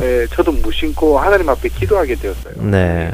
예, 0.00 0.26
저도 0.30 0.52
무심코 0.52 1.18
하나님 1.18 1.48
앞에 1.48 1.68
기도하게 1.68 2.14
되었어요. 2.14 2.54
네. 2.70 3.10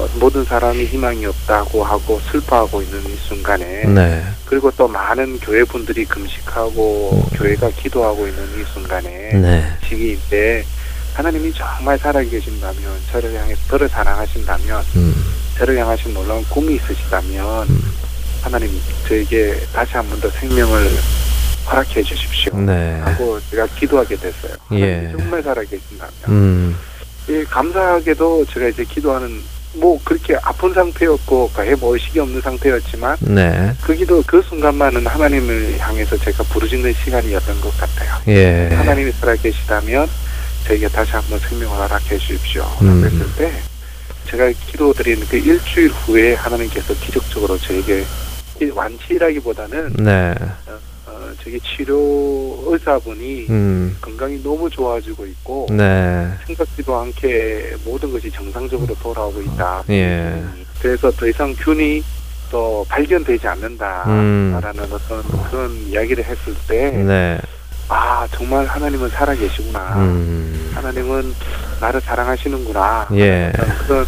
어, 0.00 0.08
모든 0.18 0.42
사람이 0.44 0.86
희망이 0.86 1.26
없다고 1.26 1.84
하고 1.84 2.18
슬퍼하고 2.32 2.80
있는 2.80 3.04
이 3.06 3.14
순간에 3.16 3.84
네. 3.84 4.22
그리고 4.46 4.70
또 4.70 4.88
많은 4.88 5.38
교회 5.40 5.62
분들이 5.64 6.06
금식하고 6.06 7.28
교회가 7.34 7.70
기도하고 7.70 8.26
있는 8.26 8.42
이 8.58 8.64
순간에 8.72 9.08
네. 9.34 9.70
시기인데 9.86 10.64
하나님이 11.12 11.52
정말 11.52 11.98
살아계신다면 11.98 12.76
저를 13.12 13.34
향해서 13.34 13.60
저를 13.68 13.88
사랑하신다면 13.90 14.82
음. 14.96 15.14
저를 15.58 15.76
향하신 15.76 16.14
놀라운 16.14 16.42
꿈이 16.48 16.76
있으시다면 16.76 17.68
음. 17.68 17.92
하나님 18.42 18.70
저에게 19.06 19.54
다시 19.74 19.92
한 19.92 20.08
번 20.08 20.18
더 20.20 20.30
생명을 20.30 20.88
허락해 21.70 22.02
주십시오. 22.02 22.58
네. 22.58 22.98
하고 23.00 23.38
제가 23.50 23.66
기도하게 23.78 24.16
됐어요. 24.16 24.54
예. 24.72 25.12
정말 25.12 25.42
살아계신다면. 25.42 26.12
음. 26.28 26.76
예, 27.28 27.44
감사하게도 27.44 28.46
제가 28.46 28.68
이제 28.68 28.82
기도하는 28.84 29.40
뭐 29.74 30.00
그렇게 30.04 30.36
아픈 30.42 30.72
상태였고 30.74 31.50
가해 31.50 31.74
의식이 31.80 32.18
없는 32.18 32.40
상태였지만 32.40 33.16
네. 33.20 33.74
그 33.80 33.94
기도 33.94 34.22
그 34.26 34.42
순간만은 34.42 35.06
하나님을 35.06 35.78
향해서 35.78 36.16
제가 36.16 36.42
부르짖는 36.44 36.92
시간이었던 36.92 37.60
것 37.60 37.76
같아요. 37.78 38.16
예. 38.28 38.68
하나님이 38.74 39.12
살아계시다면 39.12 40.08
저에게 40.66 40.88
다시 40.88 41.12
한번 41.12 41.38
생명을 41.38 41.76
허락해 41.76 42.18
주십시오. 42.18 42.64
음. 42.82 43.00
그랬을 43.00 43.26
때 43.36 43.52
제가 44.28 44.50
기도드린 44.66 45.20
그 45.28 45.36
일주일 45.36 45.88
후에 45.90 46.34
하나님께서 46.34 46.94
기적적으로 46.94 47.56
저에게 47.58 48.04
이 48.60 48.64
완치라기보다는 48.66 49.94
네. 49.98 50.34
어, 51.30 51.34
저기 51.42 51.58
치료 51.60 52.64
의사분이 52.66 53.46
음. 53.50 53.96
건강이 54.00 54.42
너무 54.42 54.68
좋아지고 54.68 55.26
있고 55.26 55.66
네. 55.70 56.28
생각지도 56.46 56.96
않게 56.96 57.76
모든 57.84 58.12
것이 58.12 58.30
정상적으로 58.30 58.94
돌아오고 58.96 59.40
있다. 59.42 59.84
예. 59.90 60.42
그래서 60.80 61.10
더 61.12 61.26
이상 61.26 61.54
균이 61.54 62.02
또 62.50 62.84
발견되지 62.88 63.46
않는다라는 63.46 64.08
음. 64.08 64.88
어떤 64.90 65.22
그런 65.48 65.70
이야기를 65.86 66.24
했을 66.24 66.54
때, 66.66 66.90
네. 66.90 67.38
아 67.88 68.26
정말 68.32 68.66
하나님은 68.66 69.08
살아계시구나. 69.08 69.96
음. 69.98 70.72
하나님은 70.74 71.34
나를 71.80 72.00
사랑하시는구나. 72.00 73.08
예. 73.14 73.52
그런 73.86 74.04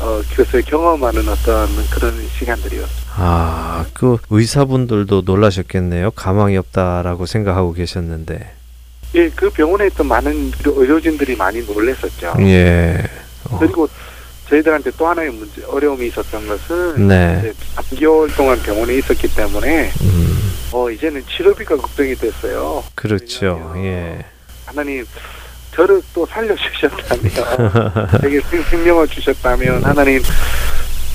어 0.00 0.20
그것을 0.30 0.62
경험하는 0.62 1.28
어떤 1.28 1.68
그런 1.90 2.14
시간들이었어요. 2.38 3.04
아, 3.16 3.86
그 3.94 4.16
의사분들도 4.30 5.22
놀라셨겠네요. 5.24 6.10
가망이 6.12 6.56
없다라고 6.56 7.26
생각하고 7.26 7.72
계셨는데. 7.72 8.52
예, 9.14 9.30
그 9.30 9.48
병원에 9.50 9.86
있던 9.86 10.08
많은 10.08 10.52
의료진들이 10.64 11.36
많이 11.36 11.64
놀랐었죠. 11.64 12.34
예. 12.40 13.04
어. 13.48 13.58
그리고 13.60 13.88
저희들한테 14.48 14.90
또 14.98 15.06
하나의 15.06 15.30
문제 15.30 15.62
어려움이 15.64 16.08
있었던 16.08 16.46
것은 16.48 17.08
네. 17.08 17.38
이제 17.38 17.54
3개월 17.76 18.34
동안 18.36 18.60
병원에 18.62 18.94
있었기 18.96 19.34
때문에 19.34 19.90
음. 20.02 20.52
어 20.72 20.90
이제는 20.90 21.24
치료비가 21.26 21.76
걱정이 21.76 22.14
됐어요. 22.16 22.82
그렇죠. 22.96 23.72
예. 23.76 24.24
하나님 24.66 25.06
저를 25.74 26.00
또 26.14 26.24
살려주셨다면 26.26 27.30
생- 28.50 28.62
생명을 28.62 29.08
주셨다면 29.08 29.84
하나님 29.84 30.22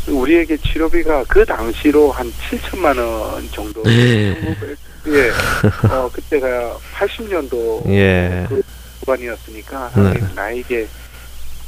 우리에게 0.07 0.57
치료비가 0.57 1.23
그 1.27 1.45
당시로 1.45 2.11
한 2.11 2.31
7천만 2.49 2.97
원 2.97 3.47
정도 3.51 3.83
예. 3.87 4.29
예, 5.07 5.31
어 5.89 6.09
그때가 6.11 6.77
80년도 6.97 7.87
예. 7.89 8.45
그 8.49 8.61
구간이었으니까 9.01 9.89
하나님 9.93 10.19
네. 10.27 10.33
나에게 10.35 10.87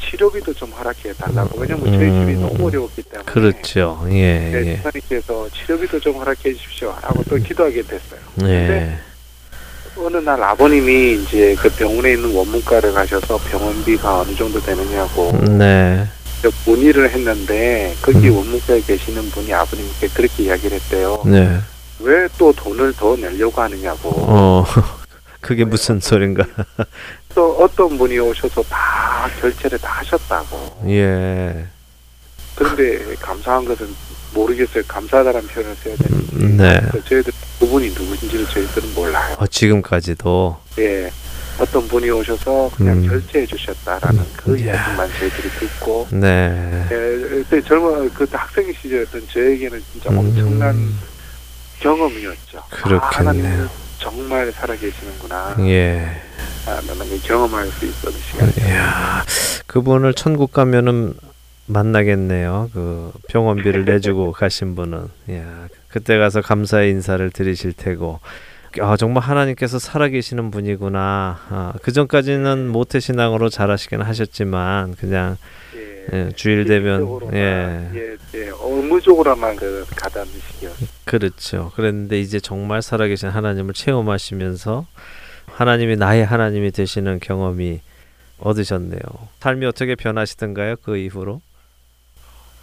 치료비도 0.01 0.53
좀 0.55 0.71
허락해 0.71 1.13
달라고 1.13 1.59
왜냐면 1.61 1.85
저희 1.85 2.09
집이 2.09 2.33
음. 2.33 2.41
너무 2.41 2.67
어려웠기 2.67 3.03
때문에 3.03 3.23
그렇죠. 3.31 4.01
네, 4.05 4.15
예. 4.53 4.65
예. 4.71 4.75
하나님께서 4.77 5.47
치료비도 5.49 5.99
좀 5.99 6.15
허락해 6.15 6.53
주십시오 6.53 6.89
하고 7.01 7.23
또 7.29 7.35
기도하게 7.37 7.83
됐어요. 7.83 8.19
예. 8.43 8.97
어느 10.03 10.17
날 10.17 10.41
아버님이 10.41 11.21
이제 11.21 11.55
그 11.59 11.69
병원에 11.69 12.13
있는 12.13 12.33
원문과를 12.33 12.91
가셔서 12.93 13.37
병원비가 13.37 14.21
어느 14.21 14.35
정도 14.35 14.59
되느냐고 14.59 15.31
네. 15.47 16.07
문의를 16.65 17.09
했는데 17.11 17.95
거기 18.01 18.29
음. 18.29 18.37
원문과에 18.37 18.81
계시는 18.81 19.29
분이 19.29 19.53
아버님께 19.53 20.07
그렇게 20.09 20.43
이야기를 20.43 20.77
했대요. 20.77 21.21
네. 21.25 21.59
왜 21.99 22.27
또 22.39 22.51
돈을 22.53 22.93
더 22.93 23.15
내려고 23.15 23.61
하느냐고. 23.61 24.09
어. 24.09 24.65
그게 25.39 25.63
무슨 25.63 25.99
소린가? 25.99 26.43
또 27.35 27.51
어떤 27.59 27.95
분이 27.97 28.17
오셔서 28.17 28.63
다 28.63 29.29
결제를 29.39 29.77
다 29.77 29.99
하셨다고. 29.99 30.81
예. 30.87 31.65
그런데 32.55 33.15
감사한 33.19 33.65
것은 33.65 33.87
모르겠어요. 34.33 34.83
감사하다는 34.87 35.47
표현을 35.47 35.75
써야 35.83 35.95
되는지. 35.95 36.35
음, 36.35 36.57
네. 36.57 36.81
저희들 37.07 37.31
그분이 37.59 37.89
누구인지를 37.89 38.45
저희들은 38.47 38.93
몰라요. 38.93 39.35
어, 39.39 39.47
지금까지도 39.47 40.57
예. 40.79 41.11
어떤 41.59 41.87
분이 41.87 42.09
오셔서 42.09 42.71
그냥 42.75 42.97
음. 42.97 43.07
결제해 43.07 43.45
주셨다라는 43.45 44.23
그 44.37 44.53
야. 44.61 44.73
이야기만 44.73 45.09
저희들이 45.19 45.49
듣고 45.59 46.07
네. 46.11 46.87
예, 46.91 47.19
그때 47.29 47.61
젊은 47.61 48.11
그 48.13 48.25
학생 48.31 48.71
시절이었던 48.73 49.27
저에게는 49.31 49.83
진짜 49.91 50.09
엄청난 50.09 50.75
음, 50.75 50.99
경험이었죠. 51.79 52.63
그렇겠네요. 52.69 53.63
아, 53.65 53.69
정말 53.99 54.51
살아계시는구나. 54.51 55.57
예. 55.59 56.21
아, 56.65 56.79
나는 56.87 57.21
경험할 57.21 57.67
수 57.67 57.85
있었던 57.85 58.13
시간. 58.13 58.53
이야, 58.67 59.23
그분을 59.67 60.13
천국 60.13 60.51
가면은 60.53 61.13
만나겠네요. 61.71 62.69
그 62.73 63.11
병원비를 63.29 63.85
내주고 63.85 64.31
가신 64.33 64.75
분은. 64.75 65.07
이야, 65.29 65.67
그때 65.89 66.17
가서 66.17 66.41
감사의 66.41 66.91
인사를 66.91 67.29
드리실 67.31 67.73
테고. 67.73 68.19
아, 68.79 68.95
정말 68.95 69.23
하나님께서 69.23 69.79
살아계시는 69.79 70.49
분이구나. 70.51 71.39
아, 71.49 71.73
그 71.81 71.91
전까지는 71.91 72.69
모태 72.69 72.99
신앙으로 72.99 73.49
잘하시긴 73.49 74.01
하셨지만 74.01 74.95
그냥 74.95 75.37
예. 75.75 75.91
예, 76.13 76.31
주일 76.35 76.65
되면 76.65 77.19
예, 77.33 77.89
예, 77.93 78.17
예, 78.33 78.49
업무적으로만 78.49 79.55
그 79.55 79.85
시기였어요. 80.25 80.87
그렇죠. 81.05 81.71
그랬는데 81.75 82.19
이제 82.19 82.39
정말 82.39 82.81
살아계신 82.81 83.29
하나님을 83.29 83.73
체험하시면서 83.73 84.85
하나님이 85.45 85.97
나의 85.97 86.25
하나님이 86.25 86.71
되시는 86.71 87.19
경험이 87.19 87.81
얻으셨네요. 88.39 89.01
삶이 89.39 89.65
어떻게 89.65 89.95
변하시던가요? 89.95 90.77
그 90.81 90.97
이후로? 90.97 91.41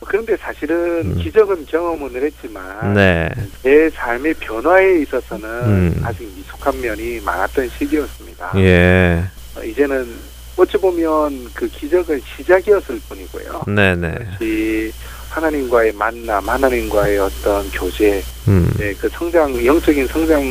그런데 0.01 0.37
사실은 0.37 1.03
음. 1.05 1.17
기적은 1.17 1.67
경험을 1.67 2.23
했지만 2.23 2.95
네. 2.95 3.29
제 3.63 3.91
삶의 3.91 4.35
변화에 4.35 5.01
있어서는 5.03 5.49
음. 5.49 6.01
아직 6.05 6.25
미숙한 6.37 6.81
면이 6.81 7.21
많았던 7.21 7.69
시기였습니다. 7.79 8.53
예. 8.57 9.25
어, 9.57 9.63
이제는 9.63 10.09
어찌 10.57 10.77
보면 10.77 11.51
그 11.55 11.69
기적은 11.69 12.21
시작이었을 12.37 13.01
뿐이고요. 13.09 13.65
네네. 13.67 14.15
이 14.41 14.91
하나님과의 15.31 15.93
만남, 15.93 16.49
하나님과의 16.49 17.19
어떤 17.19 17.69
교제, 17.71 18.23
음. 18.49 18.71
네, 18.77 18.93
그 18.95 19.09
성장, 19.09 19.65
영적인 19.65 20.07
성장 20.07 20.43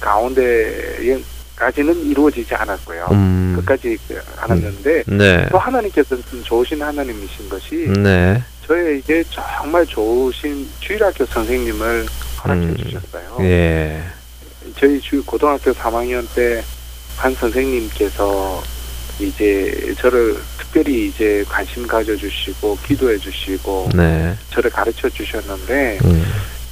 가운데 0.00 0.96
까지는 1.56 2.06
이루어지지 2.06 2.54
않았고요. 2.54 3.08
음. 3.12 3.54
끝까지 3.56 3.98
않았는데 4.36 5.04
네. 5.06 5.48
또 5.50 5.58
하나님께서는 5.58 6.22
좋으신 6.44 6.82
하나님이신 6.82 7.48
것이 7.48 7.88
네. 8.02 8.42
저에게 8.66 9.24
정말 9.30 9.86
좋으신 9.86 10.68
주일학교 10.80 11.24
선생님을 11.26 12.06
허락해 12.44 12.60
음. 12.62 12.76
주셨어요. 12.76 13.38
예. 13.40 14.02
저희 14.76 15.00
주 15.00 15.22
고등학교 15.24 15.72
3학년 15.72 16.26
때 16.34 16.62
한 17.16 17.34
선생님께서 17.34 18.62
이제 19.18 19.94
저를 19.98 20.36
특별히 20.58 21.06
이제 21.06 21.44
관심 21.48 21.86
가져주시고 21.86 22.78
기도해 22.86 23.16
주시고 23.18 23.90
네. 23.94 24.36
저를 24.50 24.70
가르쳐 24.70 25.08
주셨는데 25.08 25.98
음. 26.04 26.24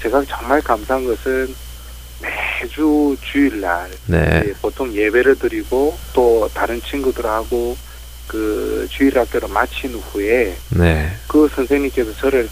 제가 0.03 0.23
정말 0.29 0.61
감사한 0.61 1.07
것은 1.07 1.55
매주 2.21 3.17
주일날 3.23 3.91
네. 4.07 4.43
예, 4.47 4.53
보통 4.61 4.93
예배를 4.93 5.39
드리고 5.39 5.97
또 6.13 6.49
다른 6.53 6.81
친구들하고 6.83 7.77
그 8.27 8.87
주일 8.91 9.19
학교를 9.19 9.49
마친 9.49 9.95
후에 9.95 10.57
네. 10.71 11.11
그 11.29 11.49
선생님께서 11.55 12.13
저를 12.15 12.49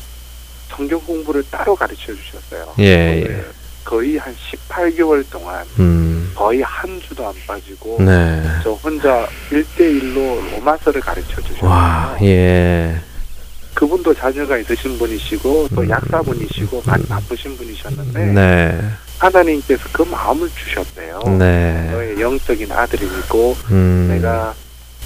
성경 0.68 1.00
공부를 1.00 1.44
따로 1.50 1.74
가르쳐 1.74 2.14
주셨어요. 2.14 2.74
예, 2.78 2.96
네, 2.96 3.44
거의 3.84 4.16
한 4.16 4.34
18개월 4.34 5.24
동안 5.30 5.66
음. 5.78 6.30
거의 6.34 6.62
한 6.62 7.00
주도 7.00 7.26
안 7.26 7.34
빠지고 7.46 7.98
네. 8.00 8.42
저 8.62 8.72
혼자 8.72 9.26
일대일로 9.50 10.42
로마서를 10.52 11.00
가르쳐 11.00 11.40
주셨어요. 11.42 11.70
와, 11.70 12.16
예. 12.22 12.98
그분도 13.74 14.14
자녀가 14.14 14.58
있으신 14.58 14.98
분이시고 14.98 15.68
또 15.74 15.80
음. 15.80 15.90
약사분이시고 15.90 16.82
많이 16.86 17.04
바쁘신 17.06 17.56
분이셨는데 17.56 18.26
네. 18.26 18.80
하나님께서 19.18 19.88
그 19.92 20.02
마음을 20.02 20.48
주셨대요. 20.50 21.20
네. 21.38 21.88
너의 21.90 22.20
영적인 22.20 22.70
아들이고 22.70 23.56
음. 23.70 24.08
내가 24.10 24.54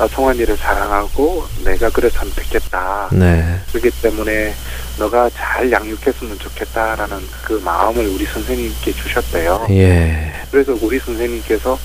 성환이를 0.07 0.57
사랑하고 0.57 1.47
내가 1.64 1.88
그를 1.90 2.11
선택했다. 2.11 3.09
네. 3.12 3.59
그렇기 3.72 3.90
때문에 4.03 4.55
너가 4.99 5.30
잘 5.30 5.70
양육했으면 5.72 6.38
좋겠다라는 6.38 7.18
그 7.44 7.55
마음을 7.64 8.07
우리 8.09 8.24
선생님께 8.26 8.92
주셨대요. 8.92 9.66
예. 9.70 10.32
그래서 10.51 10.76
우리 10.82 10.99
선생님께서 10.99 11.78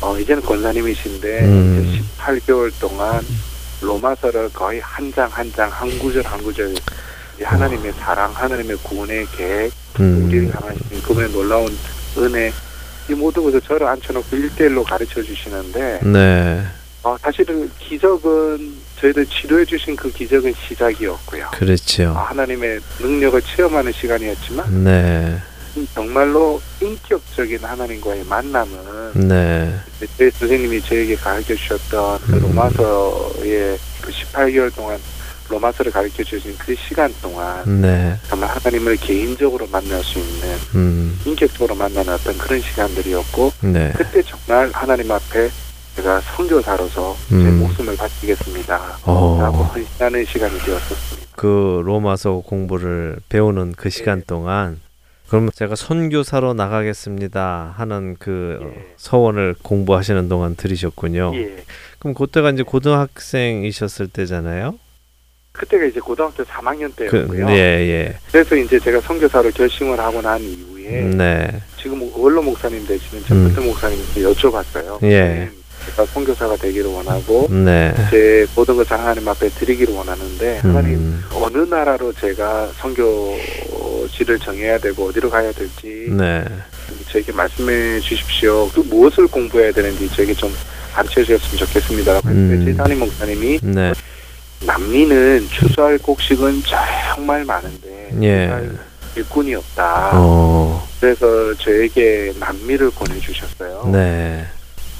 어, 0.00 0.18
이제는 0.18 0.42
권사님이신데 0.42 1.40
음. 1.44 1.84
이제 1.94 2.02
18개월 2.18 2.72
동안 2.80 3.20
로마서를 3.82 4.50
거의 4.52 4.80
한 4.80 5.12
장 5.12 5.30
한 5.30 5.52
장 5.52 5.70
한 5.70 5.98
구절 5.98 6.24
한 6.24 6.42
구절 6.42 6.74
하나님의 7.42 7.92
사랑, 7.98 8.30
하나님의 8.32 8.76
구원의 8.82 9.26
계획, 9.36 9.72
우리를 9.98 10.44
음. 10.44 10.52
향하신 10.54 11.02
그분의 11.02 11.30
놀라운 11.32 11.76
은혜 12.18 12.52
이 13.10 13.14
모든 13.14 13.42
것을 13.42 13.60
저를 13.60 13.86
앉혀놓고 13.88 14.36
일대일로 14.36 14.84
가르쳐 14.84 15.22
주시는데 15.22 16.00
네. 16.04 16.64
어, 17.04 17.16
사실은 17.18 17.70
기적은 17.78 18.74
저희들 19.00 19.26
치료해 19.26 19.64
주신 19.64 19.96
그 19.96 20.10
기적은 20.10 20.54
시작이었고요. 20.54 21.48
그렇죠. 21.52 22.14
아, 22.16 22.28
하나님의 22.30 22.80
능력을 23.00 23.42
체험하는 23.42 23.92
시간이었지만 23.92 24.84
네. 24.84 25.38
정말로 25.94 26.60
인격적인 26.80 27.58
하나님과의 27.60 28.24
만남은 28.24 29.28
네. 29.28 29.74
제 30.16 30.30
선생님이 30.30 30.82
저에게 30.82 31.16
가르쳐 31.16 31.54
주셨던 31.54 32.20
그 32.20 32.32
음. 32.34 32.42
로마서의 32.42 33.78
그 34.02 34.12
18개월 34.12 34.74
동안 34.74 34.98
로마서를 35.48 35.90
가르쳐 35.90 36.22
주신 36.22 36.56
그 36.58 36.74
시간 36.76 37.12
동안 37.20 37.80
네. 37.80 38.16
정말 38.28 38.48
하나님을 38.50 38.96
개인적으로 38.96 39.66
만날 39.72 40.02
수 40.04 40.18
있는 40.18 40.56
음. 40.74 41.20
인격적으로 41.24 41.74
만나는 41.74 42.12
어떤 42.12 42.36
그런 42.38 42.60
시간들이었고 42.60 43.52
네. 43.62 43.92
그때 43.96 44.22
정말 44.22 44.70
하나님 44.72 45.10
앞에 45.10 45.50
제가 45.96 46.20
선교사로서 46.20 47.16
제 47.28 47.34
음. 47.34 47.60
목숨을 47.60 47.96
바치겠습니다. 47.96 48.98
어. 49.04 49.38
라고 49.40 49.58
헌신하는 49.64 50.24
시간이 50.24 50.58
되었었습니다. 50.58 51.32
그 51.36 51.82
로마서 51.84 52.42
공부를 52.46 53.18
배우는 53.28 53.74
그 53.76 53.90
시간 53.90 54.20
네. 54.20 54.24
동안 54.26 54.80
그럼 55.28 55.50
제가 55.50 55.76
선교사로 55.76 56.52
나가겠습니다 56.52 57.74
하는 57.76 58.16
그 58.18 58.58
예. 58.62 58.94
서원을 58.96 59.54
공부하시는 59.62 60.28
동안 60.28 60.56
들으셨군요. 60.56 61.32
예. 61.34 61.64
그럼 61.98 62.12
그때가 62.12 62.50
이제 62.50 62.62
고등학생이셨을 62.62 64.08
때잖아요. 64.08 64.78
그때가 65.52 65.84
이제 65.86 66.00
고등학교 66.00 66.44
3학년 66.44 66.92
그, 66.96 67.08
때였고요. 67.08 67.48
예, 67.50 68.14
그래서 68.30 68.56
이제 68.56 68.78
제가 68.78 69.00
선교사로 69.00 69.50
결심을 69.50 69.98
하고 69.98 70.20
난 70.20 70.38
예. 70.40 70.44
이후에 70.44 71.00
네. 71.14 71.62
지금 71.80 72.10
원로 72.14 72.42
목사님 72.42 72.86
되시는 72.86 73.22
음. 73.22 73.26
전부터 73.26 73.60
목사님께 73.62 74.22
여쭤봤어요. 74.22 75.02
예. 75.04 75.50
제가 75.86 76.06
선교사가 76.06 76.56
되기를 76.56 76.90
원하고 76.90 77.48
네. 77.50 77.94
제 78.10 78.46
모든 78.54 78.76
것을 78.76 78.98
하나님 78.98 79.26
앞에 79.28 79.48
드리기를 79.48 79.94
원하는데 79.94 80.58
하나님 80.58 80.94
음, 80.94 81.24
어느 81.34 81.58
나라로 81.58 82.12
제가 82.12 82.70
선교지를 82.78 84.38
정해야 84.38 84.78
되고 84.78 85.06
어디로 85.08 85.30
가야 85.30 85.52
될지 85.52 86.06
네. 86.10 86.44
저에게 87.10 87.32
말씀해 87.32 88.00
주십시오. 88.00 88.70
또 88.74 88.82
무엇을 88.84 89.26
공부해야 89.26 89.72
되는지 89.72 90.08
저에게 90.10 90.34
좀 90.34 90.52
가르쳐 90.92 91.22
주셨으면 91.24 91.58
좋겠습니다. 91.58 92.18
음. 92.26 92.30
음. 92.30 92.64
제 92.64 92.74
담임 92.74 93.00
목사님이 93.00 93.60
네. 93.62 93.92
남미는 94.64 95.48
추수할 95.50 95.98
곡식은 95.98 96.62
정말 96.64 97.44
많은데 97.44 98.10
예. 98.22 98.70
일꾼이 99.16 99.54
없다. 99.56 100.12
어. 100.14 100.88
그래서 101.00 101.52
저에게 101.54 102.32
남미를 102.38 102.90
보내주셨어요. 102.90 103.90
네. 103.92 104.46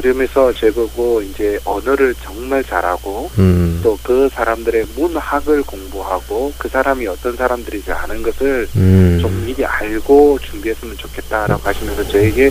그러면서 0.02 0.52
제보고 0.52 1.22
이제 1.22 1.58
언어를 1.64 2.14
정말 2.22 2.64
잘하고 2.64 3.30
음. 3.38 3.80
또그 3.84 4.28
사람들의 4.32 4.86
문학을 4.96 5.62
공부하고 5.62 6.52
그 6.58 6.68
사람이 6.68 7.06
어떤 7.06 7.36
사람들인지 7.36 7.92
아는 7.92 8.22
것을 8.22 8.68
음. 8.74 9.18
좀 9.22 9.46
미리 9.46 9.64
알고 9.64 10.40
준비했으면 10.40 10.96
좋겠다라고 10.96 11.62
하시면서 11.62 12.04
저에게 12.08 12.50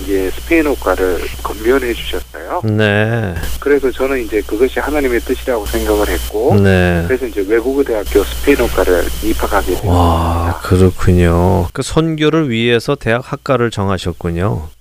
이제 0.00 0.30
스페인어과를 0.30 1.20
건면해 1.42 1.92
주셨어요. 1.94 2.60
네. 2.64 3.34
그래서 3.60 3.90
저는 3.90 4.24
이제 4.24 4.40
그것이 4.42 4.78
하나님의 4.78 5.20
뜻이라고 5.20 5.66
생각을 5.66 6.08
했고 6.08 6.54
네. 6.60 7.04
그래서 7.06 7.26
이제 7.26 7.44
외국어 7.48 7.82
대학교 7.82 8.22
스페인어과를 8.22 9.04
입학하게 9.24 9.80
와, 9.84 10.60
되었습니다. 10.60 10.60
그렇군요. 10.62 11.68
그 11.72 11.82
선교를 11.82 12.50
위해서 12.50 12.94
대학 12.94 13.32
학과를 13.32 13.70
정하셨군요. 13.70 14.75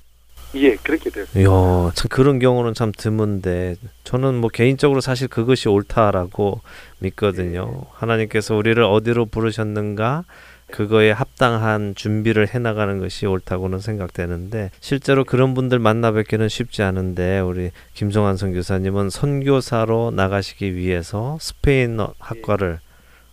예, 0.55 0.75
그렇게 0.75 1.09
됐어요. 1.09 1.91
참 1.95 2.07
그런 2.09 2.39
경우는 2.39 2.73
참 2.73 2.91
드문데 2.95 3.75
저는 4.03 4.35
뭐 4.35 4.49
개인적으로 4.49 5.01
사실 5.01 5.27
그것이 5.27 5.69
옳다라고 5.69 6.61
믿거든요. 6.99 7.83
하나님께서 7.93 8.55
우리를 8.55 8.81
어디로 8.81 9.25
부르셨는가 9.25 10.23
그거에 10.71 11.11
합당한 11.11 11.93
준비를 11.95 12.47
해나가는 12.47 12.99
것이 12.99 13.25
옳다고는 13.27 13.79
생각되는데 13.79 14.71
실제로 14.79 15.23
그런 15.23 15.53
분들 15.53 15.79
만나 15.79 16.11
뵙기는 16.11 16.49
쉽지 16.49 16.81
않은데 16.81 17.39
우리 17.39 17.71
김성환 17.93 18.37
선교사님은 18.37 19.09
선교사로 19.09 20.11
나가시기 20.15 20.75
위해서 20.75 21.37
스페인어 21.39 22.13
학과를 22.17 22.79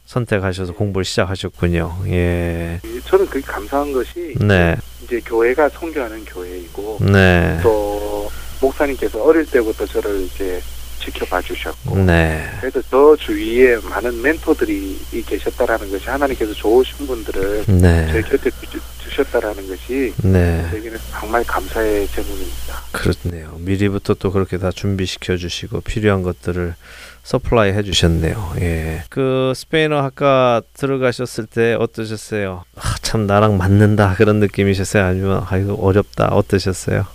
선택하셔서 0.05 0.72
공부를 0.74 1.05
시작하셨군요. 1.05 2.03
예. 2.09 2.80
저는 3.07 3.26
그게 3.26 3.40
감사한 3.40 3.92
것이 3.92 4.34
네. 4.40 4.76
이제 5.03 5.20
교회가 5.20 5.68
선교하는 5.70 6.24
교회이고 6.24 6.98
네. 7.12 7.59
또 7.62 8.30
목사님께서 8.61 9.22
어릴 9.22 9.46
때부터 9.46 9.86
저를 9.86 10.20
이제 10.22 10.61
지켜봐 11.00 11.42
주셨고 11.42 11.96
네. 11.98 12.48
그래서 12.61 12.80
저 12.90 13.16
주위에 13.16 13.76
많은 13.88 14.22
멘토들이 14.22 14.98
계셨다라는 15.26 15.90
것이 15.90 16.09
하나님께서 16.09 16.53
좋으신 16.55 17.07
분들을 17.07 17.64
네. 17.66 18.22
곁에 18.30 18.50
주- 18.70 18.80
주셨다라는 19.03 19.66
것이 19.68 20.12
네. 20.22 20.64
저에게는 20.70 20.98
정말 21.11 21.42
감사의 21.44 22.07
제목입니다. 22.09 22.82
그렇네요. 22.92 23.57
미리부터 23.59 24.14
또 24.14 24.30
그렇게 24.30 24.59
다 24.59 24.70
준비시켜 24.70 25.36
주시고 25.36 25.80
필요한 25.80 26.22
것들을 26.22 26.74
supply 27.22 27.72
해 27.72 27.82
주셨네요. 27.82 28.54
예. 28.60 29.04
그 29.08 29.52
스페인어 29.54 30.02
학과 30.02 30.60
들어가셨을 30.74 31.46
때 31.46 31.74
어떠셨어요? 31.74 32.64
아, 32.76 32.94
참 33.02 33.26
나랑 33.26 33.56
맞는다 33.58 34.14
그런 34.14 34.40
느낌이셨어요? 34.40 35.04
아니면 35.04 35.44
아이고 35.48 35.74
어렵다 35.74 36.28
어떠셨어요? 36.28 37.06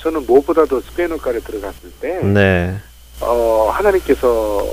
저는 0.00 0.26
무엇보다도 0.26 0.80
스페인어과를 0.80 1.40
들어갔을 1.42 1.90
때 2.00 2.20
네. 2.22 2.78
어, 3.20 3.70
하나님께서 3.72 4.64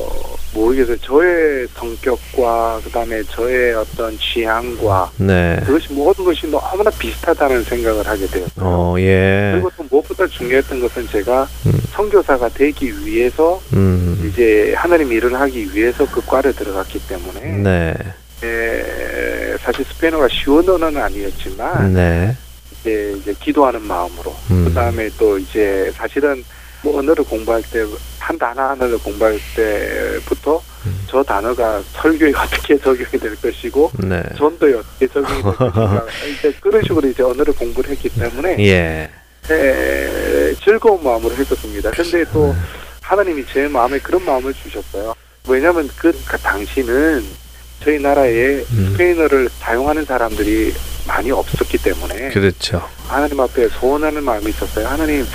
모르겠어요. 0.54 0.98
저의 0.98 1.68
성격과 1.74 2.80
그다음에 2.86 3.22
저의 3.24 3.74
어떤 3.74 4.18
취향과 4.18 5.12
네. 5.18 5.62
그것이 5.66 5.92
모든 5.92 6.24
것이 6.24 6.48
너무나 6.48 6.90
비슷하다는 6.92 7.64
생각을 7.64 8.08
하게 8.08 8.26
되었어요. 8.26 8.50
어, 8.66 8.96
예. 9.00 9.52
그리고 9.54 9.70
또 9.76 9.84
무엇보다 9.92 10.26
중요했던 10.28 10.80
것은 10.80 11.08
제가 11.10 11.48
음. 11.66 11.74
선교사가 11.92 12.50
되기 12.50 13.06
위해서 13.06 13.62
음. 13.74 14.26
이제 14.26 14.74
하나님 14.78 15.12
일을 15.12 15.34
하기 15.40 15.76
위해서 15.76 16.06
그 16.10 16.26
과를 16.26 16.54
들어갔기 16.54 17.06
때문에 17.08 17.42
네. 17.58 17.94
에, 18.44 19.58
사실 19.60 19.84
스페인어가 19.86 20.28
쉬운 20.30 20.68
언어는 20.70 21.02
아니었지만 21.02 21.94
네. 21.94 22.36
이제, 22.80 23.16
이제 23.20 23.34
기도하는 23.40 23.82
마음으로 23.82 24.34
음. 24.52 24.66
그다음에 24.66 25.10
또 25.18 25.38
이제 25.38 25.92
사실은 25.96 26.44
뭐 26.86 27.00
언어를 27.00 27.26
공부할 27.26 27.64
때 27.64 27.84
한 28.26 28.40
단어 28.40 28.70
하나를 28.70 28.98
공부할 28.98 29.40
때부터 29.56 30.60
음. 30.88 31.06
저 31.08 31.22
단어가 31.22 31.80
설교에 31.94 32.34
어떻게 32.36 32.76
적용이 32.82 33.20
될 33.20 33.36
것이고 33.36 33.92
네. 34.00 34.24
전도에 34.36 34.74
어떻게 34.74 35.08
적용이 35.08 35.44
될 35.44 35.54
것인가 35.54 36.06
이제 36.28 36.54
그런 36.60 36.82
식으로 36.82 37.08
이제 37.08 37.22
언어를 37.22 37.54
공부를 37.54 37.92
했기 37.92 38.10
때문에 38.10 38.58
예. 38.66 39.12
에, 39.52 40.56
즐거운 40.56 41.04
마음으로 41.04 41.36
했었습니다. 41.36 41.92
근데 41.92 42.26
또 42.34 42.50
음. 42.50 42.64
하나님이 43.02 43.46
제 43.54 43.68
마음에 43.68 44.00
그런 44.00 44.26
마음을 44.26 44.52
주셨어요. 44.56 45.14
왜냐하면 45.48 45.88
그, 45.96 46.12
그 46.26 46.38
당시는 46.40 47.24
저희 47.84 48.00
나라에 48.00 48.64
음. 48.72 48.90
스페인어를 48.92 49.50
사용하는 49.60 50.06
사람들이 50.06 50.74
많이 51.08 51.32
없었기 51.32 51.78
때문에 51.78 52.30
그렇죠. 52.30 52.82
하나님 53.08 53.40
앞에 53.40 53.68
소원하는 53.70 54.24
마음이 54.24 54.50
있었어요. 54.50 54.88
하나님, 54.88 55.26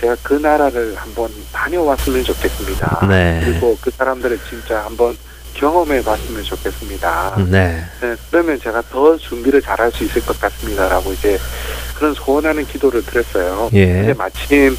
제가 0.00 0.16
그 0.22 0.34
나라를 0.34 0.94
한번 0.96 1.30
다녀왔으면 1.52 2.22
좋겠습니다. 2.22 3.06
네. 3.08 3.42
그리고 3.44 3.76
그 3.80 3.90
사람들을 3.90 4.38
진짜 4.48 4.84
한번 4.84 5.16
경험해 5.54 6.02
봤으면 6.02 6.42
좋겠습니다. 6.44 7.46
네. 7.50 7.82
네, 8.00 8.14
그러면 8.30 8.60
제가 8.60 8.82
더 8.90 9.16
준비를 9.16 9.62
잘할 9.62 9.90
수 9.90 10.04
있을 10.04 10.24
것 10.24 10.38
같습니다라고 10.38 11.12
이제 11.14 11.38
그런 11.96 12.12
소원하는 12.12 12.66
기도를 12.66 13.02
드렸어요. 13.04 13.68
근데 13.70 14.08
예. 14.08 14.12
마침 14.12 14.76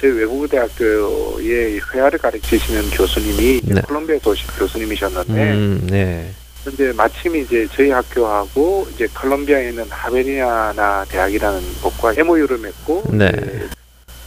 저희 0.00 0.12
외국대학교의 0.12 1.80
회화를 1.92 2.18
가르치시는 2.20 2.90
교수님이 2.90 3.60
네. 3.64 3.80
콜롬비아에서 3.82 4.30
오신 4.30 4.46
교수님이셨는데 4.56 5.52
음, 5.52 5.86
네. 5.90 6.30
근데 6.64 6.92
마침 6.92 7.36
이제 7.36 7.66
저희 7.72 7.90
학교하고 7.90 8.86
이제 8.92 9.06
콜롬비아에 9.14 9.70
있는 9.70 9.86
하베니아나 9.88 11.06
대학이라는 11.08 11.60
곳과 11.82 12.12
MOU를 12.18 12.58
맺고 12.58 13.04
네. 13.12 13.30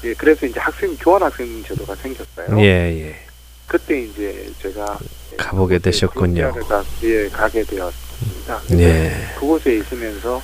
예, 0.03 0.13
그래서 0.15 0.45
이제 0.45 0.59
학생 0.59 0.95
교환 0.97 1.21
학생 1.21 1.63
제도가 1.63 1.95
생겼어요. 1.95 2.59
예, 2.59 3.07
예. 3.07 3.15
그때 3.67 4.01
이제 4.01 4.51
제가 4.61 4.97
가보게 5.37 5.79
되셨군요. 5.79 6.53
가, 6.67 6.83
예, 7.03 7.29
가게 7.29 7.63
되었습니다. 7.63 8.61
예. 8.73 9.11
그곳에 9.37 9.77
있으면서 9.77 10.41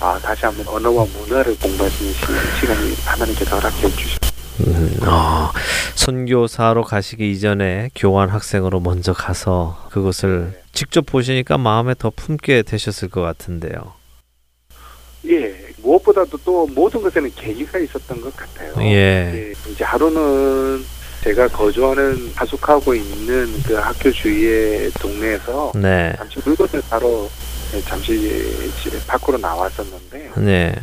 아 0.00 0.18
다시 0.20 0.44
한번 0.46 0.66
언어와 0.66 1.06
문화를 1.06 1.56
공부할 1.58 1.90
수 1.90 2.02
있는 2.02 2.14
시, 2.14 2.60
시간이 2.60 2.94
하나님께서 3.04 3.56
허락해 3.56 3.88
주셨습니다. 3.88 4.30
음, 4.60 4.98
어, 5.06 5.50
선교사로 5.94 6.84
가시기 6.84 7.30
이전에 7.30 7.90
교환 7.94 8.28
학생으로 8.28 8.80
먼저 8.80 9.12
가서 9.12 9.88
그것을 9.90 10.52
네. 10.52 10.59
직접 10.72 11.06
보시니까 11.06 11.58
마음에 11.58 11.94
더 11.98 12.10
품게 12.10 12.62
되셨을 12.62 13.08
것 13.08 13.20
같은데요. 13.22 13.94
예, 15.26 15.54
무엇보다도 15.82 16.38
또 16.44 16.66
모든 16.68 17.02
것에는 17.02 17.30
계기가 17.34 17.78
있었던 17.78 18.20
것 18.20 18.34
같아요. 18.36 18.74
예. 18.80 19.32
예, 19.34 19.52
이제 19.70 19.84
하루는 19.84 20.82
제가 21.22 21.48
거주하는 21.48 22.32
하숙하고 22.34 22.94
있는 22.94 23.46
그 23.62 23.74
학교 23.74 24.10
주위의 24.10 24.90
동네에서 24.92 25.72
네. 25.74 26.14
잠시 26.16 26.40
물건을 26.44 26.82
사러 26.82 27.28
예, 27.74 27.80
잠시 27.82 28.18
집 28.82 29.06
밖으로 29.06 29.36
나왔었는데 29.38 30.30
네. 30.38 30.74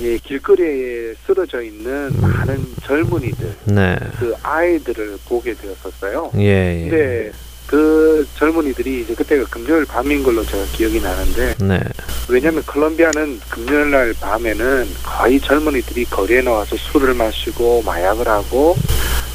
예, 0.00 0.16
길거리에 0.18 1.14
쓰러져 1.26 1.62
있는 1.62 2.10
많은 2.20 2.64
젊은이들 2.84 3.56
네. 3.64 3.96
그 4.18 4.34
아이들을 4.42 5.18
보게 5.26 5.54
되었었어요. 5.54 6.30
예, 6.36 6.84
예. 6.84 6.88
근데 6.88 7.32
그 7.80 8.26
젊은이들이 8.34 9.02
이제 9.02 9.14
그때가 9.14 9.44
금요일 9.48 9.84
밤인 9.84 10.24
걸로 10.24 10.44
제가 10.44 10.64
기억이 10.72 11.00
나는데 11.00 11.54
네. 11.60 11.80
왜냐하면 12.28 12.64
콜롬비아는 12.64 13.38
금요일 13.48 13.92
날 13.92 14.12
밤에는 14.20 14.88
거의 15.04 15.38
젊은이들이 15.38 16.04
거리에 16.06 16.40
나와서 16.42 16.74
술을 16.76 17.14
마시고 17.14 17.82
마약을 17.82 18.26
하고 18.26 18.74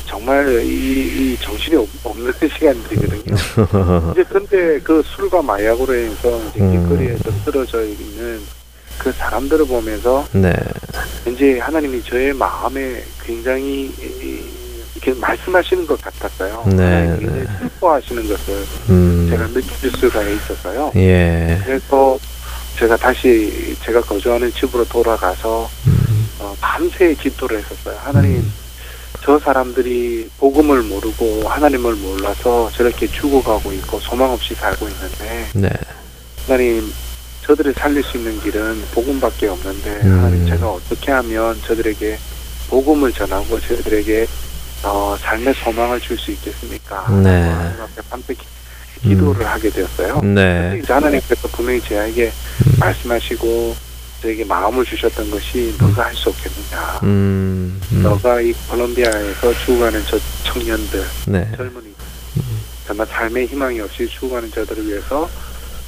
정말 0.05 0.49
이, 0.65 0.67
이 0.67 1.37
정신이 1.39 1.77
없- 1.77 1.87
없는 2.03 2.33
시간들이거든요. 2.53 3.35
이제 4.11 4.23
근데 4.29 4.79
그 4.83 5.01
술과 5.15 5.41
마약으로 5.41 5.95
인해서 5.95 6.37
이제 6.49 6.59
음. 6.59 6.71
길거리에서 6.89 7.31
쓰러져 7.45 7.85
있는 7.85 8.41
그 8.97 9.13
사람들을 9.13 9.65
보면서 9.65 10.27
네. 10.33 10.51
왠지 11.25 11.57
하나님이 11.57 12.03
저의 12.03 12.33
마음에 12.33 13.01
굉장히 13.23 13.93
이- 15.05 15.09
이렇게 15.09 15.19
말씀하시는 15.19 15.85
것 15.87 16.01
같았어요. 16.01 16.63
네, 16.67 17.15
굉장히 17.19 17.41
네. 17.41 17.45
슬퍼하시는 17.59 18.27
것을 18.27 18.65
음. 18.89 19.27
제가 19.29 19.47
느낄 19.47 19.91
수가 19.91 20.21
있었어요. 20.23 20.91
예. 20.95 21.59
그래서 21.63 22.17
제가 22.77 22.97
다시 22.97 23.75
제가 23.83 24.01
거주하는 24.01 24.51
집으로 24.53 24.83
돌아가서 24.85 25.69
음. 25.87 26.29
어, 26.39 26.55
밤새 26.59 27.13
기도를 27.13 27.59
했었어요. 27.59 27.97
하나님, 28.03 28.51
저 29.23 29.39
사람들이 29.39 30.29
복음을 30.37 30.81
모르고 30.83 31.47
하나님을 31.47 31.93
몰라서 31.95 32.69
저렇게 32.73 33.07
죽어가고 33.07 33.71
있고 33.73 33.99
소망 33.99 34.31
없이 34.31 34.53
살고 34.55 34.87
있는데 34.89 35.47
네. 35.53 35.69
하나님 36.47 36.91
저들을 37.43 37.73
살릴 37.73 38.03
수 38.03 38.17
있는 38.17 38.39
길은 38.41 38.81
복음밖에 38.93 39.47
없는데 39.47 39.89
음. 40.03 40.17
하나님 40.19 40.47
제가 40.47 40.67
어떻게 40.69 41.11
하면 41.11 41.59
저들에게 41.65 42.17
복음을 42.69 43.13
전하고 43.13 43.59
저들에게 43.61 44.25
어, 44.85 45.17
삶의 45.19 45.53
소망을 45.55 45.99
줄 45.99 46.17
수 46.17 46.31
있겠습니까? 46.31 47.07
네. 47.23 47.41
하나님 47.49 48.27
기- 48.27 48.37
기도를 49.01 49.45
하게 49.45 49.69
되었어요. 49.69 50.21
네. 50.21 50.79
이제 50.81 50.93
하나님께서 50.93 51.47
분명히 51.49 51.81
저에게 51.81 52.31
말씀하시고 52.79 53.75
저에게 54.21 54.45
마음을 54.45 54.85
주셨던 54.85 55.29
것이 55.31 55.75
너가 55.79 56.05
할 56.05 56.15
수 56.15 56.29
없겠느냐. 56.29 56.99
음. 57.03 57.81
음. 57.91 58.03
너가 58.03 58.39
이 58.41 58.53
콜롬비아에서 58.69 59.53
죽어가는 59.65 60.03
저 60.07 60.19
청년들, 60.43 61.03
네. 61.27 61.51
젊은이, 61.57 61.93
정말 62.87 63.07
삶의 63.07 63.47
희망이 63.47 63.79
없이 63.81 64.07
죽어가는 64.07 64.51
저들을 64.51 64.87
위해서 64.87 65.27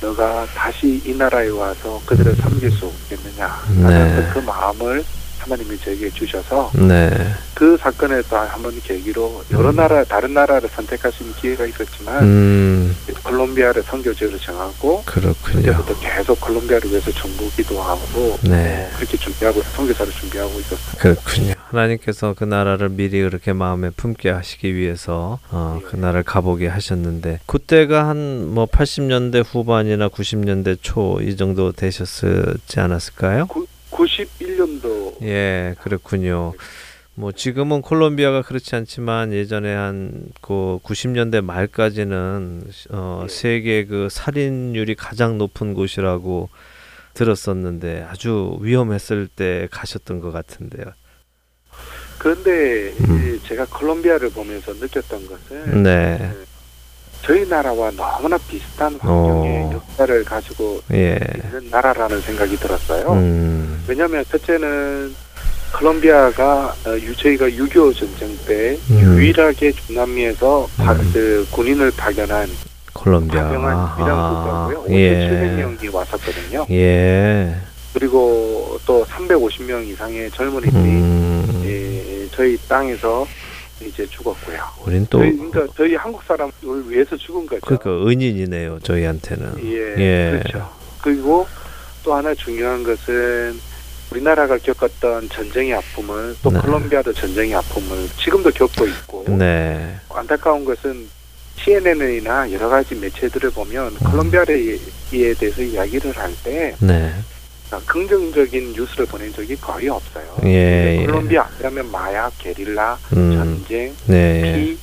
너가 0.02 0.46
다시 0.56 1.02
이 1.06 1.14
나라에 1.14 1.50
와서 1.50 2.02
그들을 2.06 2.36
섬길 2.36 2.72
수 2.72 2.86
없겠느냐. 2.88 3.64
네. 3.88 4.30
그 4.34 4.40
마음을 4.40 5.04
하나님이 5.50 5.78
저에게 5.80 6.10
주셔서 6.12 6.72
네. 6.76 7.10
그 7.54 7.78
사건에 7.78 8.22
또한번 8.24 8.80
계기로 8.82 9.44
여러 9.52 9.72
나라, 9.72 10.04
다른 10.04 10.34
나라를 10.34 10.70
선택할 10.70 11.12
수 11.12 11.24
있는 11.24 11.36
기회가 11.38 11.66
있었지만 11.66 12.24
음. 12.24 12.96
콜롬비아를 13.24 13.84
선교지로 13.84 14.38
정하고 14.38 15.04
그렇군요. 15.06 15.62
그때부터 15.62 16.00
계속 16.00 16.40
콜롬비아를 16.42 16.90
위해서 16.90 17.12
정부 17.12 17.50
기도하고 17.52 18.38
네. 18.44 18.90
그렇게 18.96 19.18
준비하고 19.18 19.62
선교사를 19.76 20.12
준비하고 20.14 20.60
있었어요. 20.60 20.98
그렇군요. 21.00 21.54
하나님께서 21.70 22.34
그 22.38 22.44
나라를 22.44 22.90
미리 22.90 23.22
그렇게 23.22 23.54
마음에 23.54 23.90
품게 23.90 24.30
하시기 24.30 24.74
위해서 24.76 25.40
어, 25.50 25.80
그 25.90 25.96
나라를 25.96 26.24
가보게 26.24 26.68
하셨는데 26.68 27.40
그때가 27.46 28.08
한 28.10 28.28
뭐 28.48 28.66
80년대 28.66 29.44
후반이나 29.46 30.10
90년대 30.10 30.78
초 30.82 31.20
이 31.22 31.36
정도 31.36 31.72
되셨지 31.72 32.80
않았을까요? 32.80 33.48
91년도 33.92 35.22
예, 35.24 35.76
그렇군요. 35.82 36.54
뭐 37.16 37.32
지금은 37.32 37.82
콜롬비아가 37.82 38.44
그렇지 38.44 38.76
않지만 38.76 39.34
예전에 39.34 39.74
한 39.74 40.28
그 40.42 40.80
90년대 40.84 41.44
말까지는 41.44 42.64
어 42.92 43.22
예. 43.24 43.28
세계 43.28 43.86
그 43.86 44.08
살인율이 44.10 44.96
가장 44.96 45.38
높은 45.38 45.74
곳이라고 45.74 46.50
들었었는데 47.14 48.06
아주 48.10 48.58
위험했을 48.62 49.28
때 49.28 49.68
가셨던 49.72 50.22
것 50.22 50.32
같은데요. 50.32 50.86
그런데 52.18 52.94
음. 53.02 53.38
이 53.42 53.48
제가 53.48 53.66
콜롬비아를 53.66 54.30
보면서 54.30 54.74
느꼈던 54.74 55.28
것은 55.28 55.84
네. 55.84 56.32
저희 57.24 57.48
나라와 57.48 57.92
너무나 57.92 58.38
비슷한 58.38 58.96
환경의 59.02 59.64
어. 59.66 59.72
역사를 59.74 60.24
가지고 60.24 60.82
예. 60.94 61.20
있는 61.36 61.70
나라라는 61.70 62.22
생각이 62.22 62.56
들었어요. 62.58 63.12
음. 63.14 63.84
왜냐하면 63.88 64.24
첫째는 64.32 65.14
콜롬비아가 65.74 66.74
어, 66.86 66.92
유- 66.98 67.16
저희가 67.16 67.48
6.25 67.50 67.94
전쟁 67.98 68.38
때 68.48 68.78
음. 68.90 69.00
유일하게 69.02 69.74
중남미에서 69.74 70.68
파- 70.78 70.94
음. 70.94 71.10
그 71.14 71.46
군인을 71.52 71.92
파견한 71.98 72.48
콜롬비아. 72.94 73.44
파병한 73.44 73.74
이란 74.00 74.34
국가고요. 74.34 74.80
아, 74.88 74.92
예. 74.92 75.30
5,700명이 75.78 75.94
왔었거든요. 75.94 76.66
예. 76.72 77.56
그리고 77.94 78.80
또 78.86 79.06
350명 79.06 79.86
이상의 79.88 80.32
젊은이들이 80.32 80.84
음. 80.84 81.62
예, 81.66 82.28
저희 82.36 82.58
땅에서 82.68 83.28
이제 83.82 84.06
죽었고요. 84.08 84.58
우린 84.86 85.06
또 85.10 85.20
저희, 85.20 85.38
그러니까 85.38 85.68
저희 85.76 85.96
한국 85.96 86.24
사람을 86.24 86.52
위해서 86.90 87.16
죽은 87.16 87.46
거죠. 87.46 87.62
그러니까 87.62 88.08
은인이네요. 88.08 88.80
저희한테는. 88.82 89.64
예, 89.66 89.96
예. 89.98 90.40
그렇죠. 90.40 90.70
그리고 91.02 91.48
또 92.04 92.14
하나 92.16 92.34
중요한 92.34 92.84
것은 92.84 93.60
우리나라가 94.12 94.58
겪었던 94.58 95.30
전쟁의 95.30 95.74
아픔을 95.74 96.36
또 96.42 96.50
네. 96.50 96.60
콜롬비아도 96.60 97.14
전쟁의 97.14 97.56
아픔을 97.56 98.08
지금도 98.18 98.52
겪고 98.52 98.88
있고 98.88 99.26
네. 99.28 99.98
안타까운 100.10 100.64
것은 100.64 101.08
CNN이나 101.58 102.50
여러 102.54 102.70
가지 102.70 102.96
매체들을 102.96 103.52
보면 103.52 103.88
음. 103.94 103.98
콜롬비아에 104.12 104.46
대해서 105.38 105.62
이야기를 105.62 106.18
할때 106.18 106.76
네. 106.80 107.14
긍정적인 107.86 108.74
뉴스를 108.74 109.06
보낸 109.06 109.34
적이 109.34 109.56
거의 109.58 109.90
없어요. 109.90 110.38
예, 110.46 111.02
예. 111.02 111.06
콜롬비아 111.06 111.44
아니라면 111.44 111.92
마약, 111.92 112.32
게릴라, 112.38 112.98
음. 113.14 113.36
전쟁, 113.36 113.94
네. 114.06 114.56
피 114.56 114.78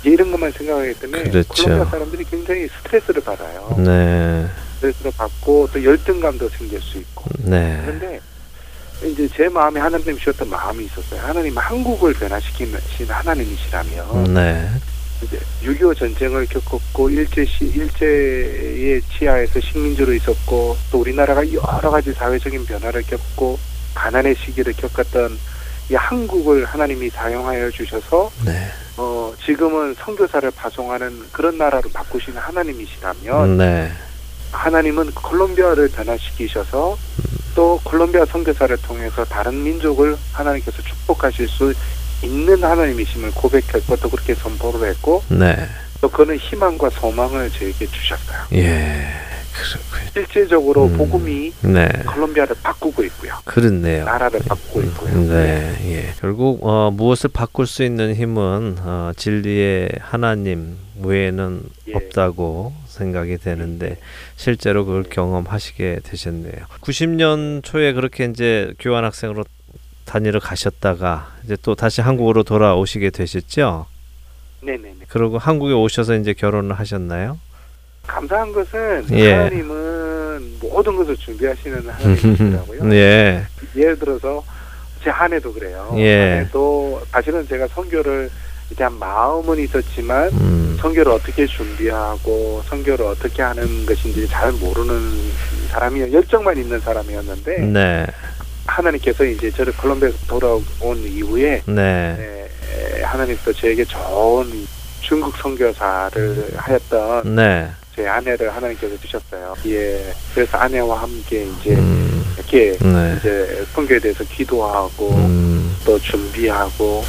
이제 0.00 0.10
이런 0.10 0.30
것만 0.30 0.52
생각하기 0.52 0.94
때문에 1.00 1.22
그렇죠. 1.24 1.64
콜롬비아 1.64 1.84
사람들이 1.90 2.24
굉장히 2.24 2.68
스트레스를 2.68 3.22
받아요. 3.22 3.74
네. 3.78 4.46
스트레스를 4.76 5.12
받고 5.16 5.70
또 5.72 5.82
열등감도 5.82 6.48
생길 6.50 6.80
수 6.80 6.98
있고 6.98 7.24
네. 7.38 7.80
그런데 7.84 8.20
이제 9.04 9.28
제 9.34 9.48
마음에 9.48 9.80
하나님 9.80 10.16
주셨던 10.16 10.48
마음이 10.48 10.84
있었어요. 10.84 11.20
하나님 11.20 11.56
한국을 11.56 12.14
변화시키신 12.14 13.08
하나님이시라면 13.08 14.34
네. 14.34 14.68
이제 15.22 15.38
6.25 15.62 15.96
전쟁을 15.96 16.46
겪었고 16.46 17.10
일제 17.10 17.44
시 17.44 17.64
일제의 17.64 19.00
치하에서 19.02 19.60
식민지로 19.60 20.12
있었고 20.14 20.76
또 20.90 21.00
우리나라가 21.00 21.42
여러 21.52 21.90
가지 21.90 22.12
사회적인 22.12 22.66
변화를 22.66 23.02
겪고 23.02 23.58
가난의 23.94 24.36
시기를 24.36 24.74
겪었던 24.74 25.38
이 25.90 25.94
한국을 25.94 26.64
하나님이 26.64 27.10
사용하여 27.10 27.70
주셔서 27.70 28.30
네. 28.44 28.66
어 28.96 29.32
지금은 29.44 29.94
선교사를 29.98 30.50
파송하는 30.50 31.26
그런 31.32 31.56
나라로 31.58 31.88
바꾸시는 31.92 32.40
하나님이시라면 32.40 33.56
네. 33.56 33.92
하나님은 34.52 35.12
콜롬비아를 35.12 35.88
변화시키셔서 35.88 36.96
또 37.54 37.80
콜롬비아 37.84 38.24
선교사를 38.26 38.76
통해서 38.78 39.24
다른 39.24 39.62
민족을 39.62 40.16
하나님께서 40.32 40.82
축복하실 40.82 41.48
수 41.48 41.72
있는 42.26 42.62
하나님이심을 42.62 43.30
고백할 43.32 43.80
것도 43.86 44.10
그렇게 44.10 44.34
선포를 44.34 44.88
했고 44.90 45.22
네. 45.28 45.56
또 46.00 46.10
그는 46.10 46.36
희망과 46.36 46.90
소망을 46.90 47.50
저에게 47.50 47.86
주셨어요. 47.86 48.38
예. 48.52 49.06
그렇군요. 49.56 50.10
실질적으로 50.12 50.84
음. 50.84 50.96
복음이 50.98 51.52
네. 51.62 51.88
콜롬비아를 52.06 52.56
바꾸고 52.62 53.02
있고요. 53.04 53.32
그렇네요. 53.44 54.04
나라를 54.04 54.40
바꾸고 54.40 54.82
있고요. 54.82 55.20
네, 55.28 55.74
예. 55.86 56.12
결국 56.20 56.60
어, 56.66 56.90
무엇을 56.90 57.30
바꿀 57.32 57.66
수 57.66 57.82
있는 57.82 58.14
힘은 58.14 58.76
어, 58.80 59.12
진리의 59.16 59.90
하나님 60.00 60.76
외에는 61.02 61.62
예. 61.88 61.94
없다고 61.94 62.74
생각이 62.86 63.38
되는데 63.38 63.98
실제로 64.36 64.84
그걸 64.84 65.04
경험하시게 65.04 66.00
되셨네요. 66.02 66.66
90년 66.80 67.62
초에 67.62 67.92
그렇게 67.92 68.24
이제 68.24 68.72
교환 68.78 69.04
학생으로 69.04 69.44
다니러 70.06 70.40
가셨다가 70.40 71.32
이제 71.44 71.56
또 71.62 71.74
다시 71.74 72.00
한국으로 72.00 72.44
돌아오시게 72.44 73.10
되셨죠? 73.10 73.86
네네네. 74.62 74.96
그리고 75.08 75.36
한국에 75.36 75.74
오셔서 75.74 76.14
이제 76.16 76.32
결혼을 76.32 76.78
하셨나요? 76.78 77.38
감사한 78.06 78.52
것은 78.52 79.06
예. 79.10 79.32
하나님은 79.32 80.58
모든 80.60 80.96
것을 80.96 81.16
준비하시는 81.16 81.88
하나님이시더라고요. 81.88 82.94
예. 82.94 83.46
예를 83.76 83.98
들어서 83.98 84.42
제 85.02 85.10
아내도 85.10 85.52
그래요. 85.52 85.92
예. 85.96 86.38
아내도 86.38 87.02
사실은 87.10 87.46
제가 87.46 87.66
선교를 87.68 88.30
한 88.78 88.98
마음은 88.98 89.58
있었지만 89.58 90.28
음. 90.32 90.76
선교를 90.80 91.12
어떻게 91.12 91.46
준비하고 91.46 92.62
선교를 92.66 93.06
어떻게 93.06 93.42
하는 93.42 93.86
것인지 93.86 94.26
잘 94.28 94.52
모르는 94.52 94.94
사람이 95.70 96.00
열정만 96.12 96.56
있는 96.58 96.80
사람이었는데 96.80 97.58
네. 97.58 98.06
하나님께서 98.66 99.24
이제 99.24 99.50
저를 99.50 99.72
콜롬비아에서 99.76 100.16
돌아온 100.26 100.96
이후에 100.98 101.62
네. 101.66 102.16
에, 102.98 103.02
하나님도 103.02 103.52
저에게 103.52 103.84
좋은 103.84 104.66
중국 105.00 105.36
선교사를 105.36 106.54
하였던 106.56 107.34
네. 107.36 107.70
제 107.94 108.06
아내를 108.06 108.54
하나님께서 108.54 108.96
주셨어요. 108.98 109.54
예. 109.66 110.12
그래서 110.34 110.58
아내와 110.58 111.02
함께 111.02 111.44
이제 111.44 111.74
음. 111.74 112.24
이렇게 112.36 112.76
네. 112.78 113.16
이제 113.18 113.64
선교에 113.72 113.98
대해서 113.98 114.22
기도하고 114.24 115.10
음. 115.14 115.74
또 115.84 115.98
준비하고 115.98 117.02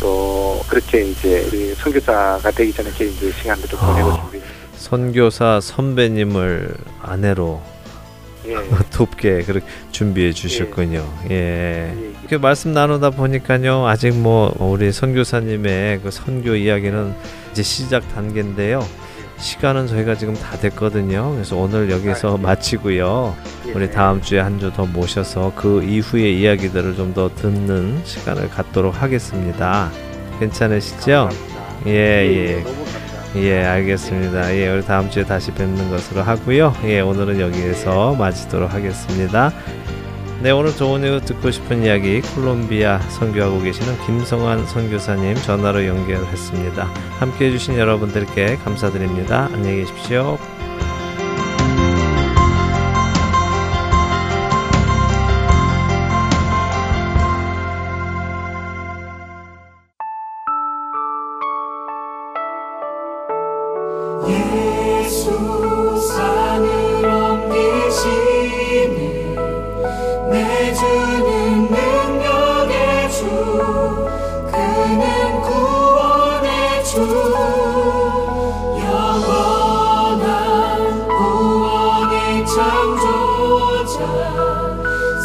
또 0.00 0.60
그렇게 0.68 1.02
이제 1.04 1.46
우리 1.48 1.74
선교사가 1.74 2.50
되기 2.50 2.72
전에 2.72 2.88
이렇게 2.88 3.06
이제 3.06 3.32
시간들을 3.32 3.78
보내고 3.78 4.10
아. 4.10 4.20
준비. 4.30 4.44
선교사 4.76 5.60
선배님을 5.62 6.74
아내로 7.00 7.62
예. 8.48 8.54
돕게 8.92 9.42
그렇게 9.42 9.66
준비해 9.92 10.32
주셨군요. 10.32 11.04
예. 11.30 11.34
예. 11.34 11.94
이렇게 12.20 12.38
말씀 12.38 12.72
나누다 12.72 13.10
보니까요. 13.10 13.86
아직 13.86 14.14
뭐 14.14 14.54
우리 14.58 14.92
선교사님의 14.92 16.00
그 16.02 16.10
선교 16.10 16.54
이야기는 16.54 17.14
이제 17.52 17.62
시작 17.62 18.06
단계인데요. 18.14 18.86
시간은 19.38 19.86
저희가 19.86 20.14
지금 20.16 20.32
다 20.34 20.56
됐거든요. 20.56 21.32
그래서 21.34 21.56
오늘 21.56 21.90
여기서 21.90 22.36
아, 22.36 22.38
예. 22.38 22.42
마치고요. 22.42 23.36
예. 23.66 23.72
우리 23.72 23.90
다음 23.90 24.22
주에 24.22 24.40
한 24.40 24.58
주 24.58 24.70
더 24.72 24.86
모셔서 24.86 25.52
그 25.54 25.82
이후의 25.82 26.40
이야기들을 26.40 26.96
좀 26.96 27.12
더 27.14 27.30
듣는 27.34 28.00
시간을 28.04 28.48
갖도록 28.48 29.02
하겠습니다. 29.02 29.90
괜찮으시죠? 30.40 31.28
감사합니다. 31.30 31.86
예, 31.86 31.92
예. 31.92 32.54
감사합니다. 32.62 32.85
예, 33.36 33.64
알겠습니다. 33.64 34.56
예, 34.56 34.70
우리 34.70 34.82
다음 34.82 35.10
주에 35.10 35.24
다시 35.24 35.52
뵙는 35.52 35.90
것으로 35.90 36.22
하고요. 36.22 36.74
예, 36.84 37.00
오늘은 37.00 37.38
여기에서 37.38 38.14
마치도록 38.14 38.72
하겠습니다. 38.72 39.52
네, 40.42 40.50
오늘 40.50 40.74
좋은 40.74 41.02
이유 41.02 41.20
듣고 41.20 41.50
싶은 41.50 41.82
이야기 41.84 42.20
콜롬비아 42.20 42.98
선교하고 42.98 43.60
계시는 43.60 43.98
김성환 44.06 44.66
선교사님 44.66 45.34
전화로 45.36 45.86
연결했습니다. 45.86 46.84
함께 47.18 47.46
해주신 47.46 47.76
여러분들께 47.76 48.56
감사드립니다. 48.56 49.50
안녕히 49.52 49.80
계십시오. 49.80 50.38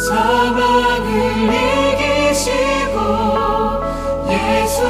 사망을 0.08 1.08
이기시고 1.94 2.96
예수 4.30 4.80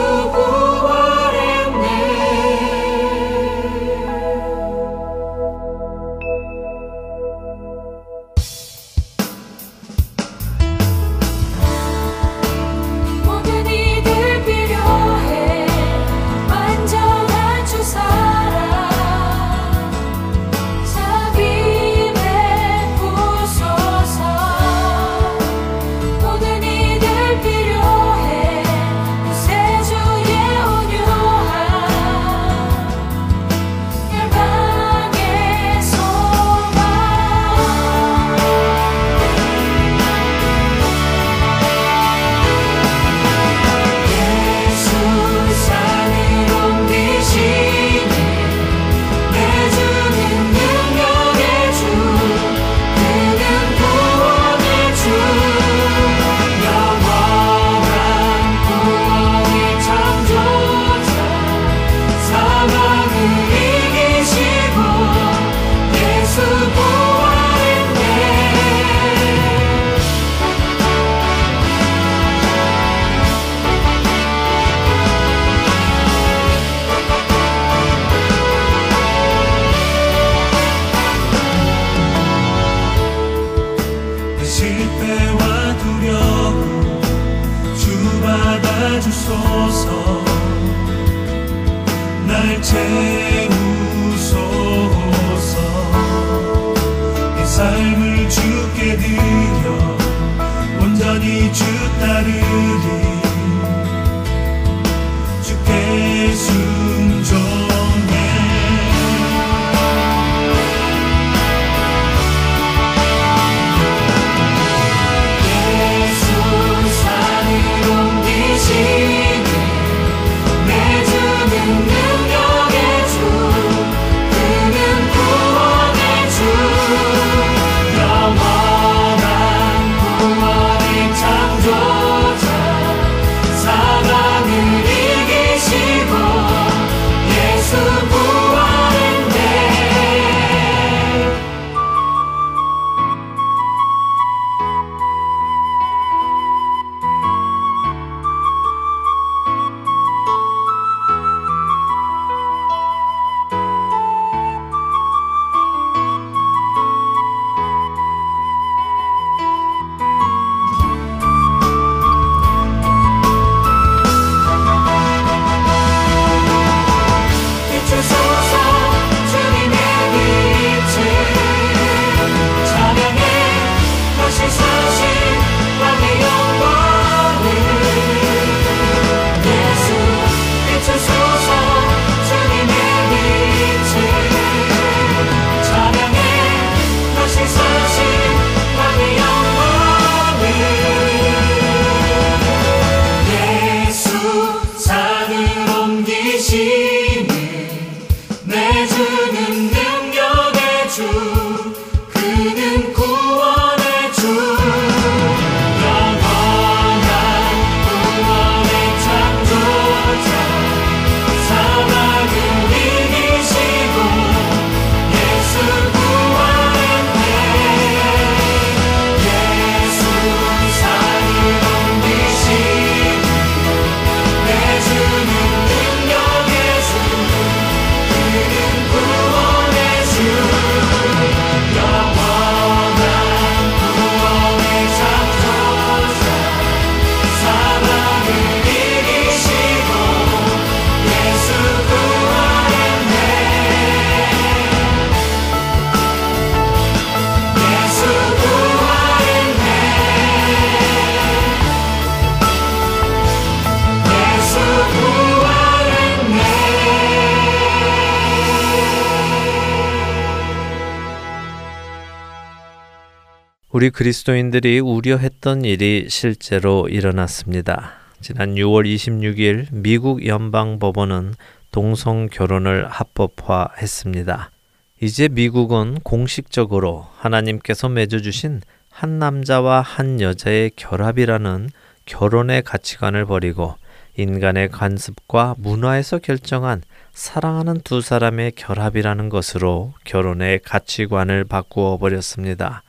우리 263.82 263.90
그리스도인들이 263.90 264.78
우려했던 264.78 265.64
일이 265.64 266.06
실제로 266.08 266.86
일어났습니다. 266.86 267.94
지난 268.20 268.54
6월 268.54 268.86
26일 268.86 269.66
미국 269.72 270.24
연방 270.24 270.78
법원은 270.78 271.34
동성 271.72 272.28
결혼을 272.28 272.86
합법화했습니다. 272.86 274.52
이제 275.00 275.26
미국은 275.26 275.98
공식적으로 276.04 277.08
하나님께서 277.16 277.88
맺어주신 277.88 278.60
한 278.88 279.18
남자와 279.18 279.80
한 279.80 280.20
여자의 280.20 280.70
결합이라는 280.76 281.68
결혼의 282.06 282.62
가치관을 282.62 283.26
버리고 283.26 283.74
인간의 284.16 284.68
관습과 284.68 285.56
문화에서 285.58 286.18
결정한 286.18 286.82
사랑하는 287.14 287.80
두 287.80 288.00
사람의 288.00 288.52
결합이라는 288.52 289.28
것으로 289.28 289.92
결혼의 290.04 290.60
가치관을 290.60 291.42
바꾸어 291.42 291.98
버렸습니다. 291.98 292.84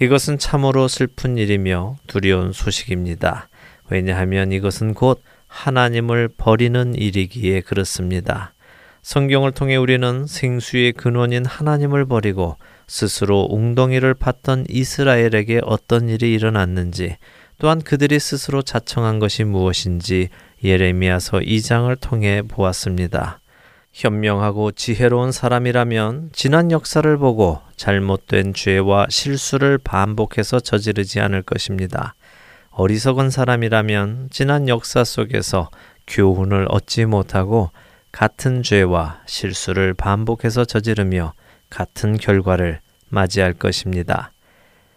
이것은 0.00 0.38
참으로 0.38 0.88
슬픈 0.88 1.38
일이며 1.38 1.96
두려운 2.06 2.52
소식입니다. 2.52 3.48
왜냐하면 3.90 4.52
이것은 4.52 4.94
곧 4.94 5.22
하나님을 5.46 6.28
버리는 6.36 6.94
일이기에 6.94 7.60
그렇습니다. 7.60 8.54
성경을 9.02 9.52
통해 9.52 9.76
우리는 9.76 10.26
생수의 10.26 10.92
근원인 10.92 11.44
하나님을 11.44 12.06
버리고 12.06 12.56
스스로 12.86 13.46
웅덩이를 13.50 14.14
팠던 14.14 14.66
이스라엘에게 14.68 15.60
어떤 15.62 16.08
일이 16.08 16.32
일어났는지 16.32 17.16
또한 17.58 17.80
그들이 17.80 18.18
스스로 18.18 18.62
자청한 18.62 19.18
것이 19.18 19.44
무엇인지 19.44 20.30
예레미야서 20.64 21.38
2장을 21.38 21.94
통해 22.00 22.42
보았습니다. 22.42 23.40
현명하고 23.94 24.72
지혜로운 24.72 25.30
사람이라면 25.30 26.30
지난 26.32 26.72
역사를 26.72 27.16
보고 27.16 27.60
잘못된 27.76 28.52
죄와 28.52 29.06
실수를 29.08 29.78
반복해서 29.78 30.58
저지르지 30.58 31.20
않을 31.20 31.42
것입니다. 31.42 32.16
어리석은 32.72 33.30
사람이라면 33.30 34.30
지난 34.32 34.68
역사 34.68 35.04
속에서 35.04 35.70
교훈을 36.08 36.66
얻지 36.70 37.04
못하고 37.04 37.70
같은 38.10 38.64
죄와 38.64 39.20
실수를 39.26 39.94
반복해서 39.94 40.64
저지르며 40.64 41.32
같은 41.70 42.18
결과를 42.18 42.80
맞이할 43.10 43.52
것입니다. 43.52 44.32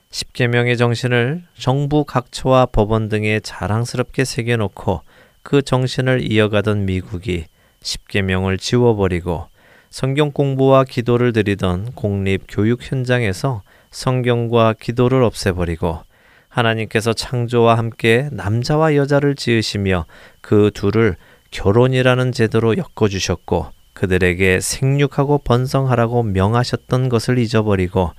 십계명의 0.10 0.76
정신을 0.76 1.44
정부 1.56 2.04
각처와 2.04 2.68
법원 2.68 3.10
등에 3.10 3.42
자랑스럽게 3.42 4.26
새겨놓고 4.26 5.02
그 5.44 5.62
정신을 5.62 6.32
이어가던 6.32 6.86
미국이 6.86 7.46
십계명을 7.88 8.58
지워버리고 8.58 9.48
성경 9.90 10.32
공부와 10.32 10.84
기도를 10.84 11.32
드리던 11.32 11.94
공립 11.96 12.44
교육 12.50 12.80
현장에서 12.84 13.64
성경과 13.90 14.74
기도를 14.74 15.24
없애버리고 15.24 16.02
하나님께서 16.50 17.14
창조와 17.14 17.78
함께 17.78 18.30
남자와 18.32 18.96
여자를 18.96 19.36
지으시며 19.36 20.06
그 20.42 20.72
둘을 20.74 21.16
결혼이라는 21.52 22.32
제도로 22.34 22.76
엮어주셨고 22.78 23.68
그들에게 23.94 24.60
생육하고 24.60 25.40
번성하라고 25.40 26.24
명하셨던 26.24 27.10
것을 27.10 27.38
잊어버리고 27.38 28.12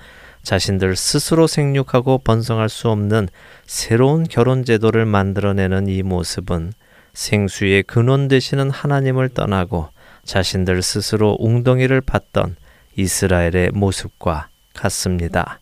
자신들 0.42 0.96
스스로 0.96 1.46
생육하고 1.46 2.18
번성할 2.18 2.68
수 2.68 2.88
없는 2.88 3.28
새로운 3.66 4.24
결혼 4.24 4.64
제도를 4.64 5.04
만들어내는 5.04 5.88
이 5.88 6.02
모습은 6.02 6.72
생수의 7.18 7.82
근원 7.82 8.28
되시는 8.28 8.70
하나님을 8.70 9.30
떠나고 9.30 9.88
자신들 10.22 10.82
스스로 10.82 11.36
웅덩이를 11.40 12.00
팠던 12.00 12.54
이스라엘의 12.94 13.72
모습과 13.72 14.48
같습니다. 14.72 15.58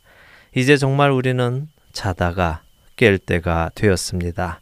이제 0.54 0.76
정말 0.76 1.10
우리는 1.10 1.66
자다가 1.92 2.60
깰 2.96 3.18
때가 3.24 3.70
되었습니다. 3.74 4.60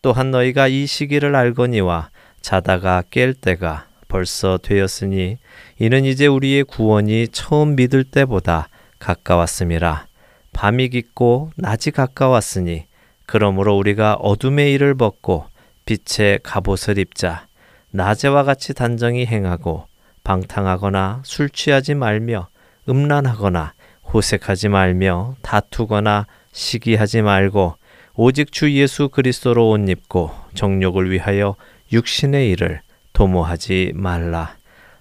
또한 0.00 0.30
너희가 0.30 0.68
이 0.68 0.86
시기를 0.86 1.36
알거니와 1.36 2.08
자다가 2.40 3.02
깰 3.10 3.38
때가 3.38 3.86
벌써 4.08 4.58
되었으니 4.62 5.36
이는 5.78 6.06
이제 6.06 6.26
우리의 6.26 6.64
구원이 6.64 7.28
처음 7.32 7.76
믿을 7.76 8.02
때보다 8.02 8.70
가까웠음이라. 8.98 10.06
밤이 10.54 10.88
깊고 10.88 11.52
낮이 11.56 11.90
가까웠으니 11.90 12.86
그러므로 13.26 13.76
우리가 13.76 14.14
어둠의 14.14 14.72
일을 14.72 14.94
벗고 14.94 15.49
빛의 15.90 16.38
갑옷을 16.44 16.98
입자 16.98 17.48
낮에와 17.90 18.44
같이 18.44 18.74
단정히 18.74 19.26
행하고 19.26 19.86
방탕하거나 20.22 21.22
술 21.24 21.50
취하지 21.50 21.94
말며 21.94 22.46
음란하거나 22.88 23.74
호색하지 24.12 24.68
말며 24.68 25.34
다투거나 25.42 26.28
시기하지 26.52 27.22
말고 27.22 27.74
오직 28.14 28.52
주 28.52 28.72
예수 28.72 29.08
그리스도로 29.08 29.70
옷 29.70 29.88
입고 29.88 30.30
정욕을 30.54 31.10
위하여 31.10 31.56
육신의 31.92 32.50
일을 32.50 32.82
도모하지 33.12 33.92
말라. 33.96 34.54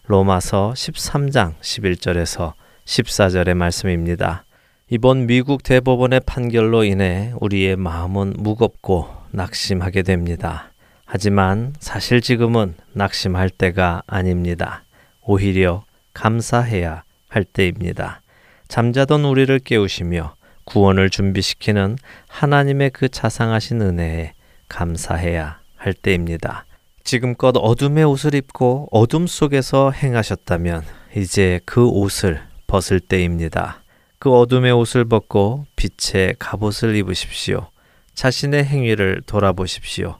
로마서 0.07 0.73
13장 0.75 1.53
11절에서 1.59 2.53
14절의 2.85 3.53
말씀입니다. 3.53 4.43
이번 4.89 5.27
미국 5.27 5.61
대법원의 5.61 6.21
판결로 6.25 6.83
인해 6.83 7.31
우리의 7.39 7.75
마음은 7.75 8.33
무겁고 8.37 9.07
낙심하게 9.31 10.01
됩니다. 10.01 10.68
하지만 11.11 11.73
사실 11.79 12.21
지금은 12.21 12.75
낙심할 12.93 13.49
때가 13.49 14.03
아닙니다. 14.05 14.83
오히려 15.21 15.83
감사해야 16.13 17.01
할 17.27 17.43
때입니다. 17.43 18.21
잠자던 18.67 19.25
우리를 19.25 19.57
깨우시며 19.57 20.35
구원을 20.65 21.09
준비시키는 21.09 21.97
하나님의 22.27 22.91
그 22.91 23.09
자상하신 23.09 23.81
은혜에 23.81 24.33
감사해야 24.67 25.59
할 25.77 25.93
때입니다. 25.95 26.65
지금껏 27.03 27.57
어둠의 27.57 28.03
옷을 28.03 28.35
입고 28.35 28.89
어둠 28.91 29.25
속에서 29.25 29.89
행하셨다면 29.89 30.83
이제 31.15 31.59
그 31.65 31.87
옷을 31.87 32.39
벗을 32.67 32.99
때입니다. 32.99 33.81
그 34.19 34.31
어둠의 34.31 34.73
옷을 34.73 35.05
벗고 35.05 35.65
빛의 35.75 36.35
갑옷을 36.37 36.95
입으십시오. 36.97 37.71
자신의 38.13 38.65
행위를 38.65 39.23
돌아보십시오. 39.25 40.19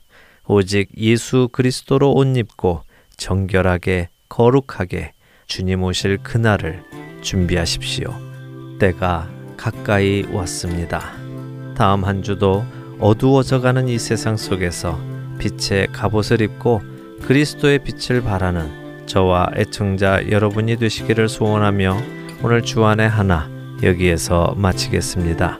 오직 0.51 0.89
예수 0.97 1.47
그리스도로 1.51 2.11
옷 2.11 2.35
입고 2.35 2.81
정결하게 3.17 4.09
거룩하게 4.29 5.13
주님 5.45 5.83
오실 5.83 6.17
그날을 6.23 6.83
준비하십시오. 7.21 8.11
때가 8.79 9.29
가까이 9.55 10.25
왔습니다. 10.31 11.11
다음 11.77 12.03
한 12.03 12.23
주도 12.23 12.65
어두워져 12.99 13.61
가는 13.61 13.87
이 13.87 13.99
세상 13.99 14.37
속에서 14.37 14.99
빛의 15.37 15.89
갑옷을 15.93 16.41
입고 16.41 16.81
그리스도의 17.21 17.83
빛을 17.83 18.23
바라는 18.23 19.05
저와 19.05 19.51
애청자 19.55 20.27
여러분이 20.31 20.77
되시기를 20.77 21.29
소원하며 21.29 21.95
오늘 22.41 22.63
주안의 22.63 23.07
하나 23.07 23.47
여기에서 23.83 24.55
마치겠습니다. 24.57 25.59